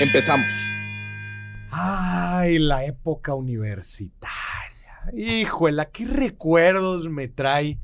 Empezamos. 0.00 0.72
Ay, 1.70 2.58
la 2.58 2.84
época 2.84 3.32
universitaria. 3.34 4.32
Híjole, 5.16 5.88
qué 5.92 6.04
recuerdos 6.06 7.08
me 7.08 7.28
trae 7.28 7.78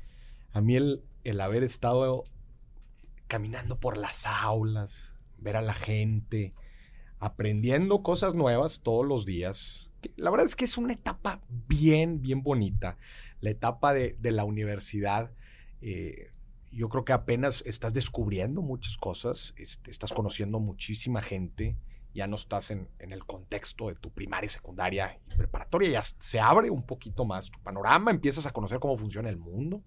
a 0.53 0.61
mí 0.61 0.75
el, 0.75 1.05
el 1.23 1.41
haber 1.41 1.62
estado 1.62 2.25
caminando 3.29 3.79
por 3.79 3.97
las 3.97 4.27
aulas, 4.27 5.15
ver 5.39 5.57
a 5.57 5.62
la 5.62 5.73
gente, 5.73 6.53
aprendiendo 7.20 8.03
cosas 8.03 8.34
nuevas 8.34 8.81
todos 8.83 9.06
los 9.06 9.25
días. 9.25 9.92
La 10.17 10.31
verdad 10.31 10.47
es 10.47 10.56
que 10.56 10.65
es 10.65 10.77
una 10.79 10.95
etapa 10.95 11.41
bien, 11.69 12.23
bien 12.23 12.42
bonita. 12.42 12.97
La 13.41 13.51
etapa 13.51 13.95
de, 13.95 14.17
la 14.20 14.42
universidad. 14.42 15.31
Eh, 15.81 16.33
yo 16.73 16.89
creo 16.89 17.05
que 17.05 17.12
apenas 17.12 17.62
estás 17.67 17.95
descubriendo 17.95 18.62
muchas 18.62 18.97
cosas, 18.97 19.55
este, 19.56 19.92
estás 19.92 20.12
conociendo 20.12 20.59
muchísima 20.59 21.23
gente, 21.23 21.77
ya 22.14 22.27
no 22.27 22.37
estás 22.37 22.70
en, 22.70 22.88
en, 22.98 23.12
el 23.12 23.24
contexto 23.24 23.88
de 23.88 23.95
tu 23.95 24.10
primaria, 24.10 24.48
secundaria 24.48 25.19
y 25.30 25.36
preparatoria, 25.36 25.91
ya 25.91 26.03
se 26.03 26.41
abre 26.41 26.70
un 26.70 26.84
poquito 26.84 27.25
más 27.25 27.50
tu 27.50 27.61
panorama, 27.61 28.11
empiezas 28.11 28.47
a 28.47 28.52
conocer 28.52 28.78
cómo 28.80 28.97
funciona 28.97 29.28
el 29.28 29.36
mundo. 29.36 29.83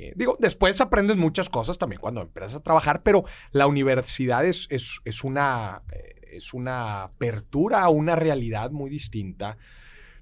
Eh, 0.00 0.12
digo, 0.14 0.36
después 0.38 0.80
aprendes 0.80 1.16
muchas 1.16 1.48
cosas 1.48 1.76
también 1.76 2.00
cuando 2.00 2.22
empiezas 2.22 2.54
a 2.54 2.62
trabajar, 2.62 3.02
pero 3.02 3.24
la 3.50 3.66
universidad 3.66 4.44
es, 4.44 4.68
es, 4.70 5.00
es 5.04 5.24
una, 5.24 5.82
eh, 5.90 6.14
es 6.30 6.54
una 6.54 7.02
apertura 7.02 7.82
a 7.82 7.88
una 7.88 8.14
realidad 8.14 8.70
muy 8.70 8.90
distinta. 8.90 9.58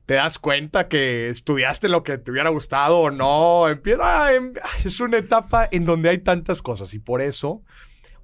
Te 0.06 0.14
das 0.14 0.38
cuenta 0.38 0.88
que 0.88 1.28
estudiaste 1.28 1.90
lo 1.90 2.04
que 2.04 2.16
te 2.16 2.30
hubiera 2.30 2.48
gustado 2.48 3.00
o 3.00 3.10
no. 3.10 3.68
Empieza, 3.68 4.32
em, 4.32 4.54
es 4.84 5.00
una 5.00 5.18
etapa 5.18 5.68
en 5.70 5.84
donde 5.84 6.08
hay 6.08 6.18
tantas 6.18 6.62
cosas 6.62 6.94
y 6.94 6.98
por 6.98 7.20
eso 7.20 7.62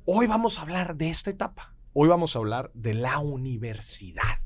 hoy 0.07 0.27
vamos 0.27 0.59
a 0.59 0.63
hablar 0.63 0.97
de 0.97 1.11
esta 1.11 1.29
etapa. 1.29 1.72
Hoy 1.95 2.09
vamos 2.09 2.35
a 2.35 2.39
hablar 2.39 2.71
de 2.73 2.95
la 2.95 3.19
universidad, 3.19 4.41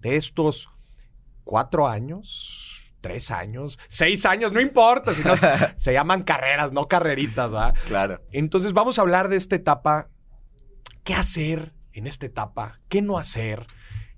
de 0.00 0.16
estos 0.16 0.68
cuatro 1.42 1.88
años, 1.88 2.92
tres 3.00 3.30
años, 3.30 3.78
seis 3.88 4.26
años, 4.26 4.52
no 4.52 4.60
importa, 4.60 5.14
sino 5.14 5.32
se 5.76 5.94
llaman 5.94 6.24
carreras, 6.24 6.74
no 6.74 6.86
carreritas, 6.86 7.50
¿verdad? 7.50 7.74
Claro. 7.86 8.22
Entonces 8.32 8.74
vamos 8.74 8.98
a 8.98 9.02
hablar 9.02 9.30
de 9.30 9.36
esta 9.36 9.56
etapa, 9.56 10.10
qué 11.04 11.14
hacer 11.14 11.72
en 11.92 12.06
esta 12.06 12.26
etapa, 12.26 12.80
qué 12.90 13.00
no 13.00 13.16
hacer, 13.16 13.66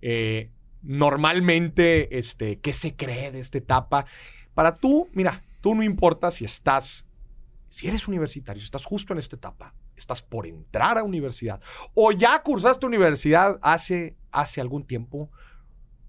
eh, 0.03 0.51
normalmente, 0.83 2.19
este, 2.19 2.59
qué 2.59 2.73
se 2.73 2.97
cree 2.97 3.31
de 3.31 3.39
esta 3.39 3.59
etapa. 3.59 4.07
Para 4.55 4.75
tú, 4.75 5.09
mira, 5.13 5.45
tú 5.61 5.77
no 5.77 5.85
importa 5.85 6.33
si 6.33 6.45
estás, 6.45 7.07
si 7.69 7.87
eres 7.87 8.09
universitario, 8.09 8.61
si 8.61 8.65
estás 8.67 8.85
justo 8.85 9.13
en 9.13 9.21
esta 9.21 9.37
etapa, 9.37 9.73
estás 9.97 10.23
por 10.23 10.47
entrar 10.47 10.99
a 10.99 11.03
universidad 11.03 11.61
o 11.95 12.13
ya 12.13 12.43
cursaste 12.43 12.87
universidad 12.87 13.59
hace, 13.63 14.17
hace 14.31 14.61
algún 14.61 14.87
tiempo, 14.87 15.31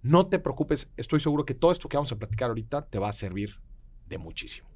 no 0.02 0.28
te 0.28 0.40
preocupes, 0.40 0.92
estoy 0.98 1.20
seguro 1.20 1.46
que 1.46 1.54
todo 1.54 1.72
esto 1.72 1.90
que 1.90 1.98
vamos 1.98 2.12
a 2.12 2.18
platicar 2.18 2.50
ahorita 2.50 2.88
te 2.88 3.00
va 3.00 3.10
a 3.10 3.14
servir 3.14 3.60
de 4.08 4.18
muchísimo. 4.18 4.68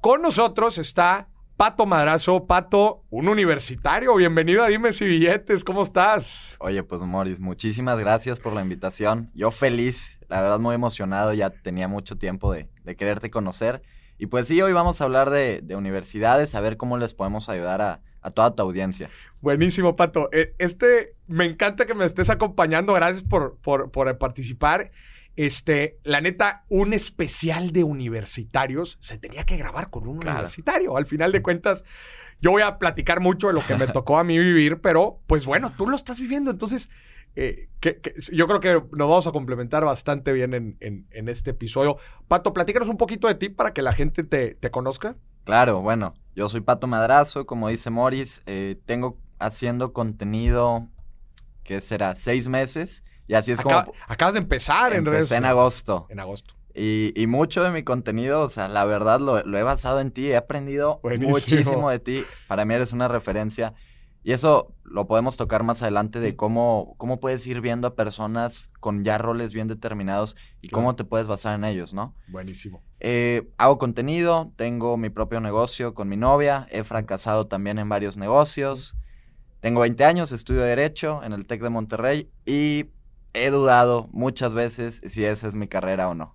Con 0.00 0.22
nosotros 0.22 0.78
está 0.78 1.28
Pato 1.58 1.86
Madrazo. 1.86 2.46
Pato, 2.46 3.02
un 3.10 3.28
universitario. 3.28 4.14
Bienvenido 4.14 4.62
a 4.62 4.68
Dime 4.68 4.92
si 4.92 5.06
Billetes. 5.06 5.64
¿Cómo 5.64 5.82
estás? 5.82 6.54
Oye, 6.60 6.84
pues 6.84 7.00
Moris, 7.00 7.40
muchísimas 7.40 7.98
gracias 7.98 8.38
por 8.38 8.52
la 8.52 8.62
invitación. 8.62 9.32
Yo 9.34 9.50
feliz, 9.50 10.20
la 10.28 10.40
verdad 10.40 10.60
muy 10.60 10.76
emocionado. 10.76 11.34
Ya 11.34 11.50
tenía 11.50 11.88
mucho 11.88 12.16
tiempo 12.16 12.52
de, 12.52 12.68
quererte 12.96 13.32
conocer. 13.32 13.82
Y 14.18 14.26
pues 14.26 14.46
sí, 14.46 14.62
hoy 14.62 14.72
vamos 14.72 15.00
a 15.00 15.04
hablar 15.04 15.30
de, 15.30 15.60
de 15.60 15.74
universidades, 15.74 16.54
a 16.54 16.60
ver 16.60 16.76
cómo 16.76 16.96
les 16.96 17.12
podemos 17.12 17.48
ayudar 17.48 17.82
a, 17.82 18.02
a 18.22 18.30
toda 18.30 18.54
tu 18.54 18.62
audiencia. 18.62 19.10
Buenísimo, 19.40 19.96
Pato. 19.96 20.28
Eh, 20.32 20.54
este, 20.58 21.14
me 21.26 21.44
encanta 21.44 21.86
que 21.86 21.94
me 21.94 22.04
estés 22.04 22.30
acompañando. 22.30 22.92
Gracias 22.92 23.22
por, 23.22 23.58
por, 23.58 24.18
participar. 24.18 24.90
Este, 25.36 25.98
la 26.02 26.20
neta, 26.20 26.64
un 26.68 26.92
especial 26.92 27.70
de 27.70 27.84
universitarios 27.84 28.98
se 29.00 29.18
tenía 29.18 29.44
que 29.44 29.56
grabar 29.56 29.90
con 29.90 30.08
un 30.08 30.18
universitario. 30.18 30.96
Al 30.96 31.06
final 31.06 31.30
de 31.30 31.42
cuentas, 31.42 31.84
yo 32.40 32.50
voy 32.50 32.62
a 32.62 32.78
platicar 32.78 33.20
mucho 33.20 33.48
de 33.48 33.52
lo 33.52 33.64
que 33.64 33.76
me 33.76 33.86
tocó 33.92 34.18
a 34.18 34.24
mí 34.24 34.38
vivir, 34.38 34.80
pero 34.80 35.20
pues 35.26 35.46
bueno, 35.46 35.72
tú 35.76 35.88
lo 35.88 35.94
estás 35.94 36.20
viviendo. 36.20 36.50
Entonces, 36.50 36.90
eh, 37.36 37.68
que, 37.78 38.00
yo 38.32 38.48
creo 38.48 38.58
que 38.58 38.72
nos 38.96 39.08
vamos 39.08 39.26
a 39.28 39.32
complementar 39.32 39.84
bastante 39.84 40.32
bien 40.32 40.54
en, 40.54 40.76
en, 40.80 41.28
este 41.28 41.50
episodio. 41.50 41.98
Pato, 42.26 42.52
platícanos 42.52 42.88
un 42.88 42.96
poquito 42.96 43.28
de 43.28 43.36
ti 43.36 43.48
para 43.48 43.72
que 43.72 43.82
la 43.82 43.92
gente 43.92 44.24
te, 44.24 44.56
te 44.56 44.72
conozca. 44.72 45.16
Claro, 45.44 45.80
bueno, 45.80 46.14
yo 46.38 46.48
soy 46.48 46.60
Pato 46.60 46.86
Madrazo, 46.86 47.46
como 47.46 47.68
dice 47.68 47.90
Morris, 47.90 48.42
eh, 48.46 48.78
tengo 48.86 49.18
haciendo 49.40 49.92
contenido, 49.92 50.86
¿qué 51.64 51.80
será? 51.80 52.14
Seis 52.14 52.46
meses. 52.46 53.02
Y 53.26 53.34
así 53.34 53.50
es 53.50 53.60
como... 53.60 53.92
Acabas 54.06 54.34
de 54.34 54.38
empezar 54.38 54.92
en 54.92 55.04
redes 55.04 55.32
en 55.32 55.44
agosto. 55.44 56.06
En 56.10 56.20
agosto. 56.20 56.54
Y, 56.72 57.26
mucho 57.26 57.64
de 57.64 57.72
mi 57.72 57.82
contenido, 57.82 58.42
o 58.42 58.48
sea, 58.48 58.68
la 58.68 58.84
verdad 58.84 59.18
lo, 59.18 59.40
he 59.40 59.62
basado 59.64 59.98
en 59.98 60.12
ti, 60.12 60.30
he 60.30 60.36
aprendido 60.36 61.00
muchísimo 61.02 61.90
de 61.90 61.98
ti. 61.98 62.24
Para 62.46 62.64
mí 62.64 62.72
eres 62.72 62.92
una 62.92 63.08
referencia. 63.08 63.74
Y 64.28 64.32
eso 64.32 64.74
lo 64.84 65.06
podemos 65.06 65.38
tocar 65.38 65.62
más 65.62 65.80
adelante 65.80 66.20
de 66.20 66.36
cómo, 66.36 66.96
cómo 66.98 67.18
puedes 67.18 67.46
ir 67.46 67.62
viendo 67.62 67.88
a 67.88 67.94
personas 67.94 68.70
con 68.78 69.02
ya 69.02 69.16
roles 69.16 69.54
bien 69.54 69.68
determinados 69.68 70.36
y 70.60 70.68
cómo 70.68 70.96
te 70.96 71.04
puedes 71.04 71.26
basar 71.26 71.54
en 71.54 71.64
ellos, 71.64 71.94
¿no? 71.94 72.14
Buenísimo. 72.26 72.82
Eh, 73.00 73.48
hago 73.56 73.78
contenido, 73.78 74.52
tengo 74.56 74.98
mi 74.98 75.08
propio 75.08 75.40
negocio 75.40 75.94
con 75.94 76.10
mi 76.10 76.18
novia, 76.18 76.68
he 76.70 76.84
fracasado 76.84 77.46
también 77.46 77.78
en 77.78 77.88
varios 77.88 78.18
negocios. 78.18 78.98
Tengo 79.60 79.80
20 79.80 80.04
años, 80.04 80.30
estudio 80.30 80.60
Derecho 80.60 81.24
en 81.24 81.32
el 81.32 81.46
TEC 81.46 81.62
de 81.62 81.70
Monterrey 81.70 82.30
y 82.44 82.90
he 83.32 83.48
dudado 83.48 84.10
muchas 84.12 84.52
veces 84.52 85.00
si 85.06 85.24
esa 85.24 85.48
es 85.48 85.54
mi 85.54 85.68
carrera 85.68 86.06
o 86.06 86.14
no. 86.14 86.34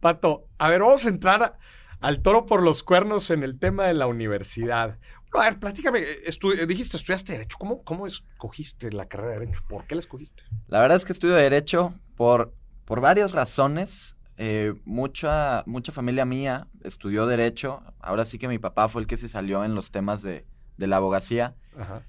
Pato, 0.00 0.44
a 0.58 0.68
ver, 0.68 0.80
vamos 0.80 1.06
a 1.06 1.08
entrar 1.08 1.56
al 2.00 2.22
toro 2.22 2.46
por 2.46 2.62
los 2.62 2.82
cuernos 2.82 3.30
en 3.30 3.42
el 3.42 3.58
tema 3.58 3.84
de 3.84 3.94
la 3.94 4.06
universidad. 4.06 4.98
A 5.32 5.44
ver, 5.44 5.58
platícame, 5.58 6.04
dijiste, 6.66 6.96
estudiaste 6.96 7.32
Derecho. 7.32 7.56
¿Cómo, 7.58 7.84
¿Cómo 7.84 8.06
escogiste 8.06 8.90
la 8.92 9.06
carrera 9.06 9.34
de 9.34 9.40
Derecho? 9.40 9.62
¿Por 9.68 9.86
qué 9.86 9.94
la 9.94 10.00
escogiste? 10.00 10.42
La 10.66 10.80
verdad 10.80 10.96
es 10.96 11.04
que 11.04 11.12
estudio 11.12 11.34
Derecho 11.34 11.94
por, 12.16 12.52
por 12.84 13.00
varias 13.00 13.32
razones. 13.32 14.16
Eh, 14.36 14.74
mucha, 14.84 15.62
mucha 15.66 15.92
familia 15.92 16.24
mía 16.24 16.66
estudió 16.82 17.26
Derecho. 17.26 17.82
Ahora 18.00 18.24
sí 18.24 18.38
que 18.38 18.48
mi 18.48 18.58
papá 18.58 18.88
fue 18.88 19.02
el 19.02 19.06
que 19.06 19.16
se 19.16 19.28
salió 19.28 19.64
en 19.64 19.74
los 19.74 19.90
temas 19.90 20.22
de, 20.22 20.46
de 20.76 20.86
la 20.86 20.96
abogacía. 20.96 21.54
Ajá. 21.78 22.02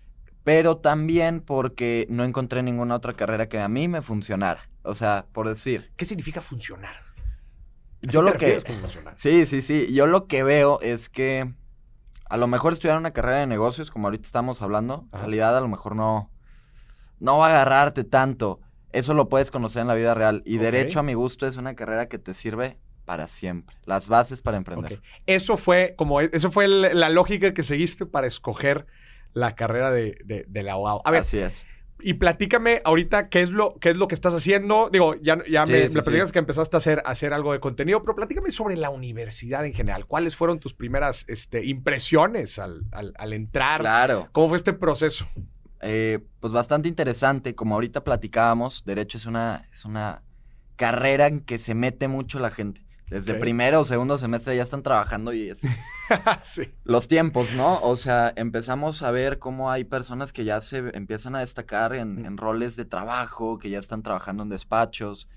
Pero 0.44 0.78
también 0.78 1.42
porque 1.42 2.08
no 2.10 2.24
encontré 2.24 2.64
ninguna 2.64 2.96
otra 2.96 3.14
carrera 3.14 3.48
que 3.48 3.60
a 3.60 3.68
mí 3.68 3.88
me 3.88 4.02
funcionara. 4.02 4.68
O 4.82 4.96
sea, 4.96 5.28
por 5.32 5.48
decir. 5.48 5.92
¿Qué 5.96 6.06
significa 6.06 6.42
funcionar? 6.42 6.96
Yo 8.02 8.24
lo 8.24 8.34
que. 8.34 8.60
Funcionar? 8.62 9.14
Sí, 9.20 9.46
sí, 9.46 9.62
sí. 9.62 9.94
Yo 9.94 10.08
lo 10.08 10.26
que 10.26 10.42
veo 10.42 10.82
es 10.82 11.10
que 11.10 11.54
a 12.32 12.38
lo 12.38 12.48
mejor 12.48 12.72
estudiar 12.72 12.98
una 12.98 13.12
carrera 13.12 13.40
de 13.40 13.46
negocios, 13.46 13.92
como 13.92 14.08
ahorita 14.08 14.26
estamos 14.26 14.62
hablando, 14.62 15.06
en 15.12 15.20
realidad 15.20 15.58
a 15.58 15.60
lo 15.60 15.68
mejor 15.68 15.98
no, 15.98 16.32
no 17.20 17.38
va 17.38 17.48
a 17.48 17.50
agarrarte 17.50 18.06
tanto. 18.06 18.62
Eso 18.94 19.14
lo 19.14 19.28
puedes 19.28 19.52
conocer 19.52 19.82
en 19.82 19.90
la 19.90 19.96
vida 19.96 20.14
real. 20.14 20.42
Y 20.46 20.58
derecho 20.58 21.02
a 21.02 21.04
mi 21.04 21.14
gusto 21.14 21.46
es 21.46 21.58
una 21.58 21.76
carrera 21.76 22.08
que 22.08 22.20
te 22.20 22.34
sirve 22.34 22.78
para 23.04 23.28
siempre. 23.28 23.76
Las 23.84 24.08
bases 24.08 24.42
para 24.42 24.56
emprender. 24.56 25.02
Eso 25.26 25.58
fue 25.58 25.94
como 25.98 26.22
eso 26.22 26.52
fue 26.52 26.70
la 26.70 27.10
lógica 27.10 27.54
que 27.54 27.64
seguiste 27.64 28.06
para 28.06 28.28
escoger 28.28 28.88
la 29.34 29.54
carrera 29.54 29.92
de, 29.92 30.18
de, 30.24 30.46
del 30.48 30.70
abogado. 30.70 31.02
A 31.04 31.12
ver, 31.12 31.24
Así 31.24 31.38
es. 31.38 31.68
Y 32.04 32.16
platícame 32.16 32.82
ahorita 32.84 33.30
qué 33.30 33.42
es 33.42 33.52
lo, 33.52 33.76
qué 33.80 33.90
es 33.90 33.98
lo 33.98 34.08
que 34.08 34.16
estás 34.16 34.34
haciendo. 34.34 34.90
Digo, 34.92 35.16
ya, 35.22 35.40
ya 35.50 35.66
me, 35.66 35.90
platicas 35.90 36.32
que 36.32 36.40
empezaste 36.40 36.76
a 36.76 36.80
hacer, 36.80 37.02
hacer 37.06 37.34
algo 37.34 37.54
de 37.54 37.60
contenido, 37.60 38.02
pero 38.02 38.16
platícame 38.16 38.52
sobre 38.52 38.76
la 38.78 38.90
universidad 38.90 39.66
en 39.66 39.74
general. 39.74 40.06
¿Cuáles 40.08 40.36
fueron 40.36 40.60
tus 40.60 40.74
primeras 40.74 41.26
este, 41.28 41.66
impresiones 41.66 42.60
al, 42.60 42.86
al, 42.92 43.34
entrar? 43.34 43.80
Claro. 43.80 44.30
¿Cómo 44.32 44.50
fue 44.50 44.58
este 44.58 44.74
proceso? 44.74 45.28
Eh, 45.82 46.20
pues 46.40 46.54
bastante 46.54 46.88
interesante. 46.88 47.56
Como 47.56 47.76
ahorita 47.76 48.04
platicábamos, 48.04 48.84
Derecho 48.86 49.18
es 49.18 49.26
una, 49.26 49.68
es 49.72 49.86
una 49.86 50.24
carrera 50.76 51.28
en 51.28 51.42
que 51.42 51.58
se 51.58 51.76
mete 51.76 52.08
mucho 52.08 52.40
la 52.40 52.52
gente. 52.52 52.86
Desde 53.12 53.34
primero 53.36 53.82
o 53.82 53.84
segundo 53.84 54.18
semestre 54.18 54.56
ya 54.56 54.64
están 54.64 54.84
trabajando 54.84 55.34
y 55.34 55.50
es... 55.50 55.62
sí. 56.44 56.64
Los 56.86 57.10
tiempos, 57.10 57.54
¿no? 57.56 57.82
O 57.82 57.98
sea, 57.98 58.32
empezamos 58.38 59.04
a 59.04 59.12
ver 59.12 59.38
cómo 59.38 59.70
hay 59.70 59.84
personas 59.84 60.32
que 60.32 60.46
ya 60.46 60.62
se 60.62 60.78
empiezan 60.94 61.36
a 61.36 61.42
destacar 61.42 61.94
en, 61.94 62.26
en 62.26 62.38
roles 62.38 62.78
de 62.78 62.86
trabajo, 62.86 63.58
que 63.58 63.70
ya 63.70 63.80
están 63.80 64.02
trabajando 64.02 64.44
en 64.44 64.50
despachos. 64.50 65.28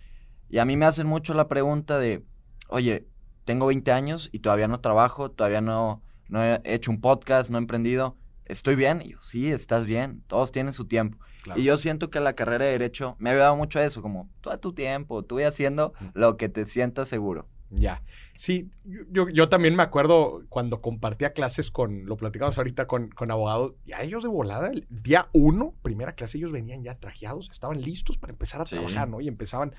Y 0.48 0.58
a 0.58 0.64
mí 0.64 0.76
me 0.76 0.86
hacen 0.86 1.08
mucho 1.08 1.34
la 1.34 1.48
pregunta 1.48 1.98
de, 1.98 2.24
oye, 2.68 3.08
tengo 3.44 3.66
20 3.66 3.90
años 3.90 4.28
y 4.30 4.38
todavía 4.38 4.68
no 4.68 4.78
trabajo, 4.78 5.32
todavía 5.32 5.60
no, 5.60 6.00
no 6.28 6.44
he 6.44 6.60
hecho 6.62 6.92
un 6.92 7.00
podcast, 7.00 7.50
no 7.50 7.58
he 7.58 7.60
emprendido. 7.60 8.16
¿Estoy 8.44 8.76
bien? 8.76 9.02
Y 9.02 9.10
yo, 9.10 9.18
sí, 9.20 9.50
estás 9.50 9.84
bien. 9.84 10.22
Todos 10.28 10.52
tienen 10.52 10.72
su 10.72 10.86
tiempo. 10.86 11.18
Y 11.56 11.64
yo 11.64 11.76
siento 11.76 12.08
que 12.08 12.20
la 12.20 12.34
carrera 12.34 12.66
de 12.66 12.70
Derecho 12.70 13.16
me 13.18 13.30
ha 13.30 13.32
ayudado 13.32 13.56
mucho 13.56 13.78
a 13.78 13.84
eso, 13.84 14.00
como 14.00 14.30
tú 14.40 14.50
a 14.50 14.58
tu 14.58 14.72
tiempo, 14.72 15.24
tú 15.24 15.34
voy 15.34 15.44
haciendo 15.44 15.92
lo 16.14 16.36
que 16.36 16.48
te 16.48 16.64
sientas 16.66 17.08
seguro. 17.08 17.48
Ya. 17.76 18.02
Sí, 18.36 18.70
yo, 18.84 19.28
yo, 19.28 19.48
también 19.48 19.76
me 19.76 19.84
acuerdo 19.84 20.42
cuando 20.48 20.80
compartía 20.80 21.32
clases 21.32 21.70
con, 21.70 22.04
lo 22.06 22.16
platicamos 22.16 22.58
ahorita 22.58 22.86
con, 22.88 23.08
con 23.10 23.30
abogados, 23.30 23.74
ya 23.86 24.02
ellos 24.02 24.24
de 24.24 24.28
volada, 24.28 24.68
el 24.68 24.86
día 24.90 25.28
uno, 25.32 25.72
primera 25.82 26.14
clase, 26.14 26.38
ellos 26.38 26.50
venían 26.50 26.82
ya 26.82 26.98
trajeados, 26.98 27.48
estaban 27.50 27.80
listos 27.80 28.18
para 28.18 28.32
empezar 28.32 28.60
a 28.60 28.64
trabajar, 28.64 29.08
¿no? 29.08 29.20
Y 29.20 29.28
empezaban 29.28 29.72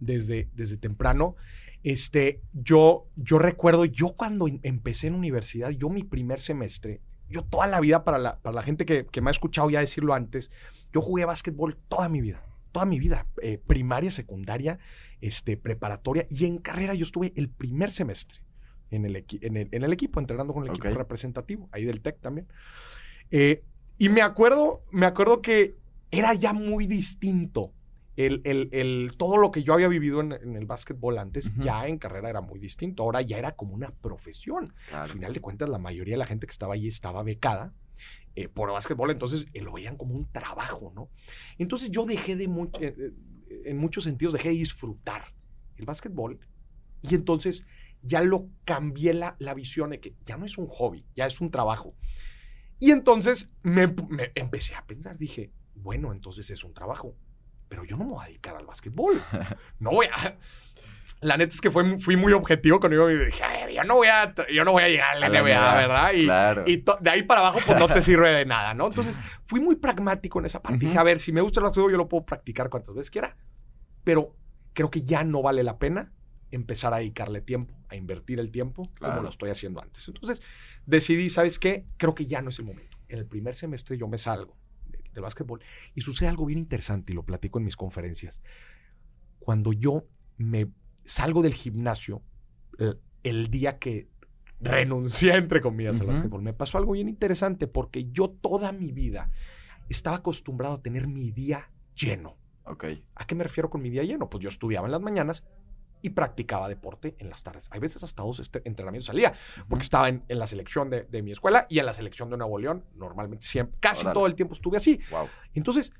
desde, 0.00 0.48
desde 0.54 0.78
temprano. 0.78 1.36
Este, 1.82 2.40
yo, 2.54 3.06
yo 3.16 3.38
recuerdo, 3.38 3.84
yo 3.84 4.14
cuando 4.16 4.48
em, 4.48 4.58
empecé 4.62 5.08
en 5.08 5.14
universidad, 5.14 5.70
yo 5.70 5.90
mi 5.90 6.02
primer 6.02 6.40
semestre, 6.40 7.02
yo 7.28 7.42
toda 7.42 7.66
la 7.66 7.78
vida, 7.78 8.04
para 8.04 8.18
la, 8.18 8.38
para 8.38 8.54
la 8.54 8.62
gente 8.62 8.86
que, 8.86 9.06
que 9.06 9.20
me 9.20 9.28
ha 9.28 9.32
escuchado 9.32 9.68
ya 9.68 9.80
decirlo 9.80 10.14
antes, 10.14 10.50
yo 10.92 11.02
jugué 11.02 11.26
básquetbol 11.26 11.76
toda 11.88 12.08
mi 12.08 12.22
vida, 12.22 12.42
toda 12.72 12.86
mi 12.86 12.98
vida, 12.98 13.26
eh, 13.42 13.58
primaria, 13.58 14.10
secundaria, 14.10 14.78
este, 15.20 15.56
preparatoria 15.56 16.26
y 16.30 16.46
en 16.46 16.58
carrera 16.58 16.94
yo 16.94 17.02
estuve 17.02 17.32
el 17.36 17.48
primer 17.48 17.90
semestre 17.90 18.40
en 18.90 19.04
el, 19.04 19.24
en 19.30 19.84
el, 19.84 19.92
equipo, 19.92 20.20
entrenando 20.20 20.54
con 20.54 20.64
el 20.64 20.70
equipo 20.70 20.88
representativo, 20.88 21.68
ahí 21.72 21.84
del 21.84 22.00
TEC 22.00 22.20
también. 22.20 22.46
Eh, 23.30 23.62
y 23.98 24.08
me 24.08 24.22
acuerdo, 24.22 24.82
me 24.90 25.06
acuerdo 25.06 25.42
que 25.42 25.76
era 26.10 26.32
ya 26.32 26.52
muy 26.52 26.86
distinto 26.86 27.74
el, 28.18 29.12
todo 29.16 29.36
lo 29.36 29.52
que 29.52 29.62
yo 29.62 29.74
había 29.74 29.86
vivido 29.86 30.20
en, 30.20 30.32
el 30.32 30.66
básquetbol 30.66 31.18
antes, 31.18 31.54
ya 31.56 31.86
en 31.86 31.98
carrera 31.98 32.28
era 32.28 32.40
muy 32.40 32.58
distinto. 32.58 33.04
Ahora 33.04 33.22
ya 33.22 33.38
era 33.38 33.52
como 33.52 33.74
una 33.74 33.90
profesión. 33.90 34.74
Al 34.92 35.08
final 35.08 35.32
de 35.32 35.40
cuentas, 35.40 35.68
la 35.68 35.78
mayoría 35.78 36.14
de 36.14 36.18
la 36.18 36.26
gente 36.26 36.46
que 36.46 36.50
estaba 36.50 36.74
allí 36.74 36.88
estaba 36.88 37.22
becada 37.22 37.72
eh, 38.40 38.48
por 38.48 38.70
básquetbol, 38.70 39.10
entonces 39.10 39.46
eh, 39.52 39.60
lo 39.60 39.72
veían 39.72 39.96
como 39.96 40.14
un 40.14 40.30
trabajo, 40.30 40.92
¿no? 40.94 41.10
Entonces 41.58 41.90
yo 41.90 42.04
dejé 42.04 42.36
de, 42.36 42.44
eh, 42.80 43.12
en 43.64 43.78
muchos 43.78 44.04
sentidos, 44.04 44.34
dejé 44.34 44.50
de 44.50 44.54
disfrutar 44.54 45.24
el 45.76 45.84
básquetbol 45.84 46.38
y 47.02 47.14
entonces 47.14 47.66
ya 48.02 48.22
lo 48.22 48.48
cambié 48.64 49.12
la, 49.12 49.36
la 49.40 49.54
visión 49.54 49.90
de 49.90 50.00
que 50.00 50.14
ya 50.24 50.36
no 50.36 50.46
es 50.46 50.56
un 50.56 50.68
hobby, 50.68 51.04
ya 51.16 51.26
es 51.26 51.40
un 51.40 51.50
trabajo. 51.50 51.96
Y 52.78 52.92
entonces 52.92 53.52
me 53.62 53.92
empecé 54.34 54.76
a 54.76 54.86
pensar, 54.86 55.18
dije, 55.18 55.52
bueno, 55.74 56.12
entonces 56.12 56.48
es 56.50 56.62
un 56.62 56.74
trabajo 56.74 57.16
pero 57.68 57.84
yo 57.84 57.96
no 57.96 58.04
me 58.04 58.12
voy 58.12 58.24
a 58.24 58.26
dedicar 58.28 58.56
al 58.56 58.66
básquetbol. 58.66 59.22
No 59.78 59.90
voy 59.90 60.06
a... 60.06 60.36
La 61.20 61.36
neta 61.36 61.52
es 61.52 61.60
que 61.60 61.70
fui 61.70 62.16
muy 62.16 62.32
objetivo 62.32 62.78
conmigo 62.78 63.10
y 63.10 63.16
dije, 63.16 63.42
yo 63.74 63.82
no 63.84 63.96
voy 63.96 64.08
a, 64.08 64.34
yo 64.52 64.64
no 64.64 64.72
voy 64.72 64.84
a 64.84 64.88
llegar 64.88 65.16
a 65.16 65.18
la 65.18 65.28
NBA, 65.28 65.74
¿verdad? 65.74 66.12
Y, 66.14 66.72
y 66.72 66.84
de 67.00 67.10
ahí 67.10 67.22
para 67.22 67.40
abajo, 67.40 67.58
pues 67.66 67.78
no 67.78 67.88
te 67.88 68.02
sirve 68.04 68.30
de 68.30 68.46
nada, 68.46 68.74
¿no? 68.74 68.86
Entonces, 68.86 69.18
fui 69.44 69.60
muy 69.60 69.76
pragmático 69.76 70.38
en 70.38 70.46
esa 70.46 70.62
parte. 70.62 70.86
Dije, 70.86 70.98
a 70.98 71.02
ver, 71.02 71.18
si 71.18 71.32
me 71.32 71.40
gusta 71.40 71.60
el 71.60 71.64
básquetbol, 71.64 71.90
yo 71.90 71.98
lo 71.98 72.08
puedo 72.08 72.24
practicar 72.24 72.70
cuantas 72.70 72.94
veces 72.94 73.10
quiera. 73.10 73.36
Pero 74.04 74.36
creo 74.74 74.90
que 74.90 75.02
ya 75.02 75.24
no 75.24 75.42
vale 75.42 75.64
la 75.64 75.78
pena 75.78 76.12
empezar 76.50 76.94
a 76.94 76.98
dedicarle 76.98 77.40
tiempo, 77.40 77.74
a 77.88 77.96
invertir 77.96 78.38
el 78.38 78.50
tiempo 78.50 78.82
como 79.00 79.22
lo 79.22 79.28
estoy 79.28 79.50
haciendo 79.50 79.82
antes. 79.82 80.06
Entonces, 80.08 80.42
decidí, 80.86 81.30
¿sabes 81.30 81.58
qué? 81.58 81.84
Creo 81.96 82.14
que 82.14 82.26
ya 82.26 82.42
no 82.42 82.50
es 82.50 82.58
el 82.58 82.64
momento. 82.64 82.96
En 83.08 83.18
el 83.18 83.26
primer 83.26 83.54
semestre 83.54 83.98
yo 83.98 84.08
me 84.08 84.18
salgo 84.18 84.56
del 85.12 85.22
básquetbol. 85.22 85.60
Y 85.94 86.02
sucede 86.02 86.28
algo 86.28 86.46
bien 86.46 86.58
interesante 86.58 87.12
y 87.12 87.14
lo 87.14 87.24
platico 87.24 87.58
en 87.58 87.64
mis 87.64 87.76
conferencias. 87.76 88.40
Cuando 89.38 89.72
yo 89.72 90.06
me 90.36 90.68
salgo 91.08 91.42
del 91.42 91.54
gimnasio, 91.54 92.22
el, 93.22 93.48
día 93.48 93.78
que 93.78 94.08
renuncié, 94.60 95.34
entre 95.34 95.60
comillas, 95.60 96.00
al 96.00 96.08
básquetbol, 96.08 96.42
me 96.42 96.52
pasó 96.52 96.78
algo 96.78 96.92
bien 96.92 97.08
interesante 97.08 97.66
porque 97.66 98.10
yo 98.12 98.30
toda 98.30 98.72
mi 98.72 98.92
vida 98.92 99.30
estaba 99.88 100.16
acostumbrado 100.16 100.74
a 100.74 100.82
tener 100.82 101.08
mi 101.08 101.30
día 101.30 101.70
lleno. 101.94 102.36
Okay. 102.64 103.04
¿A 103.14 103.26
qué 103.26 103.34
me 103.34 103.42
refiero 103.42 103.70
con 103.70 103.80
mi 103.80 103.90
día 103.90 104.04
lleno? 104.04 104.28
Pues 104.28 104.42
yo 104.42 104.48
estudiaba 104.48 104.86
en 104.86 104.92
las 104.92 105.00
mañanas 105.00 105.46
y 106.02 106.10
practicaba 106.10 106.68
deporte 106.68 107.16
en 107.18 107.30
las 107.30 107.42
tardes. 107.42 107.68
Hay 107.72 107.80
veces 107.80 108.04
hasta 108.04 108.22
dos 108.22 108.38
este, 108.40 108.62
entrenamientos 108.66 109.06
salía, 109.06 109.32
porque 109.68 109.82
estaba 109.82 110.08
en, 110.08 110.22
la 110.28 110.46
selección 110.46 110.90
de, 110.90 111.22
mi 111.22 111.32
escuela 111.32 111.66
y 111.70 111.78
en 111.78 111.86
la 111.86 111.94
selección 111.94 112.28
de 112.30 112.36
Nuevo 112.36 112.58
León. 112.58 112.84
Normalmente, 112.94 113.46
siempre, 113.46 113.78
casi 113.80 114.04
todo 114.12 114.26
el 114.26 114.34
tiempo 114.34 114.54
estuve 114.54 114.76
así. 114.76 115.00
Entonces, 115.54 115.94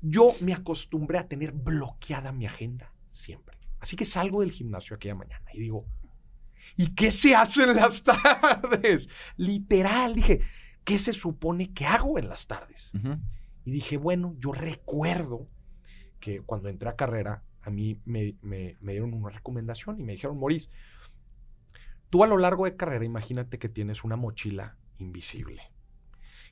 yo 0.00 0.32
me 0.40 0.54
acostumbré 0.54 1.18
a 1.18 1.28
tener 1.28 1.52
bloqueada 1.52 2.32
mi 2.32 2.46
agenda 2.46 2.92
siempre. 3.08 3.53
Así 3.84 3.96
que 3.96 4.06
salgo 4.06 4.40
del 4.40 4.50
gimnasio 4.50 4.96
aquella 4.96 5.14
mañana 5.14 5.44
y 5.52 5.58
digo, 5.58 5.84
¿y 6.74 6.94
qué 6.94 7.10
se 7.10 7.34
hace 7.34 7.64
en 7.64 7.76
las 7.76 8.02
tardes? 8.02 9.10
Literal, 9.36 10.14
dije, 10.14 10.40
¿qué 10.84 10.98
se 10.98 11.12
supone 11.12 11.74
que 11.74 11.84
hago 11.84 12.18
en 12.18 12.30
las 12.30 12.46
tardes? 12.46 12.92
Y 13.66 13.70
dije, 13.70 13.98
bueno, 13.98 14.36
yo 14.38 14.52
recuerdo 14.52 15.50
que 16.18 16.40
cuando 16.40 16.70
entré 16.70 16.88
a 16.88 16.96
carrera, 16.96 17.42
a 17.60 17.68
mí 17.68 18.00
me, 18.06 18.36
dieron 18.80 19.12
una 19.12 19.28
recomendación 19.28 20.00
y 20.00 20.02
me 20.02 20.12
dijeron, 20.12 20.40
Maurice, 20.40 20.70
tú 22.08 22.24
a 22.24 22.26
lo 22.26 22.38
largo 22.38 22.64
de 22.64 22.76
carrera, 22.76 23.04
imagínate 23.04 23.58
que 23.58 23.68
tienes 23.68 24.02
una 24.02 24.16
mochila 24.16 24.78
invisible. 24.96 25.60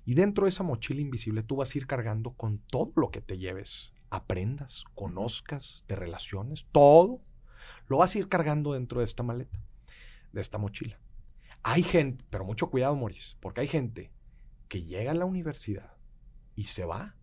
Y 0.05 0.13
dentro 0.13 0.45
de 0.45 0.51
esa 0.51 0.65
mochila 0.65 1.01
invisible 1.01 1.43
tú 1.43 1.57
vas 1.57 1.75
a 1.75 1.79
ir 1.79 1.87
cargando 1.87 2.35
con 2.35 2.59
todo 2.59 2.93
lo 2.95 3.11
que 3.11 3.23
te 3.23 3.39
lleves, 3.39 3.92
aprendas, 4.13 4.85
conozcas, 4.95 5.85
te 5.87 5.97
relaciones, 5.97 6.67
todo. 6.71 7.23
Lo 7.89 7.97
vas 7.97 8.15
a 8.15 8.19
ir 8.19 8.29
cargando 8.29 8.75
dentro 8.75 8.99
de 8.99 9.07
esta 9.07 9.23
maleta, 9.23 9.59
de 10.33 10.41
esta 10.41 10.59
mochila. 10.59 11.01
Hay 11.63 11.83
gente, 11.83 12.23
pero 12.29 12.45
mucho 12.45 12.69
cuidado, 12.71 12.95
Maurice, 12.95 13.37
porque 13.41 13.63
hay 13.63 13.69
gente 13.69 14.13
que 14.69 14.83
llega 14.83 15.13
a 15.13 15.15
la 15.15 15.25
universidad 15.25 15.97
y 16.55 16.65
se 16.65 16.85
va 16.85 17.17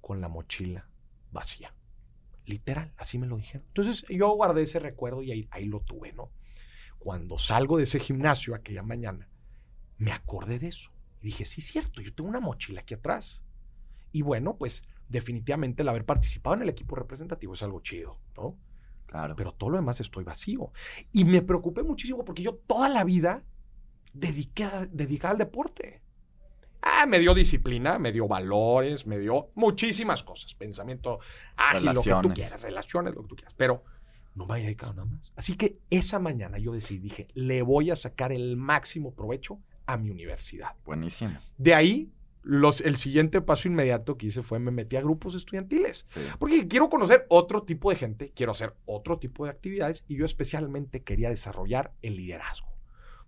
con 0.00 0.20
la 0.20 0.28
mochila 0.28 0.88
vacía. 1.32 1.74
Literal, 2.46 2.94
así 2.96 3.18
me 3.18 3.26
lo 3.26 3.36
dijeron. 3.36 3.66
Entonces 3.66 4.04
yo 4.08 4.30
guardé 4.30 4.62
ese 4.62 4.78
recuerdo 4.78 5.22
y 5.22 5.32
ahí, 5.32 5.48
ahí 5.50 5.64
lo 5.64 5.80
tuve, 5.80 6.12
¿no? 6.12 6.30
Cuando 7.00 7.38
salgo 7.38 7.76
de 7.76 7.82
ese 7.82 7.98
gimnasio 7.98 8.54
aquella 8.54 8.84
mañana, 8.84 9.28
me 9.96 10.12
acordé 10.12 10.60
de 10.60 10.68
eso. 10.68 10.92
Y 11.20 11.26
dije, 11.26 11.44
sí, 11.44 11.60
cierto, 11.60 12.00
yo 12.00 12.14
tengo 12.14 12.30
una 12.30 12.40
mochila 12.40 12.82
aquí 12.82 12.94
atrás. 12.94 13.42
Y 14.12 14.22
bueno, 14.22 14.56
pues 14.56 14.84
definitivamente 15.08 15.82
el 15.82 15.88
haber 15.88 16.04
participado 16.04 16.56
en 16.56 16.62
el 16.62 16.68
equipo 16.68 16.96
representativo 16.96 17.54
es 17.54 17.62
algo 17.62 17.80
chido, 17.80 18.18
¿no? 18.36 18.56
Claro. 19.06 19.34
Pero 19.36 19.52
todo 19.52 19.70
lo 19.70 19.76
demás 19.76 20.00
estoy 20.00 20.24
vacío. 20.24 20.70
Y 21.12 21.24
me 21.24 21.42
preocupé 21.42 21.82
muchísimo 21.82 22.24
porque 22.24 22.42
yo 22.42 22.54
toda 22.54 22.88
la 22.88 23.04
vida 23.04 23.42
dediqué 24.12 24.68
dediqué 24.90 25.26
al 25.26 25.38
deporte. 25.38 26.02
Ah, 26.82 27.06
me 27.06 27.18
dio 27.18 27.34
disciplina, 27.34 27.98
me 27.98 28.12
dio 28.12 28.28
valores, 28.28 29.06
me 29.06 29.18
dio 29.18 29.50
muchísimas 29.54 30.22
cosas. 30.22 30.54
Pensamiento 30.54 31.18
ágil, 31.56 31.92
lo 31.92 32.02
que 32.02 32.14
tú 32.22 32.32
quieras, 32.34 32.60
relaciones, 32.60 33.14
lo 33.14 33.22
que 33.22 33.28
tú 33.28 33.36
quieras. 33.36 33.54
Pero 33.54 33.82
no 34.34 34.46
me 34.46 34.54
había 34.54 34.66
dedicado 34.66 34.94
nada 34.94 35.06
más. 35.06 35.32
Así 35.36 35.56
que 35.56 35.80
esa 35.90 36.18
mañana 36.18 36.58
yo 36.58 36.72
decidí, 36.72 37.00
dije, 37.00 37.28
le 37.34 37.62
voy 37.62 37.90
a 37.90 37.96
sacar 37.96 38.30
el 38.30 38.56
máximo 38.56 39.12
provecho 39.12 39.58
a 39.86 39.96
mi 39.96 40.10
universidad. 40.10 40.76
Buenísimo. 40.84 41.38
De 41.56 41.74
ahí, 41.74 42.12
los, 42.48 42.80
el 42.80 42.96
siguiente 42.96 43.42
paso 43.42 43.68
inmediato 43.68 44.16
que 44.16 44.28
hice 44.28 44.42
fue 44.42 44.58
me 44.58 44.70
metí 44.70 44.96
a 44.96 45.02
grupos 45.02 45.34
estudiantiles. 45.34 46.06
Porque 46.38 46.66
quiero 46.66 46.88
conocer 46.88 47.26
otro 47.28 47.64
tipo 47.64 47.90
de 47.90 47.96
gente, 47.96 48.32
quiero 48.34 48.52
hacer 48.52 48.74
otro 48.86 49.18
tipo 49.18 49.44
de 49.44 49.50
actividades 49.50 50.06
y 50.08 50.16
yo 50.16 50.24
especialmente 50.24 51.02
quería 51.02 51.28
desarrollar 51.28 51.92
el 52.00 52.16
liderazgo. 52.16 52.72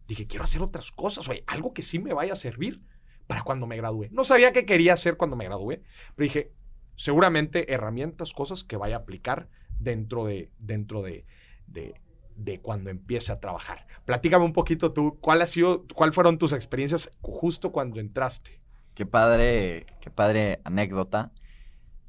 Dije, 0.09 0.27
quiero 0.27 0.45
hacer 0.45 0.63
otras 0.63 0.91
cosas, 0.91 1.29
oye, 1.29 1.45
algo 1.47 1.75
que 1.75 1.83
sí 1.83 1.99
me 1.99 2.15
vaya 2.15 2.33
a 2.33 2.37
servir 2.37 2.81
para 3.27 3.43
cuando 3.43 3.67
me 3.67 3.77
gradué. 3.77 4.09
No 4.11 4.25
sabía 4.25 4.55
qué 4.55 4.65
quería 4.65 4.95
hacer 4.95 5.19
cuando 5.19 5.37
me 5.37 5.45
gradué, 5.45 5.83
pero 6.17 6.25
dije, 6.25 6.55
seguramente 6.97 7.75
herramientas, 7.75 8.33
cosas 8.33 8.65
que 8.65 8.79
vaya 8.79 8.97
a 8.97 9.01
aplicar 9.01 9.51
dentro 9.79 10.25
de, 10.25 10.51
dentro 10.59 11.03
de, 11.03 11.27
de, 11.67 12.61
cuando 12.63 12.89
empiece 12.89 13.33
a 13.33 13.39
trabajar. 13.39 13.87
Platícame 14.07 14.47
un 14.47 14.55
poquito 14.55 14.95
tú, 14.95 15.19
¿cuál 15.21 15.43
ha 15.43 15.47
sido, 15.47 15.85
cuál 15.95 16.15
fueron 16.15 16.39
tus 16.39 16.55
experiencias 16.55 17.11
justo 17.21 17.71
cuando 17.71 18.01
entraste? 18.01 18.61
Qué 18.95 19.07
padre, 19.07 19.87
qué 20.01 20.11
padre 20.11 20.61
anécdota. 20.65 21.33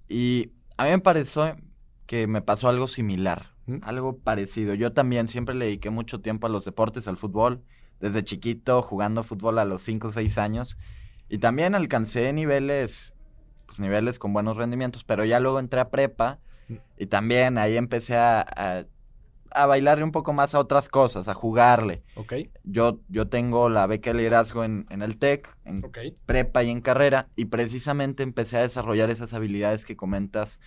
Y 0.08 0.52
a 0.78 0.86
mí 0.86 0.92
me 0.92 1.00
pareció 1.00 1.56
que 2.06 2.28
me 2.28 2.42
pasó 2.42 2.68
algo 2.68 2.88
similar, 2.88 3.52
¿Mm? 3.66 3.78
algo 3.84 4.18
parecido. 4.18 4.74
Yo 4.74 4.94
también 4.94 5.28
siempre 5.28 5.56
le 5.56 5.66
dediqué 5.66 5.90
mucho 5.90 6.22
tiempo 6.22 6.48
a 6.48 6.50
los 6.50 6.66
deportes, 6.66 7.08
al 7.08 7.18
fútbol. 7.18 7.64
Desde 8.00 8.24
chiquito, 8.24 8.82
jugando 8.82 9.24
fútbol 9.24 9.60
a 9.60 9.66
los 9.66 9.82
5 9.84 10.08
o 10.08 10.12
6 10.12 10.38
años. 10.38 10.78
Y 11.30 11.38
también 11.38 11.76
alcancé 11.76 12.34
niveles, 12.34 13.14
pues 13.68 13.80
niveles 13.80 14.20
con 14.20 14.34
buenos 14.34 14.58
rendimientos, 14.58 15.04
pero 15.04 15.24
ya 15.24 15.40
luego 15.40 15.60
entré 15.60 15.80
a 15.80 15.90
prepa 15.90 16.40
y 16.98 17.06
también 17.06 17.58
ahí 17.58 17.78
empecé 17.78 18.18
a, 18.18 18.42
a 18.42 18.86
bailarle 19.54 20.04
un 20.04 20.12
poco 20.12 20.34
más 20.34 20.56
a 20.56 20.60
otras 20.60 20.90
cosas, 20.90 21.28
a 21.28 21.34
jugarle. 21.34 22.04
Ok. 22.16 22.34
Yo, 22.64 23.00
yo 23.10 23.28
tengo 23.28 23.70
la 23.70 23.88
beca 23.88 24.12
de 24.12 24.18
liderazgo 24.18 24.64
en, 24.64 24.86
en 24.90 25.02
el 25.02 25.18
TEC, 25.18 25.48
en 25.66 25.84
prepa 26.26 26.64
y 26.64 26.70
en 26.70 26.82
carrera, 26.82 27.28
y 27.36 27.46
precisamente 27.46 28.24
empecé 28.24 28.58
a 28.58 28.62
desarrollar 28.62 29.10
esas 29.10 29.34
habilidades 29.34 29.86
que 29.86 29.96
comentas 29.96 30.60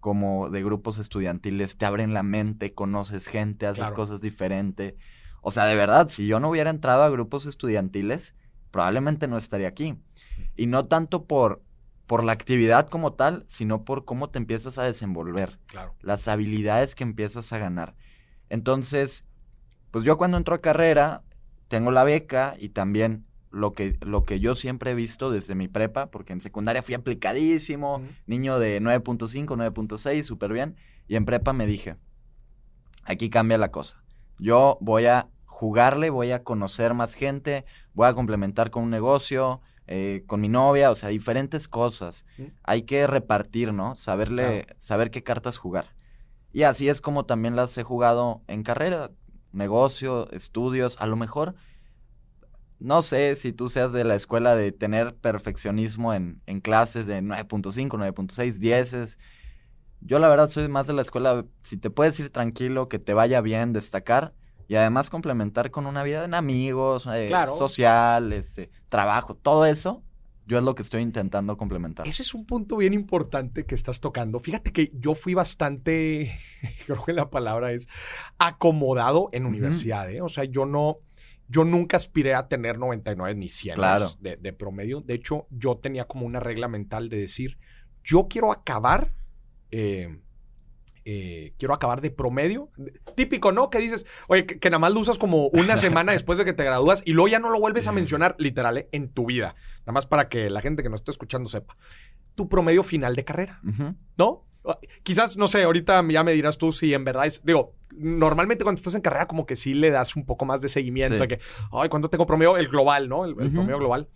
como 0.00 0.48
de 0.48 0.64
grupos 0.64 0.98
estudiantiles, 0.98 1.76
te 1.76 1.84
abren 1.86 2.14
la 2.14 2.22
mente, 2.22 2.72
conoces 2.72 3.26
gente, 3.26 3.66
haces 3.66 3.92
cosas 3.92 4.20
diferentes. 4.22 4.94
O 5.42 5.50
sea, 5.50 5.66
de 5.66 5.76
verdad, 5.76 6.08
si 6.08 6.26
yo 6.26 6.40
no 6.40 6.48
hubiera 6.48 6.70
entrado 6.70 7.02
a 7.02 7.10
grupos 7.10 7.46
estudiantiles, 7.46 8.34
probablemente 8.70 9.28
no 9.28 9.36
estaría 9.36 9.68
aquí. 9.68 9.96
Y 10.56 10.66
no 10.66 10.86
tanto 10.86 11.24
por, 11.24 11.62
por 12.06 12.24
la 12.24 12.32
actividad 12.32 12.88
como 12.88 13.12
tal, 13.12 13.44
sino 13.46 13.84
por 13.84 14.04
cómo 14.04 14.30
te 14.30 14.38
empiezas 14.38 14.78
a 14.78 14.84
desenvolver. 14.84 15.58
Claro. 15.66 15.94
Las 16.00 16.28
habilidades 16.28 16.94
que 16.94 17.04
empiezas 17.04 17.52
a 17.52 17.58
ganar. 17.58 17.94
Entonces, 18.50 19.24
pues 19.90 20.04
yo 20.04 20.18
cuando 20.18 20.36
entro 20.36 20.54
a 20.54 20.60
carrera, 20.60 21.22
tengo 21.68 21.90
la 21.90 22.04
beca 22.04 22.56
y 22.58 22.70
también 22.70 23.24
lo 23.50 23.72
que, 23.72 23.96
lo 24.00 24.24
que 24.24 24.38
yo 24.40 24.54
siempre 24.54 24.90
he 24.92 24.94
visto 24.94 25.30
desde 25.30 25.54
mi 25.54 25.68
prepa, 25.68 26.10
porque 26.10 26.32
en 26.32 26.40
secundaria 26.40 26.82
fui 26.82 26.94
aplicadísimo, 26.94 28.02
niño 28.26 28.58
de 28.58 28.80
9.5, 28.80 29.46
9.6, 29.46 30.22
súper 30.22 30.52
bien, 30.52 30.76
y 31.08 31.16
en 31.16 31.24
prepa 31.24 31.52
me 31.52 31.66
dije, 31.66 31.96
aquí 33.04 33.30
cambia 33.30 33.58
la 33.58 33.70
cosa. 33.70 34.02
Yo 34.38 34.78
voy 34.80 35.06
a 35.06 35.28
jugarle, 35.46 36.10
voy 36.10 36.32
a 36.32 36.42
conocer 36.44 36.94
más 36.94 37.14
gente, 37.14 37.64
voy 37.92 38.08
a 38.08 38.14
complementar 38.14 38.70
con 38.70 38.84
un 38.84 38.90
negocio, 38.90 39.60
eh, 39.86 40.22
con 40.26 40.40
mi 40.40 40.48
novia, 40.48 40.90
o 40.90 40.96
sea, 40.96 41.08
diferentes 41.08 41.66
cosas. 41.66 42.24
Hay 42.62 42.82
que 42.82 43.06
repartir, 43.06 43.72
¿no? 43.72 43.96
Saberle, 43.96 44.68
saber 44.78 45.10
qué 45.10 45.22
cartas 45.22 45.58
jugar. 45.58 45.86
Y 46.52 46.64
así 46.64 46.88
es 46.88 47.00
como 47.00 47.26
también 47.26 47.56
las 47.56 47.76
he 47.78 47.82
jugado 47.82 48.42
en 48.48 48.62
carrera, 48.62 49.10
negocio, 49.52 50.30
estudios, 50.32 50.96
a 51.00 51.06
lo 51.06 51.16
mejor, 51.16 51.54
no 52.80 53.02
sé 53.02 53.36
si 53.36 53.52
tú 53.52 53.68
seas 53.68 53.92
de 53.92 54.04
la 54.04 54.14
escuela 54.14 54.56
de 54.56 54.72
tener 54.72 55.14
perfeccionismo 55.14 56.14
en, 56.14 56.40
en 56.46 56.60
clases 56.60 57.06
de 57.06 57.20
9.5, 57.22 57.90
9.6, 57.90 58.54
10. 58.54 59.18
Yo 60.00 60.18
la 60.18 60.28
verdad 60.28 60.48
soy 60.48 60.66
más 60.68 60.86
de 60.86 60.94
la 60.94 61.02
escuela, 61.02 61.44
si 61.60 61.76
te 61.76 61.90
puedes 61.90 62.18
ir 62.18 62.30
tranquilo, 62.30 62.88
que 62.88 62.98
te 62.98 63.12
vaya 63.12 63.42
bien, 63.42 63.74
destacar 63.74 64.32
y 64.66 64.76
además 64.76 65.10
complementar 65.10 65.70
con 65.70 65.86
una 65.86 66.02
vida 66.02 66.24
en 66.24 66.32
amigos, 66.32 67.06
eh, 67.12 67.30
social, 67.58 68.32
este, 68.32 68.70
trabajo, 68.88 69.34
todo 69.34 69.66
eso, 69.66 70.02
yo 70.50 70.58
es 70.58 70.64
lo 70.64 70.74
que 70.74 70.82
estoy 70.82 71.02
intentando 71.02 71.56
complementar. 71.56 72.08
Ese 72.08 72.22
es 72.22 72.34
un 72.34 72.44
punto 72.44 72.76
bien 72.76 72.92
importante 72.92 73.64
que 73.64 73.76
estás 73.76 74.00
tocando. 74.00 74.40
Fíjate 74.40 74.72
que 74.72 74.90
yo 74.94 75.14
fui 75.14 75.32
bastante, 75.32 76.36
creo 76.86 77.04
que 77.04 77.12
la 77.12 77.30
palabra 77.30 77.70
es 77.70 77.88
acomodado 78.36 79.28
en 79.30 79.46
universidad. 79.46 80.10
¿eh? 80.10 80.20
O 80.20 80.28
sea, 80.28 80.42
yo 80.42 80.66
no, 80.66 80.98
yo 81.46 81.64
nunca 81.64 81.96
aspiré 81.96 82.34
a 82.34 82.48
tener 82.48 82.78
99 82.80 83.36
ni 83.36 83.48
100 83.48 83.76
de, 84.18 84.52
promedio. 84.52 85.00
De 85.00 85.14
hecho, 85.14 85.46
yo 85.50 85.76
tenía 85.76 86.06
como 86.06 86.26
una 86.26 86.40
regla 86.40 86.66
mental 86.66 87.08
de 87.08 87.18
decir, 87.18 87.56
yo 88.02 88.26
quiero 88.28 88.50
acabar 88.50 89.14
eh, 89.70 90.18
eh, 91.12 91.54
quiero 91.58 91.74
acabar 91.74 92.00
de 92.00 92.10
promedio. 92.10 92.70
Típico, 93.16 93.50
¿no? 93.50 93.68
Que 93.68 93.80
dices, 93.80 94.06
oye, 94.28 94.46
que, 94.46 94.70
nada 94.70 94.78
más 94.78 94.94
lo 94.94 95.00
usas 95.00 95.18
como 95.18 95.48
una 95.48 95.76
semana 95.76 96.12
después 96.12 96.38
de 96.38 96.44
que 96.44 96.52
te 96.52 96.62
gradúas 96.62 97.02
y 97.04 97.14
luego 97.14 97.26
ya 97.26 97.40
no 97.40 97.50
lo 97.50 97.58
vuelves 97.58 97.88
a 97.88 97.92
mencionar, 97.92 98.36
literal, 98.38 98.78
¿eh? 98.78 98.88
en 98.92 99.08
tu 99.08 99.26
vida. 99.26 99.56
Nada 99.80 99.92
más 99.92 100.06
para 100.06 100.28
que 100.28 100.50
la 100.50 100.60
gente 100.60 100.84
que 100.84 100.88
nos 100.88 101.00
está 101.00 101.10
escuchando 101.10 101.48
sepa. 101.48 101.76
Tu 102.36 102.48
promedio 102.48 102.84
final 102.84 103.16
de 103.16 103.24
carrera, 103.24 103.60
¿no? 104.16 104.46
Ah, 104.64 104.78
quizás, 105.02 105.36
no 105.36 105.48
sé, 105.48 105.64
ahorita 105.64 106.00
ya 106.08 106.22
me 106.22 106.32
dirás 106.32 106.58
tú 106.58 106.70
si 106.70 106.94
en 106.94 107.04
verdad 107.04 107.26
es, 107.26 107.44
digo, 107.44 107.74
normalmente 107.90 108.62
cuando 108.62 108.78
estás 108.78 108.94
en 108.94 109.00
carrera 109.00 109.26
como 109.26 109.46
que 109.46 109.56
sí 109.56 109.74
le 109.74 109.90
das 109.90 110.14
un 110.14 110.24
poco 110.24 110.44
más 110.44 110.60
de 110.60 110.68
seguimiento, 110.68 111.18
de 111.18 111.26
que, 111.26 111.40
ay, 111.72 111.88
¿cuánto 111.88 112.08
tengo 112.08 112.24
promedio? 112.24 112.56
El 112.56 112.68
global, 112.68 113.08
¿no? 113.08 113.24
El, 113.24 113.30
el 113.40 113.50
promedio 113.50 113.78
global. 113.78 114.08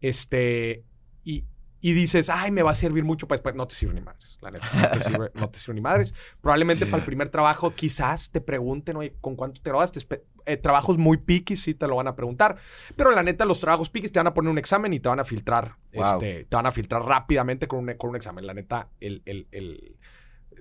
Este, 0.00 0.82
y, 1.22 1.44
y 1.80 1.92
dices, 1.92 2.28
ay, 2.28 2.50
me 2.50 2.62
va 2.62 2.72
a 2.72 2.74
servir 2.74 3.04
mucho 3.04 3.26
para 3.26 3.38
después. 3.38 3.54
No 3.54 3.66
te 3.66 3.74
sirve 3.74 3.94
ni 3.94 4.00
madres, 4.00 4.38
la 4.40 4.50
neta. 4.50 4.68
No 4.74 4.90
te 4.90 5.00
sirve, 5.00 5.30
no 5.34 5.48
te 5.50 5.58
sirve 5.58 5.74
ni 5.74 5.80
madres. 5.80 6.14
Probablemente 6.40 6.86
para 6.86 6.98
el 6.98 7.04
primer 7.04 7.28
trabajo, 7.30 7.74
quizás 7.74 8.30
te 8.30 8.40
pregunten, 8.40 8.96
oye, 8.96 9.14
¿con 9.20 9.36
cuánto 9.36 9.60
te 9.60 9.70
grabaste? 9.70 10.00
Eh, 10.46 10.56
trabajos 10.56 10.98
muy 10.98 11.18
piquis 11.18 11.62
sí 11.62 11.74
te 11.74 11.86
lo 11.86 11.96
van 11.96 12.08
a 12.08 12.16
preguntar. 12.16 12.56
Pero 12.96 13.10
la 13.10 13.22
neta, 13.22 13.44
los 13.44 13.60
trabajos 13.60 13.88
piquis 13.88 14.12
te 14.12 14.18
van 14.18 14.26
a 14.26 14.34
poner 14.34 14.50
un 14.50 14.58
examen 14.58 14.92
y 14.92 15.00
te 15.00 15.08
van 15.08 15.20
a 15.20 15.24
filtrar. 15.24 15.72
Este, 15.92 16.44
te 16.44 16.56
van 16.56 16.66
a 16.66 16.72
filtrar 16.72 17.02
rápidamente 17.02 17.66
con 17.66 17.80
un, 17.80 17.94
con 17.94 18.10
un 18.10 18.16
examen. 18.16 18.46
La 18.46 18.54
neta, 18.54 18.88
el, 19.00 19.22
el, 19.24 19.48
el 19.50 19.96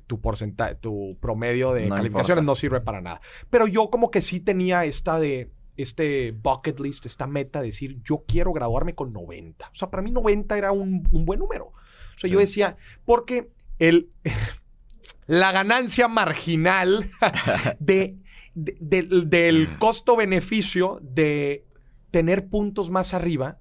tu 0.08 0.20
porcentaje, 0.20 0.76
tu 0.76 1.18
promedio 1.20 1.74
de 1.74 1.88
calificaciones 1.88 2.44
no 2.44 2.56
sirve 2.56 2.82
para 2.82 3.02
nada. 3.02 3.22
Pero 3.50 3.68
yo 3.68 3.90
como 3.90 4.10
que 4.10 4.22
sí 4.22 4.40
tenía 4.40 4.86
esta 4.86 5.20
de 5.20 5.52
este 5.82 6.32
bucket 6.32 6.80
list, 6.80 7.06
esta 7.06 7.28
meta 7.28 7.60
de 7.60 7.68
decir, 7.68 8.02
yo 8.04 8.26
quiero 8.28 8.52
graduarme 8.54 8.96
con 8.96 9.14
90. 9.14 9.68
O 9.68 9.76
sea, 9.76 9.90
para 9.90 10.04
mí 10.04 10.12
90 10.12 10.58
era 10.58 10.72
un, 10.72 11.04
buen 11.04 11.40
número. 11.40 11.68
O 11.68 12.20
sea, 12.20 12.30
yo 12.30 12.40
decía, 12.40 12.76
porque 13.06 13.50
el, 13.78 14.10
la 15.26 15.52
ganancia 15.52 16.08
marginal 16.08 17.10
de, 17.80 18.18
del 18.54 19.78
costo-beneficio 19.78 21.00
de 21.02 21.66
tener 22.12 22.48
puntos 22.50 22.90
más 22.90 23.14
arriba 23.14 23.60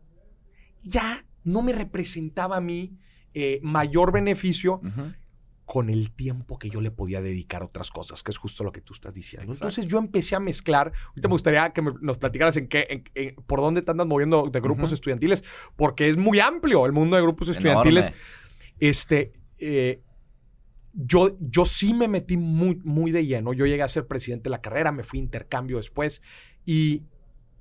ya 0.83 1.25
no 1.45 1.63
me 1.63 1.73
representaba 1.73 2.57
a 2.57 2.61
mí 2.61 2.99
eh, 3.35 3.61
mayor 3.63 4.11
beneficio 4.11 4.81
con 5.69 5.91
el 5.91 6.13
tiempo 6.13 6.59
que 6.59 6.71
yo 6.71 6.81
le 6.81 6.91
podía 6.91 7.21
dedicar 7.21 7.61
a 7.61 7.67
otras 7.67 7.91
cosas, 7.91 8.23
que 8.23 8.31
es 8.31 8.39
justo 8.39 8.65
lo 8.65 8.73
que 8.73 8.81
tú 8.81 8.95
estás 8.95 9.13
diciendo. 9.13 9.53
Entonces 9.53 9.85
yo 9.85 9.99
empecé 9.99 10.35
a 10.35 10.41
mezclar. 10.41 10.95
Ahorita 11.09 11.29
me 11.29 11.33
gustaría 11.33 11.71
que 11.75 11.83
nos 11.83 12.17
platicaras 12.17 12.57
en 12.57 12.69
qué, 12.69 13.35
por 13.47 13.61
dónde 13.61 13.83
te 13.83 13.91
andas 13.91 14.07
moviendo 14.07 14.49
de 14.51 14.61
grupos 14.61 14.93
estudiantiles, 14.93 15.45
porque 15.77 16.09
es 16.09 16.17
muy 16.17 16.41
amplio 16.41 16.87
el 16.87 16.93
mundo 16.93 17.17
de 17.17 17.23
grupos 17.23 17.51
estudiantiles. 17.51 18.11
Este, 18.81 19.35
eh, 19.59 20.01
yo, 20.95 21.37
yo 21.39 21.67
sí 21.67 21.93
me 21.93 22.09
metí 22.09 22.39
muy, 22.39 22.81
muy 22.83 23.13
de 23.13 23.27
lleno. 23.27 23.53
Yo 23.53 23.67
llegué 23.67 23.83
a 23.83 23.89
ser 23.89 24.07
presidente 24.07 24.45
de 24.45 24.53
la 24.53 24.63
carrera, 24.63 24.91
me 24.91 25.03
fui 25.03 25.19
a 25.19 25.23
intercambio 25.23 25.77
después 25.77 26.23
y, 26.65 27.03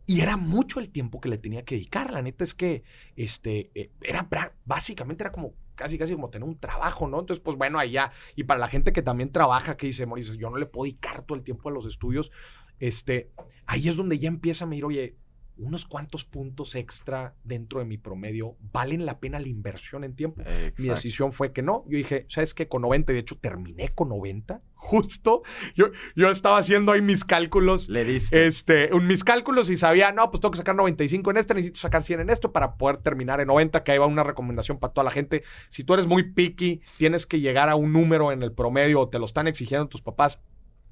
y 0.06 0.22
era 0.22 0.38
mucho 0.38 0.80
el 0.80 0.92
tiempo 0.92 1.20
que 1.20 1.28
le 1.28 1.38
tenía 1.40 1.66
que 1.66 1.76
dedicar. 1.76 2.14
La 2.14 2.22
neta 2.22 2.46
es 2.46 2.54
que 2.54 2.84
este, 3.18 3.70
eh, 3.76 3.92
era 4.02 4.30
básicamente 4.64 5.24
era 5.24 5.34
como 5.34 5.56
casi, 5.78 5.98
casi 5.98 6.14
como 6.14 6.30
tener 6.30 6.46
un 6.46 6.60
trabajo, 6.60 7.08
¿no? 7.08 7.22
Entonces, 7.22 7.42
pues 7.42 7.56
bueno, 7.56 7.80
allá, 7.80 8.12
y 8.36 8.44
para 8.44 8.60
la 8.60 8.68
gente 8.68 8.92
que 8.92 9.02
también 9.02 9.32
trabaja, 9.32 9.78
que 9.78 9.88
dice, 9.88 10.06
Moris, 10.06 10.38
yo 10.38 10.50
no 10.50 10.58
le 10.58 10.66
puedo 10.66 10.84
dedicar 10.84 11.22
todo 11.22 11.38
el 11.38 11.44
tiempo 11.46 11.70
a 11.70 11.72
los 11.72 11.86
estudios, 11.86 12.32
este, 12.80 13.32
ahí 13.66 13.88
es 13.88 13.96
donde 13.96 14.20
ya 14.20 14.28
empieza 14.28 14.66
a 14.66 14.68
medir, 14.68 14.84
oye, 14.84 15.16
unos 15.58 15.86
cuantos 15.86 16.24
puntos 16.26 16.76
extra 16.76 17.36
dentro 17.44 17.80
de 17.80 17.86
mi 17.86 17.98
promedio 17.98 18.58
valen 18.72 19.06
la 19.06 19.20
pena 19.20 19.40
la 19.40 19.48
inversión 19.48 20.04
en 20.04 20.16
tiempo. 20.16 20.44
Mi 20.78 20.88
decisión 20.88 21.34
fue 21.34 21.52
que 21.52 21.64
no. 21.64 21.84
Yo 21.88 21.98
dije, 21.98 22.26
¿sabes 22.30 22.54
qué? 22.54 22.68
Con 22.68 22.84
90, 22.84 23.14
de 23.14 23.20
hecho 23.20 23.40
terminé 23.40 23.90
con 23.90 24.10
90, 24.10 24.62
justo. 24.78 25.44
Yo, 25.76 25.88
yo 26.16 26.30
estaba 26.30 26.58
haciendo 26.58 26.94
ahí 26.94 27.02
mis 27.02 27.26
cálculos. 27.26 27.90
Le 27.90 28.06
diste. 28.06 28.48
Este, 28.48 28.94
un, 28.94 29.06
mis 29.08 29.24
cálculos 29.24 29.70
y 29.70 29.78
sabía, 29.78 30.12
no, 30.12 30.32
pues 30.32 30.40
tengo 30.40 30.52
que 30.52 30.58
sacar 30.58 30.76
95 30.76 31.32
en 31.32 31.38
este, 31.38 31.54
necesito 31.54 31.80
sacar 31.80 32.04
100 32.04 32.22
en 32.22 32.30
esto 32.30 32.52
para 32.52 32.76
poder 32.76 32.98
terminar 32.98 33.42
en 33.42 33.48
90, 33.48 33.84
que 33.84 33.92
ahí 33.92 33.98
va 33.98 34.06
una 34.06 34.24
recomendación 34.24 34.80
para 34.80 34.94
toda 34.94 35.04
la 35.04 35.12
gente. 35.12 35.44
Si 35.70 35.84
tú 35.84 35.94
eres 35.94 36.08
muy 36.08 36.32
picky, 36.32 36.82
tienes 36.98 37.26
que 37.26 37.40
llegar 37.40 37.70
a 37.70 37.76
un 37.76 37.92
número 37.92 38.32
en 38.32 38.44
el 38.44 38.54
promedio 38.54 39.02
o 39.02 39.10
te 39.10 39.20
lo 39.20 39.26
están 39.26 39.48
exigiendo 39.48 39.88
tus 39.88 40.02
papás, 40.02 40.42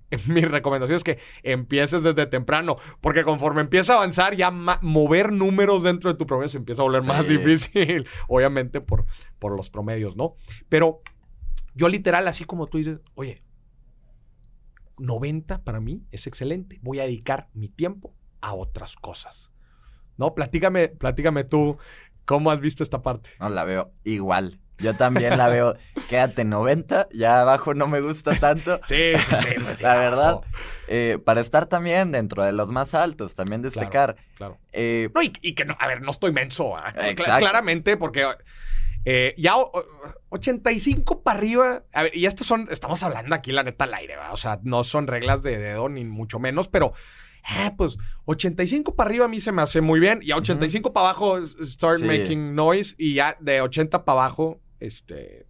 mi 0.27 0.41
recomendación 0.41 0.97
es 0.97 1.03
que 1.03 1.19
empieces 1.43 2.03
desde 2.03 2.25
temprano, 2.27 2.77
porque 3.01 3.23
conforme 3.23 3.61
empieza 3.61 3.93
a 3.93 3.97
avanzar, 3.97 4.35
ya 4.35 4.51
mover 4.51 5.31
números 5.31 5.83
dentro 5.83 6.11
de 6.11 6.17
tu 6.17 6.25
promedio 6.25 6.49
se 6.49 6.57
empieza 6.57 6.81
a 6.81 6.85
volver 6.85 7.03
más 7.03 7.27
difícil, 7.27 8.07
obviamente 8.27 8.81
por, 8.81 9.05
por 9.39 9.55
los 9.55 9.69
promedios, 9.69 10.15
¿no? 10.15 10.35
Pero 10.69 11.01
yo 11.73 11.89
literal, 11.89 12.27
así 12.27 12.45
como 12.45 12.67
tú 12.67 12.77
dices, 12.77 12.99
oye, 13.15 13.43
90 14.97 15.63
para 15.63 15.79
mí 15.79 16.05
es 16.11 16.27
excelente, 16.27 16.79
voy 16.81 16.99
a 16.99 17.03
dedicar 17.03 17.49
mi 17.53 17.69
tiempo 17.69 18.13
a 18.41 18.53
otras 18.53 18.95
cosas. 18.95 19.51
¿No? 20.17 20.33
Platícame, 20.33 20.89
platícame 20.89 21.43
tú 21.43 21.77
cómo 22.25 22.51
has 22.51 22.59
visto 22.59 22.83
esta 22.83 23.01
parte. 23.01 23.31
No, 23.39 23.49
la 23.49 23.65
veo 23.65 23.91
igual. 24.03 24.59
Yo 24.77 24.93
también 24.93 25.37
la 25.37 25.47
veo, 25.47 25.77
quédate 26.09 26.43
90, 26.43 27.07
ya 27.13 27.41
abajo 27.41 27.73
no 27.73 27.87
me 27.87 28.01
gusta 28.01 28.35
tanto. 28.35 28.79
sí, 28.83 29.13
sí, 29.19 29.35
sí. 29.35 29.49
la 29.81 29.95
verdad, 29.95 30.41
eh, 30.87 31.17
para 31.23 31.41
estar 31.41 31.67
también 31.67 32.11
dentro 32.11 32.43
de 32.43 32.51
los 32.51 32.67
más 32.69 32.93
altos, 32.93 33.35
también 33.35 33.61
destacar. 33.61 34.17
Claro. 34.35 34.57
Eh, 34.73 35.09
no, 35.13 35.21
y, 35.21 35.29
que 35.29 35.65
no, 35.65 35.77
a 35.79 35.87
ver, 35.87 36.01
no 36.01 36.11
estoy 36.11 36.33
menso, 36.33 36.75
¿ah? 36.75 36.93
claramente, 37.39 37.95
porque 37.95 38.25
eh, 39.05 39.33
ya 39.37 39.53
85 40.35 41.23
para 41.23 41.39
arriba, 41.39 41.83
a 41.93 42.03
ver, 42.03 42.15
y 42.15 42.25
estas 42.25 42.45
son, 42.45 42.67
estamos 42.69 43.01
hablando 43.03 43.33
aquí 43.35 43.51
la 43.51 43.63
neta 43.63 43.85
al 43.85 43.93
aire, 43.93 44.15
¿verdad? 44.15 44.33
o 44.33 44.37
sea, 44.37 44.59
no 44.63 44.83
son 44.83 45.07
reglas 45.07 45.41
de 45.41 45.57
dedo 45.57 45.89
ni 45.89 46.05
mucho 46.05 46.39
menos, 46.39 46.67
pero 46.67 46.93
eh, 47.47 47.71
pues 47.77 47.97
85 48.25 48.95
para 48.95 49.09
arriba 49.09 49.25
a 49.25 49.27
mí 49.27 49.39
se 49.39 49.51
me 49.51 49.61
hace 49.61 49.81
muy 49.81 49.99
bien. 49.99 50.19
Y 50.21 50.31
a 50.31 50.37
85 50.37 50.93
para 50.93 51.09
abajo, 51.09 51.45
start 51.45 52.01
making 52.01 52.55
noise. 52.55 52.95
Y 52.97 53.15
ya 53.15 53.37
de 53.39 53.61
80 53.61 54.03
para 54.03 54.21
abajo, 54.21 54.61
este, 54.79 55.47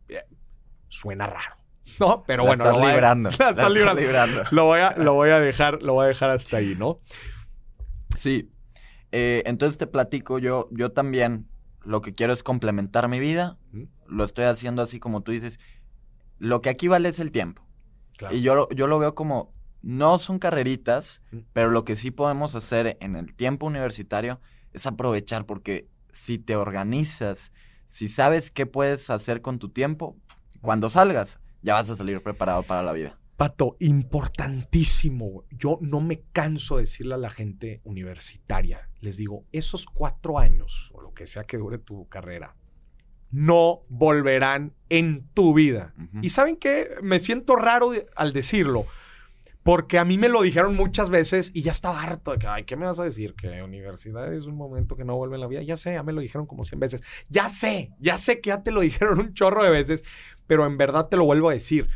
suena 0.89 1.27
raro. 1.27 1.55
No, 1.99 2.23
pero 2.27 2.45
bueno. 2.45 2.65
Estás 2.65 2.77
lo 2.77 2.89
librando. 2.89 3.29
la 3.39 3.49
estás 3.49 3.71
librando. 3.71 4.43
Lo, 4.51 4.65
voy 4.65 4.81
a, 4.81 4.95
lo, 4.97 5.13
voy 5.13 5.29
a 5.29 5.39
dejar, 5.39 5.81
lo 5.81 5.93
voy 5.93 6.05
a 6.05 6.07
dejar 6.09 6.31
hasta 6.31 6.57
ahí, 6.57 6.75
¿no? 6.77 6.99
Sí. 8.17 8.51
Eh, 9.13 9.43
entonces 9.45 9.77
te 9.77 9.87
platico, 9.87 10.39
yo, 10.39 10.67
yo 10.71 10.91
también 10.91 11.47
lo 11.85 12.01
que 12.01 12.15
quiero 12.15 12.33
es 12.33 12.43
complementar 12.43 13.07
mi 13.07 13.19
vida. 13.19 13.57
Lo 14.07 14.23
estoy 14.23 14.45
haciendo 14.45 14.81
así 14.81 14.99
como 14.99 15.21
tú 15.21 15.31
dices. 15.31 15.59
Lo 16.37 16.61
que 16.61 16.69
aquí 16.69 16.87
vale 16.87 17.09
es 17.09 17.19
el 17.19 17.31
tiempo. 17.31 17.61
Y 18.31 18.41
yo, 18.41 18.67
yo 18.69 18.87
lo 18.87 18.99
veo 18.99 19.13
como, 19.15 19.53
no 19.81 20.17
son 20.19 20.39
carreritas, 20.39 21.21
pero 21.53 21.69
lo 21.69 21.85
que 21.85 21.95
sí 21.95 22.11
podemos 22.11 22.55
hacer 22.55 22.97
en 23.01 23.15
el 23.15 23.35
tiempo 23.35 23.67
universitario 23.67 24.39
es 24.73 24.85
aprovechar, 24.85 25.45
porque 25.45 25.89
si 26.11 26.37
te 26.37 26.55
organizas, 26.55 27.51
si 27.85 28.07
sabes 28.07 28.51
qué 28.51 28.65
puedes 28.65 29.09
hacer 29.09 29.41
con 29.41 29.59
tu 29.59 29.69
tiempo, 29.69 30.17
cuando 30.61 30.89
salgas, 30.89 31.39
ya 31.61 31.75
vas 31.75 31.89
a 31.89 31.95
salir 31.95 32.21
preparado 32.23 32.63
para 32.63 32.83
la 32.83 32.93
vida. 32.93 33.19
Pato, 33.37 33.75
importantísimo. 33.79 35.43
Yo 35.51 35.77
no 35.81 35.99
me 35.99 36.21
canso 36.31 36.77
de 36.77 36.83
decirle 36.83 37.15
a 37.15 37.17
la 37.17 37.29
gente 37.29 37.81
universitaria, 37.83 38.89
les 39.01 39.17
digo, 39.17 39.45
esos 39.51 39.85
cuatro 39.85 40.39
años, 40.39 40.91
o 40.93 41.01
lo 41.01 41.13
que 41.13 41.27
sea 41.27 41.43
que 41.43 41.57
dure 41.57 41.77
tu 41.77 42.07
carrera, 42.07 42.55
no 43.31 43.81
volverán 43.89 44.73
en 44.87 45.27
tu 45.33 45.53
vida. 45.53 45.93
Y 46.21 46.29
saben 46.29 46.55
qué, 46.55 46.95
me 47.01 47.19
siento 47.19 47.57
raro 47.57 47.91
al 48.15 48.31
decirlo, 48.31 48.85
porque 49.65 49.97
a 49.97 50.05
mí 50.05 50.17
me 50.19 50.29
lo 50.29 50.43
dijeron 50.43 50.75
muchas 50.75 51.09
veces 51.09 51.51
y 51.53 51.63
ya 51.63 51.71
estaba 51.71 52.03
harto 52.03 52.31
de 52.31 52.37
que, 52.37 52.47
ay, 52.47 52.65
¿qué 52.65 52.75
me 52.75 52.85
vas 52.85 52.99
a 52.99 53.03
decir? 53.03 53.33
Que 53.33 53.63
universidad 53.63 54.31
es 54.31 54.45
un 54.45 54.55
momento 54.55 54.95
que 54.95 55.03
no 55.03 55.17
vuelve 55.17 55.35
en 55.35 55.41
la 55.41 55.47
vida. 55.47 55.63
Ya 55.63 55.75
sé, 55.75 55.93
ya 55.93 56.03
me 56.03 56.13
lo 56.13 56.21
dijeron 56.21 56.45
como 56.45 56.63
100 56.63 56.79
veces. 56.79 57.03
Ya 57.29 57.49
sé, 57.49 57.91
ya 57.99 58.19
sé 58.19 58.41
que 58.41 58.49
ya 58.49 58.61
te 58.61 58.71
lo 58.71 58.81
dijeron 58.81 59.19
un 59.19 59.33
chorro 59.33 59.63
de 59.63 59.71
veces, 59.71 60.05
pero 60.45 60.67
en 60.67 60.77
verdad 60.77 61.09
te 61.09 61.17
lo 61.17 61.25
vuelvo 61.25 61.49
a 61.49 61.53
decir. 61.53 61.89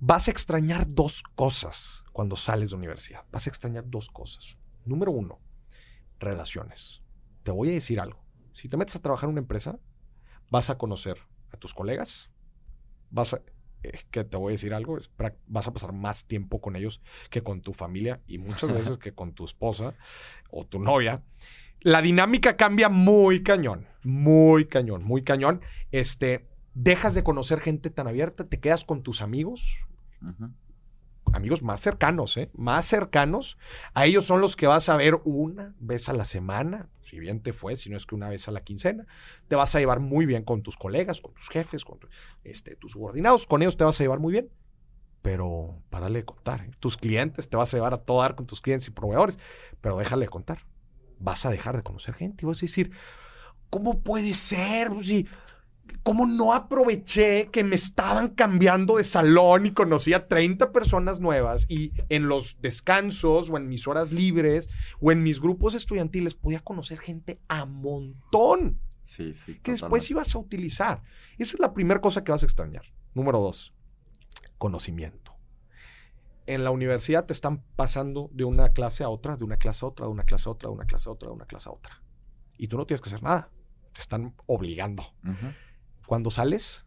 Vas 0.00 0.28
a 0.28 0.30
extrañar 0.30 0.86
dos 0.86 1.22
cosas 1.34 2.04
cuando 2.12 2.36
sales 2.36 2.70
de 2.70 2.76
universidad. 2.76 3.24
Vas 3.32 3.46
a 3.46 3.50
extrañar 3.50 3.84
dos 3.86 4.08
cosas. 4.10 4.56
Número 4.84 5.10
uno, 5.10 5.40
relaciones. 6.20 7.02
Te 7.42 7.50
voy 7.50 7.70
a 7.70 7.72
decir 7.72 7.98
algo. 7.98 8.22
Si 8.52 8.68
te 8.68 8.76
metes 8.76 8.94
a 8.96 9.02
trabajar 9.02 9.28
en 9.28 9.32
una 9.32 9.40
empresa, 9.40 9.80
vas 10.50 10.70
a 10.70 10.78
conocer 10.78 11.18
a 11.52 11.56
tus 11.56 11.74
colegas, 11.74 12.30
vas 13.10 13.34
a, 13.34 13.42
eh, 13.82 14.00
que 14.10 14.24
te 14.24 14.36
voy 14.36 14.52
a 14.52 14.54
decir 14.54 14.74
algo, 14.74 14.98
es, 14.98 15.12
vas 15.46 15.66
a 15.66 15.72
pasar 15.72 15.92
más 15.92 16.26
tiempo 16.26 16.60
con 16.60 16.76
ellos 16.76 17.00
que 17.30 17.42
con 17.42 17.60
tu 17.60 17.72
familia 17.72 18.20
y 18.26 18.38
muchas 18.38 18.72
veces 18.72 18.98
que 18.98 19.14
con 19.14 19.32
tu 19.32 19.44
esposa 19.44 19.94
o 20.50 20.66
tu 20.66 20.78
novia. 20.78 21.22
La 21.80 22.02
dinámica 22.02 22.56
cambia 22.56 22.88
muy 22.88 23.42
cañón, 23.42 23.86
muy 24.02 24.66
cañón, 24.66 25.04
muy 25.04 25.22
cañón. 25.22 25.60
Este, 25.92 26.48
dejas 26.74 27.14
de 27.14 27.22
conocer 27.22 27.60
gente 27.60 27.90
tan 27.90 28.08
abierta, 28.08 28.48
te 28.48 28.60
quedas 28.60 28.84
con 28.84 29.02
tus 29.02 29.22
amigos, 29.22 29.87
amigos 31.32 31.62
más 31.62 31.80
cercanos, 31.80 32.36
¿eh? 32.36 32.50
Más 32.54 32.86
cercanos. 32.86 33.58
A 33.94 34.06
ellos 34.06 34.24
son 34.24 34.40
los 34.40 34.56
que 34.56 34.66
vas 34.66 34.88
a 34.88 34.96
ver 34.96 35.20
una 35.24 35.74
vez 35.78 36.08
a 36.08 36.12
la 36.12 36.24
semana, 36.24 36.88
si 36.94 37.18
bien 37.18 37.40
te 37.40 37.52
fue, 37.52 37.76
si 37.76 37.90
no 37.90 37.96
es 37.96 38.06
que 38.06 38.14
una 38.14 38.28
vez 38.28 38.48
a 38.48 38.52
la 38.52 38.62
quincena. 38.62 39.06
Te 39.48 39.56
vas 39.56 39.74
a 39.74 39.78
llevar 39.78 40.00
muy 40.00 40.26
bien 40.26 40.44
con 40.44 40.62
tus 40.62 40.76
colegas, 40.76 41.20
con 41.20 41.34
tus 41.34 41.48
jefes, 41.48 41.84
con 41.84 41.98
este, 42.44 42.76
tus 42.76 42.92
subordinados. 42.92 43.46
Con 43.46 43.62
ellos 43.62 43.76
te 43.76 43.84
vas 43.84 44.00
a 44.00 44.04
llevar 44.04 44.20
muy 44.20 44.32
bien. 44.32 44.50
Pero 45.22 45.82
párale 45.90 46.20
de 46.20 46.24
contar. 46.24 46.62
¿eh? 46.62 46.70
Tus 46.78 46.96
clientes 46.96 47.48
te 47.48 47.56
vas 47.56 47.72
a 47.74 47.76
llevar 47.76 47.94
a 47.94 47.98
todo 47.98 48.20
dar 48.20 48.34
con 48.34 48.46
tus 48.46 48.60
clientes 48.60 48.88
y 48.88 48.90
proveedores. 48.90 49.38
Pero 49.80 49.98
déjale 49.98 50.26
de 50.26 50.30
contar. 50.30 50.64
Vas 51.18 51.44
a 51.46 51.50
dejar 51.50 51.76
de 51.76 51.82
conocer 51.82 52.14
gente 52.14 52.44
y 52.44 52.46
vas 52.46 52.58
a 52.58 52.62
decir, 52.62 52.92
¿cómo 53.70 54.02
puede 54.02 54.34
ser? 54.34 54.88
Pues 54.90 55.08
si 55.08 55.26
¿Cómo 56.02 56.26
no 56.26 56.54
aproveché 56.54 57.48
que 57.50 57.64
me 57.64 57.76
estaban 57.76 58.28
cambiando 58.28 58.96
de 58.96 59.04
salón 59.04 59.66
y 59.66 59.72
conocía 59.72 60.26
30 60.26 60.72
personas 60.72 61.20
nuevas 61.20 61.66
y 61.68 61.92
en 62.08 62.28
los 62.28 62.56
descansos 62.60 63.50
o 63.50 63.56
en 63.56 63.68
mis 63.68 63.86
horas 63.86 64.12
libres 64.12 64.70
o 65.00 65.12
en 65.12 65.22
mis 65.22 65.40
grupos 65.40 65.74
estudiantiles 65.74 66.34
podía 66.34 66.60
conocer 66.60 66.98
gente 66.98 67.40
a 67.48 67.66
montón? 67.66 68.80
Sí, 69.02 69.34
sí. 69.34 69.58
Que 69.62 69.72
después 69.72 70.10
ibas 70.10 70.34
a 70.34 70.38
utilizar. 70.38 71.02
Esa 71.38 71.56
es 71.56 71.60
la 71.60 71.72
primera 71.72 72.00
cosa 72.00 72.24
que 72.24 72.32
vas 72.32 72.42
a 72.42 72.46
extrañar. 72.46 72.84
Número 73.14 73.40
dos, 73.40 73.74
conocimiento. 74.58 75.36
En 76.46 76.64
la 76.64 76.70
universidad 76.70 77.26
te 77.26 77.32
están 77.32 77.62
pasando 77.76 78.30
de 78.32 78.44
una 78.44 78.70
clase 78.70 79.04
a 79.04 79.08
otra, 79.10 79.36
de 79.36 79.44
una 79.44 79.58
clase 79.58 79.84
a 79.84 79.88
otra, 79.88 80.06
de 80.06 80.12
una 80.12 80.24
clase 80.24 80.48
a 80.48 80.52
otra, 80.52 80.68
de 80.68 80.74
una 80.74 80.86
clase 80.86 81.08
a 81.08 81.12
otra, 81.12 81.28
de 81.28 81.34
una 81.34 81.46
clase 81.46 81.68
a 81.68 81.72
otra. 81.72 82.02
Y 82.56 82.68
tú 82.68 82.76
no 82.76 82.86
tienes 82.86 83.00
que 83.00 83.08
hacer 83.10 83.22
nada. 83.22 83.50
Te 83.92 84.00
están 84.00 84.34
obligando 84.46 85.02
cuando 86.08 86.30
sales, 86.30 86.86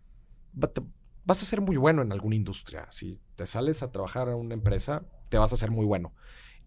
vas 0.52 1.42
a 1.44 1.46
ser 1.46 1.62
muy 1.62 1.78
bueno 1.78 2.02
en 2.02 2.12
alguna 2.12 2.36
industria. 2.36 2.88
Si 2.90 3.20
te 3.36 3.46
sales 3.46 3.84
a 3.84 3.92
trabajar 3.92 4.30
en 4.30 4.34
una 4.34 4.56
empresa, 4.56 5.06
te 5.30 5.38
vas 5.38 5.54
a 5.54 5.58
ser 5.58 5.70
muy 5.70 5.86
bueno 5.86 6.16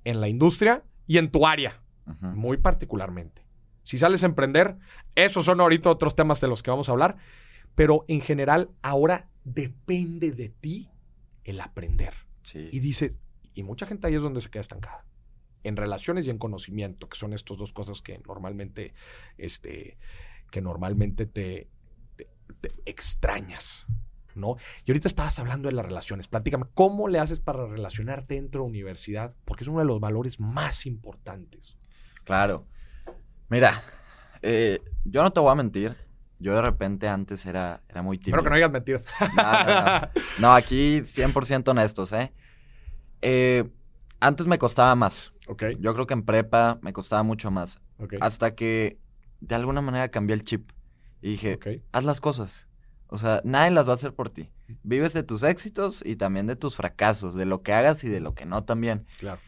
en 0.04 0.20
la 0.20 0.28
industria 0.28 0.84
y 1.08 1.18
en 1.18 1.32
tu 1.32 1.48
área, 1.48 1.82
muy 2.20 2.58
particularmente. 2.58 3.44
Si 3.82 3.98
sales 3.98 4.22
a 4.22 4.26
emprender, 4.26 4.78
esos 5.16 5.46
son 5.46 5.60
ahorita 5.60 5.90
otros 5.90 6.14
temas 6.14 6.40
de 6.40 6.46
los 6.46 6.62
que 6.62 6.70
vamos 6.70 6.88
a 6.88 6.92
hablar, 6.92 7.16
pero 7.74 8.04
en 8.06 8.20
general 8.20 8.70
ahora 8.82 9.28
depende 9.42 10.30
de 10.30 10.48
ti 10.48 10.90
el 11.42 11.60
aprender. 11.60 12.14
Y 12.54 12.78
dices, 12.78 13.18
y 13.52 13.64
mucha 13.64 13.84
gente 13.84 14.06
ahí 14.06 14.14
es 14.14 14.22
donde 14.22 14.40
se 14.40 14.48
queda 14.48 14.60
estancada. 14.60 15.04
En 15.64 15.76
relaciones 15.76 16.24
y 16.24 16.30
en 16.30 16.38
conocimiento, 16.38 17.08
que 17.08 17.16
son 17.16 17.32
estas 17.32 17.56
dos 17.56 17.72
cosas 17.72 18.00
que 18.00 18.20
normalmente, 18.28 18.94
este, 19.38 19.98
que 20.52 20.60
normalmente 20.60 21.26
te, 21.26 21.68
extrañas, 22.84 23.86
¿no? 24.34 24.56
Y 24.84 24.90
ahorita 24.90 25.08
estabas 25.08 25.38
hablando 25.38 25.68
de 25.68 25.74
las 25.74 25.84
relaciones. 25.84 26.28
Platícame, 26.28 26.66
¿cómo 26.74 27.08
le 27.08 27.18
haces 27.18 27.40
para 27.40 27.66
relacionarte 27.66 28.34
dentro 28.34 28.60
de 28.60 28.66
la 28.66 28.70
universidad? 28.70 29.34
Porque 29.44 29.64
es 29.64 29.68
uno 29.68 29.80
de 29.80 29.86
los 29.86 30.00
valores 30.00 30.40
más 30.40 30.86
importantes. 30.86 31.76
Claro. 32.24 32.66
Mira, 33.48 33.82
eh, 34.42 34.80
yo 35.04 35.22
no 35.22 35.32
te 35.32 35.40
voy 35.40 35.52
a 35.52 35.54
mentir. 35.54 35.96
Yo 36.38 36.54
de 36.54 36.62
repente 36.62 37.08
antes 37.08 37.46
era, 37.46 37.82
era 37.88 38.02
muy 38.02 38.18
tímido. 38.18 38.36
Espero 38.36 38.44
que 38.44 38.50
no 38.50 38.56
digas 38.56 38.70
mentiras. 38.70 39.04
No, 40.40 40.52
aquí 40.52 41.00
100% 41.00 41.68
honestos, 41.68 42.12
¿eh? 42.12 42.32
¿eh? 43.22 43.64
Antes 44.20 44.46
me 44.46 44.58
costaba 44.58 44.94
más. 44.94 45.32
Ok. 45.46 45.64
Yo 45.78 45.94
creo 45.94 46.06
que 46.06 46.14
en 46.14 46.24
prepa 46.24 46.78
me 46.82 46.92
costaba 46.92 47.22
mucho 47.22 47.50
más. 47.50 47.78
Hasta 48.20 48.54
que 48.54 48.98
de 49.40 49.54
alguna 49.54 49.80
manera 49.80 50.10
cambié 50.10 50.34
el 50.34 50.42
chip. 50.42 50.70
Y 51.24 51.30
dije, 51.30 51.58
haz 51.90 52.04
las 52.04 52.20
cosas. 52.20 52.66
O 53.06 53.16
sea, 53.16 53.40
nadie 53.44 53.70
las 53.70 53.88
va 53.88 53.92
a 53.92 53.94
hacer 53.94 54.12
por 54.12 54.28
ti. 54.28 54.50
Vives 54.82 55.14
de 55.14 55.22
tus 55.22 55.42
éxitos 55.42 56.02
y 56.04 56.16
también 56.16 56.46
de 56.46 56.54
tus 56.54 56.76
fracasos, 56.76 57.34
de 57.34 57.46
lo 57.46 57.62
que 57.62 57.72
hagas 57.72 58.04
y 58.04 58.10
de 58.10 58.20
lo 58.20 58.34
que 58.34 58.44
no 58.44 58.64
también. 58.64 59.06
Claro. 59.18 59.40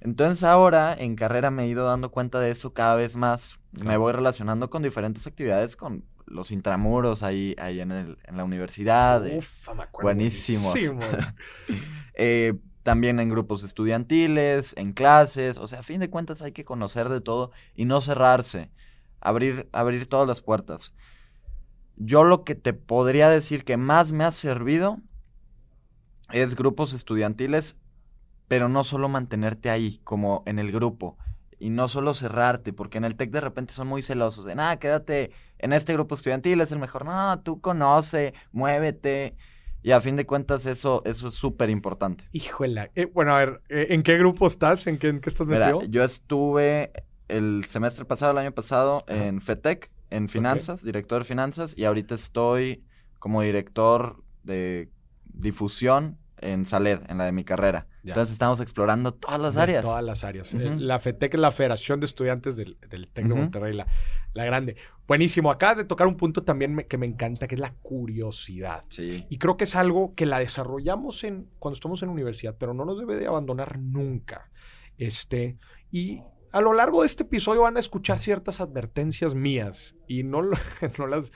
Entonces 0.00 0.42
ahora 0.42 0.92
en 0.98 1.14
carrera 1.14 1.52
me 1.52 1.62
he 1.62 1.68
ido 1.68 1.86
dando 1.86 2.10
cuenta 2.10 2.40
de 2.40 2.50
eso 2.50 2.72
cada 2.72 2.96
vez 2.96 3.14
más. 3.14 3.60
Me 3.70 3.96
voy 3.98 4.12
relacionando 4.12 4.68
con 4.68 4.82
diferentes 4.82 5.24
actividades, 5.28 5.76
con 5.76 6.04
los 6.26 6.50
intramuros 6.50 7.22
ahí, 7.22 7.54
ahí 7.56 7.78
en, 7.78 7.92
el, 7.92 8.18
en 8.24 8.36
la 8.36 8.42
universidad. 8.42 9.24
Uf, 9.24 9.68
me 9.76 9.84
acuerdo. 9.84 10.08
Buenísimos. 10.08 10.74
eh, 12.14 12.54
también 12.82 13.20
en 13.20 13.28
grupos 13.28 13.62
estudiantiles, 13.62 14.74
en 14.76 14.92
clases. 14.92 15.56
O 15.58 15.68
sea, 15.68 15.78
a 15.78 15.84
fin 15.84 16.00
de 16.00 16.10
cuentas 16.10 16.42
hay 16.42 16.50
que 16.50 16.64
conocer 16.64 17.08
de 17.08 17.20
todo 17.20 17.52
y 17.76 17.84
no 17.84 18.00
cerrarse. 18.00 18.72
Abrir, 19.20 19.68
abrir 19.70 20.08
todas 20.08 20.26
las 20.26 20.40
puertas. 20.40 20.92
Yo 21.96 22.24
lo 22.24 22.44
que 22.44 22.54
te 22.54 22.72
podría 22.72 23.28
decir 23.28 23.64
que 23.64 23.76
más 23.76 24.12
me 24.12 24.24
ha 24.24 24.30
servido 24.30 24.98
es 26.32 26.56
grupos 26.56 26.92
estudiantiles, 26.92 27.76
pero 28.48 28.68
no 28.68 28.84
solo 28.84 29.08
mantenerte 29.08 29.70
ahí, 29.70 30.00
como 30.04 30.42
en 30.46 30.58
el 30.58 30.72
grupo, 30.72 31.16
y 31.58 31.70
no 31.70 31.88
solo 31.88 32.12
cerrarte, 32.12 32.72
porque 32.72 32.98
en 32.98 33.04
el 33.04 33.16
TEC 33.16 33.30
de 33.30 33.40
repente 33.40 33.72
son 33.72 33.86
muy 33.86 34.02
celosos 34.02 34.44
de, 34.44 34.54
nada, 34.54 34.78
quédate 34.78 35.30
en 35.58 35.72
este 35.72 35.92
grupo 35.92 36.14
estudiantil, 36.14 36.60
es 36.60 36.72
el 36.72 36.78
mejor, 36.78 37.04
no, 37.04 37.40
tú 37.40 37.60
conoce, 37.60 38.34
muévete. 38.50 39.36
Y 39.84 39.90
a 39.90 40.00
fin 40.00 40.14
de 40.16 40.26
cuentas 40.26 40.64
eso, 40.66 41.02
eso 41.04 41.28
es 41.28 41.34
súper 41.34 41.68
importante. 41.68 42.24
Híjole. 42.32 42.92
Eh, 42.94 43.06
bueno, 43.06 43.34
a 43.34 43.38
ver, 43.38 43.62
eh, 43.68 43.88
¿en 43.90 44.04
qué 44.04 44.16
grupo 44.16 44.46
estás? 44.46 44.86
¿En 44.86 44.98
qué, 44.98 45.08
en 45.08 45.20
qué 45.20 45.28
estás 45.28 45.48
metido? 45.48 45.82
yo 45.84 46.04
estuve 46.04 46.92
el 47.28 47.64
semestre 47.64 48.04
pasado, 48.04 48.32
el 48.32 48.38
año 48.38 48.52
pasado, 48.52 49.04
en 49.08 49.40
FETEC, 49.40 49.90
en 50.12 50.28
finanzas, 50.28 50.84
director 50.84 51.22
de 51.22 51.24
finanzas, 51.24 51.74
y 51.76 51.84
ahorita 51.84 52.14
estoy 52.14 52.84
como 53.18 53.42
director 53.42 54.22
de 54.42 54.90
difusión 55.24 56.18
en 56.38 56.64
SALED, 56.64 57.02
en 57.08 57.18
la 57.18 57.24
de 57.24 57.32
mi 57.32 57.44
carrera. 57.44 57.86
Entonces 58.04 58.32
estamos 58.32 58.60
explorando 58.60 59.14
todas 59.14 59.40
las 59.40 59.56
áreas. 59.56 59.84
Todas 59.84 60.02
las 60.02 60.24
áreas. 60.24 60.52
Eh, 60.54 60.74
la 60.76 60.98
FETEC 60.98 61.34
es 61.34 61.40
la 61.40 61.52
Federación 61.52 62.00
de 62.00 62.06
Estudiantes 62.06 62.56
del, 62.56 62.76
del 62.88 63.08
TEC 63.08 63.26
de 63.28 63.34
Monterrey, 63.34 63.74
la, 63.74 63.86
la, 64.34 64.44
grande. 64.44 64.76
Buenísimo. 65.06 65.52
Acabas 65.52 65.76
de 65.76 65.84
tocar 65.84 66.08
un 66.08 66.16
punto 66.16 66.42
también 66.42 66.84
que 66.88 66.98
me 66.98 67.06
encanta, 67.06 67.46
que 67.46 67.54
es 67.54 67.60
la 67.60 67.74
curiosidad. 67.74 68.84
Sí. 68.88 69.24
Y 69.30 69.38
creo 69.38 69.56
que 69.56 69.64
es 69.64 69.76
algo 69.76 70.14
que 70.16 70.26
la 70.26 70.40
desarrollamos 70.40 71.22
en, 71.22 71.48
cuando 71.60 71.76
estamos 71.76 72.02
en 72.02 72.08
universidad, 72.08 72.56
pero 72.58 72.74
no 72.74 72.84
nos 72.84 72.98
debe 72.98 73.16
de 73.16 73.28
abandonar 73.28 73.78
nunca. 73.78 74.50
Este, 74.98 75.58
y 75.92 76.22
a 76.52 76.60
lo 76.60 76.74
largo 76.74 77.00
de 77.00 77.06
este 77.06 77.24
episodio 77.24 77.62
van 77.62 77.76
a 77.76 77.80
escuchar 77.80 78.18
ciertas 78.18 78.60
advertencias 78.60 79.34
mías 79.34 79.96
y 80.06 80.22
no, 80.22 80.42
no, 80.98 81.06
las, 81.06 81.32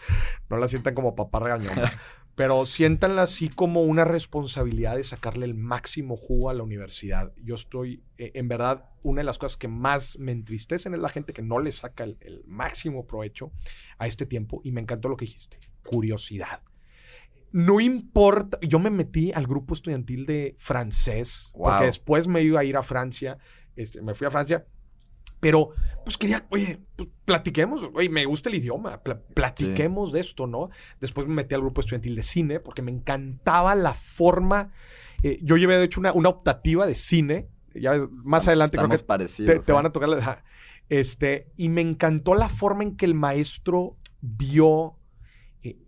no 0.49 0.59
las 0.59 0.71
sientan 0.71 0.95
como 0.95 1.15
papá 1.15 1.41
regañón. 1.41 1.75
pero 2.37 2.67
siéntanla 2.67 3.23
así 3.23 3.49
como 3.49 3.83
una 3.83 4.05
responsabilidad 4.05 4.97
de 4.97 5.05
sacarle 5.05 5.47
el 5.47 5.55
máximo 5.55 6.17
jugo 6.17 6.51
a 6.51 6.55
la 6.55 6.63
universidad. 6.63 7.33
Yo 7.43 7.55
estoy, 7.55 8.05
eh, 8.19 8.33
en 8.35 8.47
verdad, 8.47 8.91
una 9.03 9.23
de 9.23 9.25
las 9.25 9.39
cosas 9.39 9.57
que 9.57 9.69
más 9.69 10.19
me 10.19 10.33
entristecen 10.33 10.93
es 10.93 11.01
la 11.01 11.09
gente 11.09 11.33
que 11.33 11.41
no 11.41 11.59
le 11.61 11.73
saca 11.73 12.05
el, 12.05 12.45
máximo 12.47 13.07
provecho 13.07 13.53
a 13.99 14.07
este 14.07 14.27
tiempo 14.27 14.61
y 14.63 14.71
me 14.71 14.83
encantó 14.83 15.09
lo 15.09 15.17
que 15.17 15.25
dijiste, 15.25 15.59
curiosidad. 15.83 16.61
No 17.53 17.81
importa, 17.81 18.59
yo 18.61 18.79
me 18.79 18.91
metí 18.91 19.33
al 19.33 19.47
grupo 19.47 19.73
estudiantil 19.73 20.27
de 20.27 20.57
francés, 20.59 21.51
porque 21.55 21.87
después 21.87 22.29
me 22.29 22.43
iba 22.43 22.61
a 22.61 22.65
ir 22.65 22.77
a 22.77 22.83
Francia, 22.83 23.39
este, 23.77 24.03
me 24.03 24.15
fui 24.15 24.27
a 24.27 24.31
Francia 24.31 24.67
pero, 25.47 25.71
pues 26.03 26.17
quería, 26.17 26.45
oye, 26.51 26.81
pues, 26.97 27.09
platiquemos, 27.25 27.89
oye, 27.95 28.09
me 28.09 28.25
gusta 28.25 28.49
el 28.49 28.57
idioma, 28.57 29.01
platiquemos 29.33 30.11
de 30.11 30.19
esto, 30.19 30.49
¿no? 30.49 30.71
Después 31.01 31.29
me 31.29 31.35
metí 31.35 31.55
al 31.55 31.61
grupo 31.61 31.81
estudiantil 31.81 32.17
de 32.17 32.25
cine 32.25 32.59
porque 32.59 32.83
me 32.83 32.91
encantaba 32.91 33.77
la 33.77 33.95
forma. 33.95 34.73
Eh, 35.23 35.39
yo 35.43 35.57
llevé, 35.57 35.79
de 35.79 35.85
hecho, 35.85 36.01
una, 36.01 36.13
una 36.13 36.31
optativa 36.31 36.85
de 36.85 36.97
cine. 36.97 37.49
Ya 37.77 37.95
más 38.25 38.49
adelante 38.49 38.77
creo 38.77 38.89
que 38.89 38.99
te, 38.99 39.61
te, 39.61 39.71
van 39.71 39.85
a 39.87 39.89
¿eh? 39.91 39.93
tocar 39.93 40.09
la. 40.09 40.43
Este, 40.89 41.53
y 41.57 41.69
me 41.69 41.81
encantó 41.81 42.35
la 42.35 42.49
forma 42.49 42.83
en 42.83 42.97
que 42.97 43.07
el 43.07 43.15
maestro 43.15 43.97
vio 44.21 44.97
eh, 45.63 45.79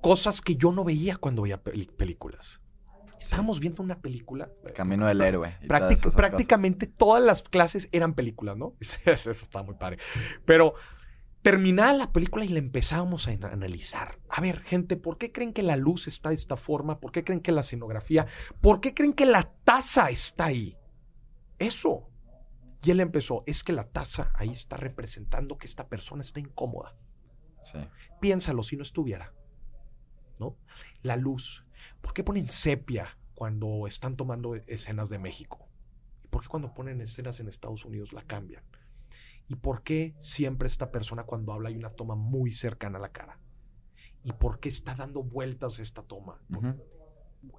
cosas 0.00 0.40
que 0.40 0.56
yo 0.56 0.72
no 0.72 0.84
veía 0.84 1.16
cuando 1.16 1.42
veía 1.42 1.62
películas. 1.62 2.62
Estábamos 3.20 3.60
viendo 3.60 3.82
una 3.82 4.00
película. 4.00 4.50
Camino 4.74 5.06
del 5.06 5.20
héroe. 5.20 5.58
prácticamente 5.68 6.86
todas 6.86 7.22
las 7.22 7.42
clases 7.42 7.90
eran 7.92 8.14
películas, 8.14 8.56
¿no? 8.56 8.74
Eso 9.04 9.30
está 9.30 9.62
muy 9.62 9.74
padre. 9.74 9.98
Pero 10.46 10.74
terminaba 11.42 11.92
la 11.92 12.12
película 12.12 12.46
y 12.46 12.48
la 12.48 12.60
empezábamos 12.60 13.28
a 13.28 13.32
analizar. 13.32 14.18
A 14.30 14.40
ver, 14.40 14.60
gente, 14.60 14.96
¿por 14.96 15.18
qué 15.18 15.32
creen 15.32 15.52
que 15.52 15.62
la 15.62 15.76
luz 15.76 16.08
está 16.08 16.30
de 16.30 16.36
esta 16.36 16.56
forma? 16.56 16.98
¿Por 16.98 17.12
qué 17.12 17.22
creen 17.22 17.40
que 17.40 17.52
la 17.52 17.60
escenografía? 17.60 18.26
¿Por 18.62 18.80
qué 18.80 18.94
creen 18.94 19.12
que 19.12 19.26
la 19.26 19.52
taza 19.64 20.08
está 20.08 20.46
ahí? 20.46 20.78
Eso. 21.58 22.08
Y 22.82 22.90
él 22.90 23.00
empezó, 23.00 23.44
es 23.46 23.62
que 23.62 23.74
la 23.74 23.84
taza 23.84 24.32
ahí 24.34 24.48
está 24.48 24.78
representando 24.78 25.58
que 25.58 25.66
esta 25.66 25.88
persona 25.88 26.22
está 26.22 26.40
incómoda. 26.40 26.96
Sí. 27.62 27.78
Piénsalo 28.18 28.62
si 28.62 28.76
no 28.76 28.82
estuviera. 28.82 29.34
¿No? 30.38 30.56
La 31.02 31.16
luz, 31.16 31.66
¿Por 32.00 32.14
qué 32.14 32.24
ponen 32.24 32.48
sepia 32.48 33.18
cuando 33.34 33.86
están 33.86 34.16
tomando 34.16 34.54
escenas 34.54 35.10
de 35.10 35.18
México? 35.18 35.68
¿Y 36.24 36.28
por 36.28 36.42
qué 36.42 36.48
cuando 36.48 36.74
ponen 36.74 37.00
escenas 37.00 37.40
en 37.40 37.48
Estados 37.48 37.84
Unidos 37.84 38.12
la 38.12 38.22
cambian? 38.22 38.62
¿Y 39.48 39.56
por 39.56 39.82
qué 39.82 40.14
siempre 40.20 40.66
esta 40.66 40.92
persona 40.92 41.24
cuando 41.24 41.52
habla 41.52 41.70
hay 41.70 41.76
una 41.76 41.90
toma 41.90 42.14
muy 42.14 42.52
cercana 42.52 42.98
a 42.98 43.00
la 43.00 43.12
cara? 43.12 43.40
¿Y 44.22 44.32
por 44.32 44.60
qué 44.60 44.68
está 44.68 44.94
dando 44.94 45.22
vueltas 45.22 45.78
esta 45.78 46.02
toma? 46.02 46.40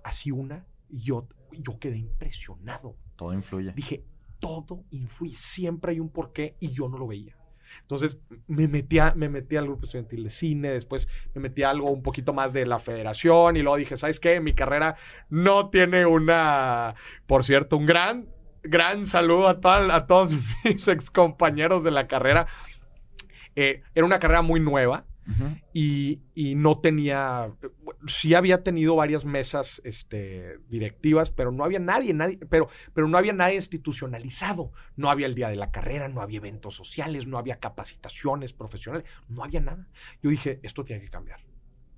Así 0.04 0.32
una, 0.32 0.66
yo, 0.90 1.28
yo 1.52 1.80
quedé 1.80 1.98
impresionado. 1.98 2.96
Todo 3.16 3.34
influye. 3.34 3.74
Dije, 3.74 4.06
todo 4.40 4.86
influye. 4.92 5.36
Siempre 5.36 5.92
hay 5.92 6.00
un 6.00 6.10
porqué 6.10 6.56
y 6.60 6.72
yo 6.72 6.88
no 6.88 6.98
lo 6.98 7.08
veía. 7.08 7.38
Entonces 7.82 8.22
me 8.48 8.68
metí, 8.68 8.98
me 9.16 9.30
metí 9.30 9.56
al 9.56 9.66
grupo 9.66 9.86
estudiantil 9.86 10.24
de 10.24 10.30
cine, 10.30 10.70
después 10.70 11.08
me 11.34 11.42
metí 11.42 11.64
a 11.64 11.70
algo 11.70 11.90
un 11.92 12.04
poquito 12.04 12.34
más 12.34 12.54
de 12.54 12.66
la 12.66 12.80
federación 12.80 13.56
y 13.56 13.62
luego 13.62 13.78
dije, 13.78 13.98
¿sabes 13.98 14.20
qué? 14.20 14.40
Mi 14.40 14.54
carrera 14.54 14.96
no 15.30 15.70
tiene 15.70 16.06
una, 16.06 16.96
por 17.28 17.44
cierto, 17.44 17.78
un 17.78 17.86
gran, 17.86 18.30
gran 18.64 19.06
saludo 19.06 19.48
a, 19.48 19.96
a 19.96 20.08
todos 20.08 20.34
mis 20.64 20.88
ex 20.88 21.10
compañeros 21.10 21.84
de 21.84 21.92
la 21.92 22.08
carrera. 22.08 22.48
Eh, 23.56 23.84
era 23.94 24.06
una 24.06 24.20
carrera 24.20 24.42
muy 24.42 24.60
nueva 24.60 25.06
y, 25.74 26.20
no 26.56 26.80
tenía, 26.80 27.54
sí 28.08 28.34
había 28.34 28.64
tenido 28.64 28.96
varias 28.96 29.26
mesas 29.26 29.82
este, 29.84 30.58
directivas, 30.68 31.32
pero 31.32 31.52
no 31.52 31.64
había 31.64 31.80
nadie, 31.80 32.14
nadie, 32.14 32.38
pero, 32.50 32.70
pero 32.94 33.08
no 33.08 33.18
había 33.18 33.34
nadie 33.34 33.56
institucionalizado. 33.56 34.72
No 34.96 35.10
había 35.10 35.28
el 35.28 35.36
día 35.36 35.50
de 35.50 35.56
la 35.56 35.72
carrera, 35.72 36.08
no 36.08 36.22
había 36.22 36.38
eventos 36.38 36.76
sociales, 36.76 37.28
no 37.28 37.38
había 37.38 37.60
capacitaciones 37.60 38.54
profesionales, 38.54 39.08
no 39.30 39.44
había 39.44 39.62
nada. 39.62 39.88
Yo 40.22 40.30
dije, 40.30 40.60
esto 40.64 40.84
tiene 40.84 41.02
que 41.02 41.10
cambiar. 41.10 41.51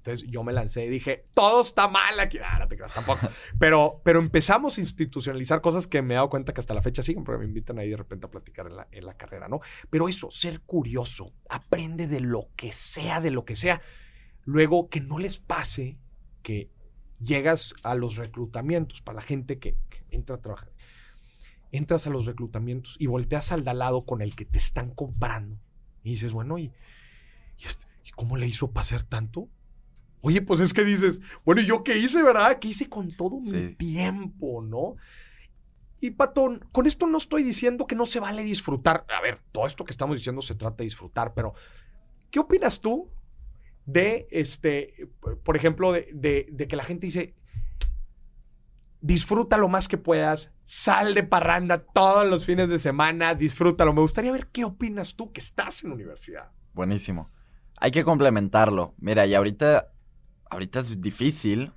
Entonces 0.04 0.30
yo 0.30 0.44
me 0.44 0.52
lancé 0.52 0.84
y 0.86 0.90
dije, 0.90 1.28
todo 1.34 1.62
está 1.62 1.88
mal 1.88 2.20
aquí. 2.20 2.38
Ah, 2.44 2.60
no 2.60 2.68
te 2.68 2.76
creas 2.76 2.94
tampoco. 2.94 3.22
pero, 3.60 4.02
pero 4.04 4.20
empezamos 4.20 4.78
a 4.78 4.82
institucionalizar 4.82 5.62
cosas 5.62 5.88
que 5.88 6.02
me 6.02 6.14
he 6.14 6.16
dado 6.16 6.30
cuenta 6.30 6.54
que 6.54 6.60
hasta 6.60 6.74
la 6.74 6.82
fecha 6.82 7.02
siguen, 7.02 7.24
porque 7.24 7.40
me 7.40 7.46
invitan 7.46 7.80
ahí 7.80 7.90
de 7.90 7.96
repente 7.96 8.26
a 8.26 8.30
platicar 8.30 8.68
en 8.68 8.76
la, 8.76 8.88
en 8.92 9.06
la 9.06 9.16
carrera, 9.16 9.48
¿no? 9.48 9.62
Pero 9.90 10.10
eso, 10.10 10.30
ser 10.30 10.60
curioso, 10.60 11.32
aprende 11.50 12.08
de 12.08 12.20
lo 12.20 12.50
que 12.58 12.74
sea, 12.74 13.22
de 13.22 13.32
lo 13.32 13.46
que 13.46 13.56
sea. 13.56 13.82
Luego, 14.44 14.90
que 14.90 15.00
no 15.00 15.20
les 15.20 15.40
pase 15.40 15.98
que 16.42 16.70
llegas 17.22 17.74
a 17.84 17.96
los 17.96 18.18
reclutamientos 18.18 19.00
para 19.00 19.16
la 19.16 19.22
gente 19.22 19.58
que, 19.58 19.78
entra 20.12 20.36
a 20.36 20.42
trabajar. 20.42 20.70
Entras 21.72 22.08
a 22.08 22.10
los 22.10 22.26
reclutamientos 22.26 22.98
y 23.00 23.08
volteas 23.08 23.54
al 23.54 23.64
lado 23.64 24.06
con 24.06 24.22
el 24.22 24.36
que 24.36 24.44
te 24.44 24.58
están 24.58 24.94
comprando. 24.94 25.58
Y 26.04 26.12
dices, 26.12 26.34
bueno, 26.34 26.58
¿y, 26.58 26.74
y, 27.58 27.66
este, 27.66 27.86
cómo 28.18 28.36
le 28.36 28.48
hizo 28.48 28.72
pasar 28.72 29.02
tanto? 29.04 29.48
Oye, 30.26 30.42
pues 30.42 30.62
es 30.62 30.74
que 30.74 30.86
dices, 30.86 31.20
bueno, 31.44 31.60
¿y 31.60 31.66
yo 31.66 31.84
qué 31.84 31.98
hice, 31.98 32.24
verdad? 32.24 32.58
¿Qué 32.58 32.70
hice 32.70 32.88
con 32.88 33.14
todo 33.14 33.42
mi 33.42 33.76
tiempo, 33.76 34.62
no? 34.62 34.96
Y 36.00 36.12
Patón, 36.12 36.66
con 36.72 36.88
esto 36.88 37.08
no 37.08 37.18
estoy 37.18 37.44
diciendo 37.44 37.88
que 37.88 37.98
no 37.98 38.06
se 38.06 38.22
vale 38.22 38.46
disfrutar. 38.46 39.06
A 39.14 39.22
ver, 39.22 39.42
todo 39.52 39.68
esto 39.68 39.84
que 39.84 39.92
estamos 39.92 40.18
diciendo 40.18 40.42
se 40.42 40.56
trata 40.56 40.78
de 40.78 40.86
disfrutar, 40.86 41.34
pero 41.34 41.56
¿qué 42.32 42.40
opinas 42.40 42.80
tú 42.80 43.12
de, 43.86 44.26
este, 44.32 45.10
por 45.44 45.58
ejemplo, 45.58 45.92
de, 45.92 46.08
de 46.50 46.68
que 46.70 46.76
la 46.78 46.86
gente 46.86 47.08
dice, 47.08 47.36
disfruta 49.02 49.58
lo 49.58 49.68
más 49.68 49.90
que 49.90 49.98
puedas, 49.98 50.54
sal 50.64 51.16
de 51.16 51.24
parranda 51.24 51.80
todos 51.80 52.26
los 52.26 52.46
fines 52.46 52.70
de 52.70 52.80
semana, 52.80 53.36
disfrútalo. 53.36 53.92
Me 53.92 54.00
gustaría 54.00 54.32
ver 54.32 54.48
qué 54.48 54.64
opinas 54.64 55.18
tú 55.18 55.34
que 55.34 55.42
estás 55.42 55.84
en 55.84 55.90
la 55.90 55.96
universidad. 55.96 56.52
Buenísimo. 56.74 57.30
Hay 57.76 57.92
que 57.92 58.06
complementarlo. 58.06 58.96
Mira, 59.00 59.26
y 59.26 59.36
ahorita 59.36 59.93
ahorita 60.54 60.80
es 60.80 61.02
difícil 61.02 61.72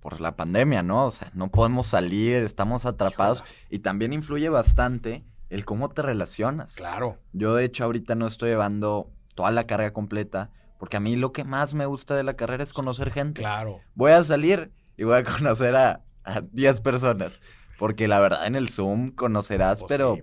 por 0.00 0.20
la 0.20 0.36
pandemia, 0.36 0.82
¿no? 0.82 1.06
O 1.06 1.10
sea, 1.10 1.30
no 1.34 1.50
podemos 1.50 1.86
salir, 1.86 2.42
estamos 2.42 2.86
atrapados 2.86 3.44
y 3.70 3.80
también 3.80 4.12
influye 4.12 4.48
bastante 4.48 5.24
el 5.50 5.64
cómo 5.64 5.88
te 5.88 6.02
relacionas. 6.02 6.74
Claro. 6.74 7.18
Yo 7.32 7.54
de 7.54 7.64
hecho 7.64 7.84
ahorita 7.84 8.14
no 8.14 8.26
estoy 8.26 8.50
llevando 8.50 9.10
toda 9.34 9.50
la 9.50 9.66
carga 9.66 9.92
completa 9.92 10.50
porque 10.78 10.96
a 10.96 11.00
mí 11.00 11.16
lo 11.16 11.32
que 11.32 11.44
más 11.44 11.74
me 11.74 11.86
gusta 11.86 12.14
de 12.14 12.22
la 12.22 12.34
carrera 12.34 12.62
es 12.62 12.72
conocer 12.72 13.10
gente. 13.10 13.40
Claro. 13.40 13.80
Voy 13.94 14.12
a 14.12 14.22
salir 14.22 14.72
y 14.96 15.04
voy 15.04 15.18
a 15.18 15.24
conocer 15.24 15.74
a, 15.76 16.00
10 16.52 16.80
personas. 16.82 17.40
Porque 17.78 18.06
la 18.06 18.20
verdad 18.20 18.46
en 18.46 18.56
el 18.56 18.68
Zoom 18.68 19.12
conocerás, 19.12 19.78
pues 19.78 19.88
pero 19.88 20.18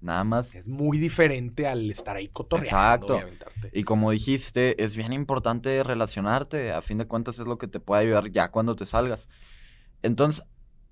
Nada 0.00 0.22
más. 0.24 0.54
Es 0.54 0.68
muy 0.68 0.98
diferente 0.98 1.66
al 1.66 1.90
estar 1.90 2.16
ahí 2.16 2.28
cotorreando. 2.28 3.18
Exacto. 3.18 3.68
Y 3.72 3.82
como 3.84 4.10
dijiste, 4.10 4.82
es 4.82 4.96
bien 4.96 5.12
importante 5.12 5.82
relacionarte. 5.82 6.72
A 6.72 6.82
fin 6.82 6.98
de 6.98 7.06
cuentas 7.06 7.38
es 7.38 7.46
lo 7.46 7.58
que 7.58 7.66
te 7.66 7.80
puede 7.80 8.02
ayudar 8.02 8.30
ya 8.30 8.50
cuando 8.50 8.76
te 8.76 8.86
salgas. 8.86 9.28
Entonces, 10.02 10.44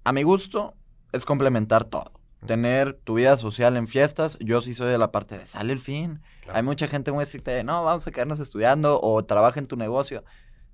a 0.04 0.12
mi 0.12 0.22
gusto, 0.22 0.74
es 1.12 1.24
complementar 1.24 1.84
todo. 1.84 2.12
Tener 2.46 2.94
tu 2.94 3.14
vida 3.14 3.36
social 3.36 3.76
en 3.76 3.88
fiestas. 3.88 4.38
Yo 4.40 4.60
sí 4.60 4.74
soy 4.74 4.90
de 4.90 4.98
la 4.98 5.12
parte 5.12 5.38
de 5.38 5.46
sale 5.46 5.72
el 5.72 5.78
fin. 5.78 6.20
Hay 6.48 6.62
mucha 6.62 6.86
gente 6.86 7.10
muy 7.12 7.22
estricta 7.22 7.62
no, 7.62 7.84
vamos 7.84 8.06
a 8.06 8.10
quedarnos 8.10 8.40
estudiando 8.40 9.00
o 9.00 9.24
trabaja 9.24 9.58
en 9.58 9.66
tu 9.66 9.76
negocio. 9.76 10.24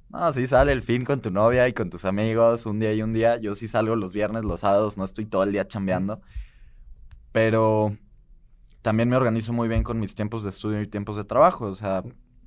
No, 0.09 0.31
sí 0.33 0.47
sale 0.47 0.73
el 0.73 0.83
fin 0.83 1.05
con 1.05 1.23
tu 1.23 1.31
novia 1.31 1.67
y 1.69 1.73
con 1.73 1.89
tus 1.89 2.05
amigos 2.05 2.67
un 2.67 2.79
día 2.79 2.93
y 2.93 3.03
un 3.03 3.15
día. 3.15 3.37
Yo 3.37 3.55
sí 3.55 3.69
salgo 3.69 3.97
los 3.97 4.13
viernes, 4.13 4.45
los 4.45 4.61
sábados, 4.61 4.99
no 4.99 5.05
estoy 5.05 5.25
todo 5.25 5.45
el 5.45 5.53
día 5.53 5.67
chambeando. 5.67 6.21
Pero 7.31 7.97
también 8.83 9.09
me 9.09 9.17
organizo 9.17 9.53
muy 9.53 9.69
bien 9.69 9.83
con 9.83 9.99
mis 9.99 10.15
tiempos 10.15 10.45
de 10.45 10.51
estudio 10.51 10.83
y 10.83 10.87
tiempos 10.87 11.17
de 11.17 11.25
trabajo. 11.25 11.67
O 11.67 11.75
sea, 11.75 12.03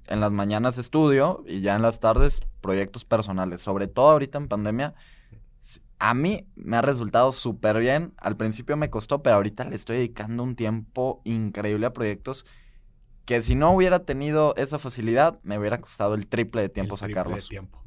en 0.08 0.20
las 0.20 0.32
mañanas 0.32 0.78
estudio 0.78 1.44
y 1.48 1.62
ya 1.62 1.76
en 1.76 1.82
las 1.82 2.00
tardes 2.00 2.42
proyectos 2.62 3.06
personales. 3.06 3.62
Sobre 3.62 3.88
todo 3.88 4.12
ahorita 4.12 4.38
en 4.38 4.48
pandemia, 4.48 4.94
a 5.98 6.14
mí 6.14 6.46
me 6.56 6.78
ha 6.78 6.82
resultado 6.82 7.32
súper 7.32 7.80
bien. 7.80 8.14
Al 8.18 8.38
principio 8.38 8.78
me 8.78 8.90
costó, 8.90 9.24
pero 9.24 9.38
ahorita 9.38 9.64
le 9.64 9.76
estoy 9.76 9.98
dedicando 9.98 10.44
un 10.44 10.56
tiempo 10.56 11.22
increíble 11.24 11.88
a 11.88 11.94
proyectos 11.94 12.46
que 13.26 13.42
si 13.42 13.56
no 13.56 13.72
hubiera 13.72 14.06
tenido 14.06 14.54
esa 14.56 14.78
facilidad, 14.78 15.40
me 15.42 15.58
hubiera 15.58 15.82
costado 15.82 16.14
el 16.14 16.28
triple 16.28 16.62
de 16.62 16.70
tiempo 16.70 16.96
el 16.96 17.00
sacarlos. 17.00 17.46
De 17.46 17.50
tiempo. 17.50 17.85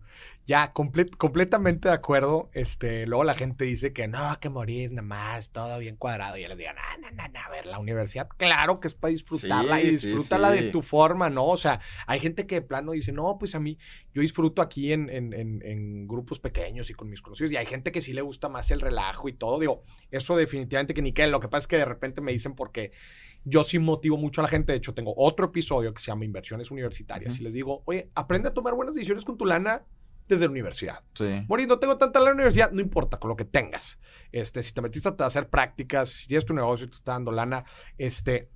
Ya, 0.48 0.72
completamente 0.72 1.88
de 1.88 1.94
acuerdo. 1.94 2.48
Este, 2.54 3.06
luego 3.06 3.22
la 3.22 3.34
gente 3.34 3.66
dice 3.66 3.92
que 3.92 4.08
no, 4.08 4.18
que 4.40 4.48
morir 4.48 4.90
nada 4.90 5.06
más, 5.06 5.50
todo 5.50 5.78
bien 5.78 5.96
cuadrado. 5.96 6.38
Y 6.38 6.42
yo 6.42 6.48
les 6.48 6.56
digo, 6.56 6.70
no, 6.72 7.10
no, 7.10 7.28
no, 7.28 7.38
a 7.38 7.50
ver, 7.50 7.66
la 7.66 7.78
universidad, 7.78 8.26
claro 8.34 8.80
que 8.80 8.88
es 8.88 8.94
para 8.94 9.10
disfrutarla 9.10 9.82
y 9.82 9.90
disfrútala 9.90 10.50
de 10.50 10.70
tu 10.70 10.80
forma, 10.80 11.28
¿no? 11.28 11.48
O 11.48 11.58
sea, 11.58 11.82
hay 12.06 12.18
gente 12.20 12.46
que 12.46 12.54
de 12.54 12.62
plano 12.62 12.92
dice, 12.92 13.12
no, 13.12 13.36
pues 13.38 13.54
a 13.54 13.60
mí, 13.60 13.76
yo 14.14 14.22
disfruto 14.22 14.62
aquí 14.62 14.90
en, 14.90 15.10
en, 15.10 15.34
en, 15.34 16.08
grupos 16.08 16.40
pequeños 16.40 16.88
y 16.88 16.94
con 16.94 17.10
mis 17.10 17.20
conocidos. 17.20 17.52
Y 17.52 17.56
hay 17.58 17.66
gente 17.66 17.92
que 17.92 18.00
sí 18.00 18.14
le 18.14 18.22
gusta 18.22 18.48
más 18.48 18.70
el 18.70 18.80
relajo 18.80 19.28
y 19.28 19.34
todo. 19.34 19.58
Digo, 19.58 19.84
eso 20.10 20.34
definitivamente 20.34 20.94
que 20.94 21.02
ni 21.02 21.12
qué. 21.12 21.26
Lo 21.26 21.40
que 21.40 21.48
pasa 21.48 21.64
es 21.64 21.68
que 21.68 21.76
de 21.76 21.84
repente 21.84 22.22
me 22.22 22.32
dicen 22.32 22.54
porque 22.54 22.92
yo 23.44 23.62
sí 23.64 23.78
motivo 23.78 24.16
mucho 24.16 24.40
a 24.40 24.44
la 24.44 24.48
gente. 24.48 24.72
De 24.72 24.78
hecho, 24.78 24.94
tengo 24.94 25.12
otro 25.14 25.48
episodio 25.48 25.92
que 25.92 26.00
se 26.00 26.06
llama 26.06 26.24
Inversiones 26.24 26.70
Universitarias. 26.70 27.38
Y 27.38 27.42
les 27.42 27.52
digo, 27.52 27.82
oye, 27.84 28.08
aprende 28.14 28.48
a 28.48 28.54
tomar 28.54 28.72
buenas 28.72 28.94
decisiones 28.94 29.26
con 29.26 29.36
tu 29.36 29.44
lana 29.44 29.84
desde 30.28 30.46
la 30.46 30.50
universidad. 30.50 31.00
Sí. 31.14 31.44
Morir, 31.48 31.68
no 31.68 31.78
tengo 31.78 31.96
tanta 31.96 32.18
en 32.18 32.24
la 32.26 32.32
universidad, 32.32 32.70
no 32.70 32.80
importa, 32.80 33.18
con 33.18 33.28
lo 33.28 33.36
que 33.36 33.44
tengas. 33.44 33.98
Este, 34.32 34.62
si 34.62 34.72
te 34.72 34.80
metiste 34.80 35.08
a 35.08 35.26
hacer 35.26 35.48
prácticas, 35.48 36.10
si 36.10 36.28
tienes 36.28 36.44
tu 36.44 36.54
negocio 36.54 36.86
y 36.86 36.90
te 36.90 36.96
está 36.96 37.12
dando 37.12 37.32
lana, 37.32 37.64
este, 37.96 38.50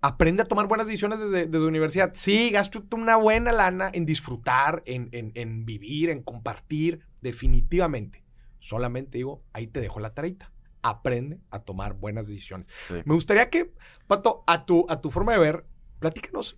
aprende 0.00 0.42
a 0.42 0.46
tomar 0.46 0.66
buenas 0.66 0.86
decisiones 0.86 1.20
desde, 1.20 1.46
desde 1.46 1.60
la 1.60 1.68
universidad. 1.68 2.12
Sí, 2.14 2.50
gasto 2.50 2.84
una 2.92 3.16
buena 3.16 3.52
lana 3.52 3.90
en 3.92 4.06
disfrutar, 4.06 4.82
en, 4.86 5.08
en, 5.12 5.32
en 5.34 5.64
vivir, 5.64 6.10
en 6.10 6.22
compartir, 6.22 7.00
definitivamente. 7.20 8.24
Solamente 8.58 9.18
digo, 9.18 9.42
ahí 9.52 9.66
te 9.66 9.80
dejo 9.80 10.00
la 10.00 10.14
tareita 10.14 10.52
aprende 10.82 11.40
a 11.50 11.60
tomar 11.60 11.94
buenas 11.94 12.28
decisiones. 12.28 12.68
Me 12.90 13.14
gustaría 13.14 13.50
que, 13.50 13.72
Pato, 14.06 14.44
a 14.46 14.64
tu, 14.64 14.86
a 14.88 15.00
tu 15.00 15.10
forma 15.10 15.32
de 15.32 15.38
ver, 15.38 15.66
platícanos 15.98 16.56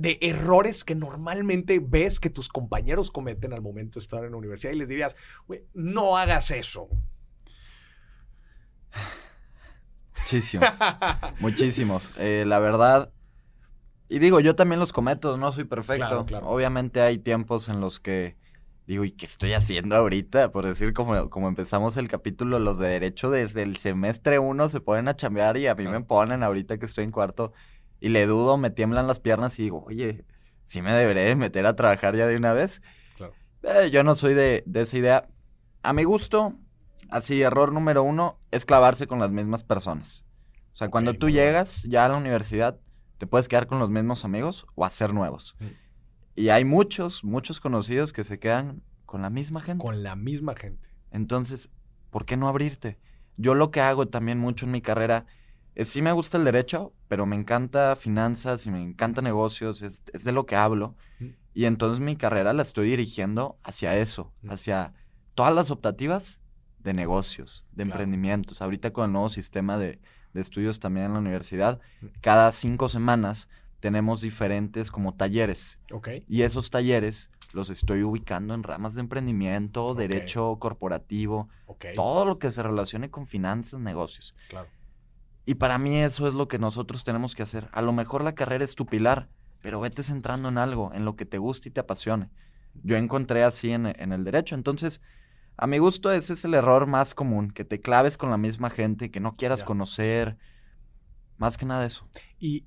de 0.00 0.18
errores 0.22 0.82
que 0.82 0.94
normalmente 0.94 1.78
ves 1.78 2.20
que 2.20 2.30
tus 2.30 2.48
compañeros 2.48 3.10
cometen 3.10 3.52
al 3.52 3.60
momento 3.60 3.98
de 3.98 4.02
estar 4.02 4.24
en 4.24 4.30
la 4.30 4.38
universidad 4.38 4.72
y 4.72 4.76
les 4.76 4.88
dirías, 4.88 5.14
güey, 5.46 5.66
no 5.74 6.16
hagas 6.16 6.50
eso. 6.50 6.88
Muchísimos. 10.16 10.68
muchísimos. 11.38 12.10
Eh, 12.18 12.44
la 12.46 12.58
verdad. 12.60 13.12
Y 14.08 14.20
digo, 14.20 14.40
yo 14.40 14.56
también 14.56 14.80
los 14.80 14.92
cometo, 14.92 15.36
no 15.36 15.52
soy 15.52 15.64
perfecto. 15.64 16.24
Obviamente 16.44 17.02
hay 17.02 17.18
tiempos 17.18 17.68
en 17.68 17.80
los 17.80 18.00
que 18.00 18.36
digo, 18.86 19.04
¿y 19.04 19.12
qué 19.12 19.26
estoy 19.26 19.52
haciendo 19.52 19.96
ahorita? 19.96 20.50
Por 20.50 20.64
decir, 20.64 20.94
como, 20.94 21.28
como 21.28 21.48
empezamos 21.48 21.98
el 21.98 22.08
capítulo, 22.08 22.58
los 22.58 22.78
de 22.78 22.88
derecho 22.88 23.30
desde 23.30 23.62
el 23.62 23.76
semestre 23.76 24.38
uno 24.38 24.68
se 24.70 24.80
ponen 24.80 25.08
a 25.08 25.14
chambear 25.16 25.58
y 25.58 25.66
a 25.66 25.74
mí 25.74 25.86
me 25.86 26.00
ponen 26.00 26.42
ahorita 26.42 26.78
que 26.78 26.86
estoy 26.86 27.04
en 27.04 27.12
cuarto 27.12 27.52
y 28.00 28.08
le 28.08 28.26
dudo, 28.26 28.56
me 28.56 28.70
tiemblan 28.70 29.06
las 29.06 29.20
piernas 29.20 29.58
y 29.58 29.64
digo, 29.64 29.84
oye, 29.86 30.24
¿sí 30.64 30.82
me 30.82 30.92
deberé 30.92 31.34
meter 31.36 31.66
a 31.66 31.76
trabajar 31.76 32.16
ya 32.16 32.26
de 32.26 32.36
una 32.36 32.52
vez? 32.52 32.82
Claro. 33.16 33.34
Eh, 33.62 33.90
yo 33.90 34.02
no 34.02 34.14
soy 34.14 34.34
de, 34.34 34.62
de 34.66 34.82
esa 34.82 34.96
idea. 34.96 35.28
A 35.82 35.92
mi 35.92 36.04
gusto, 36.04 36.54
así, 37.10 37.42
error 37.42 37.72
número 37.72 38.02
uno 38.02 38.38
es 38.50 38.64
clavarse 38.64 39.06
con 39.06 39.18
las 39.18 39.30
mismas 39.30 39.64
personas. 39.64 40.24
O 40.72 40.76
sea, 40.76 40.88
cuando 40.88 41.14
tú 41.14 41.28
llegas 41.28 41.82
ya 41.82 42.06
a 42.06 42.08
la 42.08 42.16
universidad, 42.16 42.78
te 43.18 43.26
puedes 43.26 43.48
quedar 43.48 43.66
con 43.66 43.78
los 43.78 43.90
mismos 43.90 44.24
amigos 44.24 44.66
o 44.74 44.84
hacer 44.84 45.12
nuevos. 45.12 45.54
Mm. 45.58 45.66
Y 46.36 46.48
hay 46.48 46.64
muchos, 46.64 47.22
muchos 47.22 47.60
conocidos 47.60 48.12
que 48.12 48.24
se 48.24 48.38
quedan 48.38 48.82
con 49.04 49.20
la 49.20 49.28
misma 49.28 49.60
gente. 49.60 49.84
Con 49.84 50.02
la 50.02 50.16
misma 50.16 50.54
gente. 50.54 50.88
Entonces, 51.10 51.68
¿por 52.08 52.24
qué 52.24 52.36
no 52.36 52.48
abrirte? 52.48 52.98
Yo 53.36 53.54
lo 53.54 53.70
que 53.70 53.80
hago 53.80 54.08
también 54.08 54.38
mucho 54.38 54.64
en 54.64 54.72
mi 54.72 54.80
carrera 54.80 55.26
sí 55.84 56.02
me 56.02 56.12
gusta 56.12 56.38
el 56.38 56.44
derecho, 56.44 56.92
pero 57.08 57.26
me 57.26 57.36
encanta 57.36 57.96
finanzas 57.96 58.66
y 58.66 58.70
me 58.70 58.82
encanta 58.82 59.22
negocios, 59.22 59.82
es, 59.82 60.02
de 60.04 60.32
lo 60.32 60.46
que 60.46 60.56
hablo. 60.56 60.94
Y 61.52 61.64
entonces 61.64 62.00
mi 62.00 62.16
carrera 62.16 62.52
la 62.52 62.62
estoy 62.62 62.90
dirigiendo 62.90 63.58
hacia 63.62 63.96
eso, 63.96 64.32
hacia 64.48 64.94
todas 65.34 65.54
las 65.54 65.70
optativas 65.70 66.40
de 66.78 66.94
negocios, 66.94 67.66
de 67.72 67.82
emprendimientos. 67.82 68.62
Ahorita 68.62 68.92
con 68.92 69.06
el 69.06 69.12
nuevo 69.12 69.28
sistema 69.28 69.76
de, 69.78 70.00
de 70.32 70.40
estudios 70.40 70.80
también 70.80 71.06
en 71.06 71.12
la 71.14 71.18
universidad, 71.18 71.80
cada 72.20 72.52
cinco 72.52 72.88
semanas 72.88 73.48
tenemos 73.80 74.20
diferentes 74.20 74.90
como 74.90 75.14
talleres. 75.14 75.78
Ok. 75.90 76.08
Y 76.28 76.42
esos 76.42 76.70
talleres 76.70 77.30
los 77.52 77.70
estoy 77.70 78.02
ubicando 78.02 78.54
en 78.54 78.62
ramas 78.62 78.94
de 78.94 79.00
emprendimiento, 79.00 79.94
derecho 79.94 80.56
corporativo, 80.60 81.48
todo 81.96 82.24
lo 82.24 82.38
que 82.38 82.50
se 82.50 82.62
relacione 82.62 83.10
con 83.10 83.26
finanzas, 83.26 83.80
negocios. 83.80 84.34
Claro. 84.48 84.68
Y 85.50 85.56
para 85.56 85.78
mí 85.78 85.96
eso 86.00 86.28
es 86.28 86.34
lo 86.34 86.46
que 86.46 86.60
nosotros 86.60 87.02
tenemos 87.02 87.34
que 87.34 87.42
hacer. 87.42 87.68
A 87.72 87.82
lo 87.82 87.90
mejor 87.92 88.22
la 88.22 88.36
carrera 88.36 88.62
es 88.62 88.76
tu 88.76 88.86
pilar, 88.86 89.28
pero 89.60 89.80
vete 89.80 90.04
centrando 90.04 90.48
en 90.48 90.58
algo, 90.58 90.92
en 90.94 91.04
lo 91.04 91.16
que 91.16 91.26
te 91.26 91.38
guste 91.38 91.68
y 91.68 91.72
te 91.72 91.80
apasione. 91.80 92.30
Yo 92.84 92.96
encontré 92.96 93.42
así 93.42 93.72
en, 93.72 93.86
el 93.86 94.22
derecho. 94.22 94.54
Entonces, 94.54 95.02
a 95.56 95.66
mi 95.66 95.78
gusto 95.78 96.12
ese 96.12 96.34
es 96.34 96.44
el 96.44 96.54
error 96.54 96.86
más 96.86 97.16
común, 97.16 97.50
que 97.50 97.64
te 97.64 97.80
claves 97.80 98.16
con 98.16 98.30
la 98.30 98.36
misma 98.36 98.70
gente, 98.70 99.10
que 99.10 99.18
no 99.18 99.34
quieras 99.34 99.64
conocer, 99.64 100.36
más 101.36 101.58
que 101.58 101.66
nada 101.66 101.84
eso. 101.84 102.08
Y, 102.38 102.64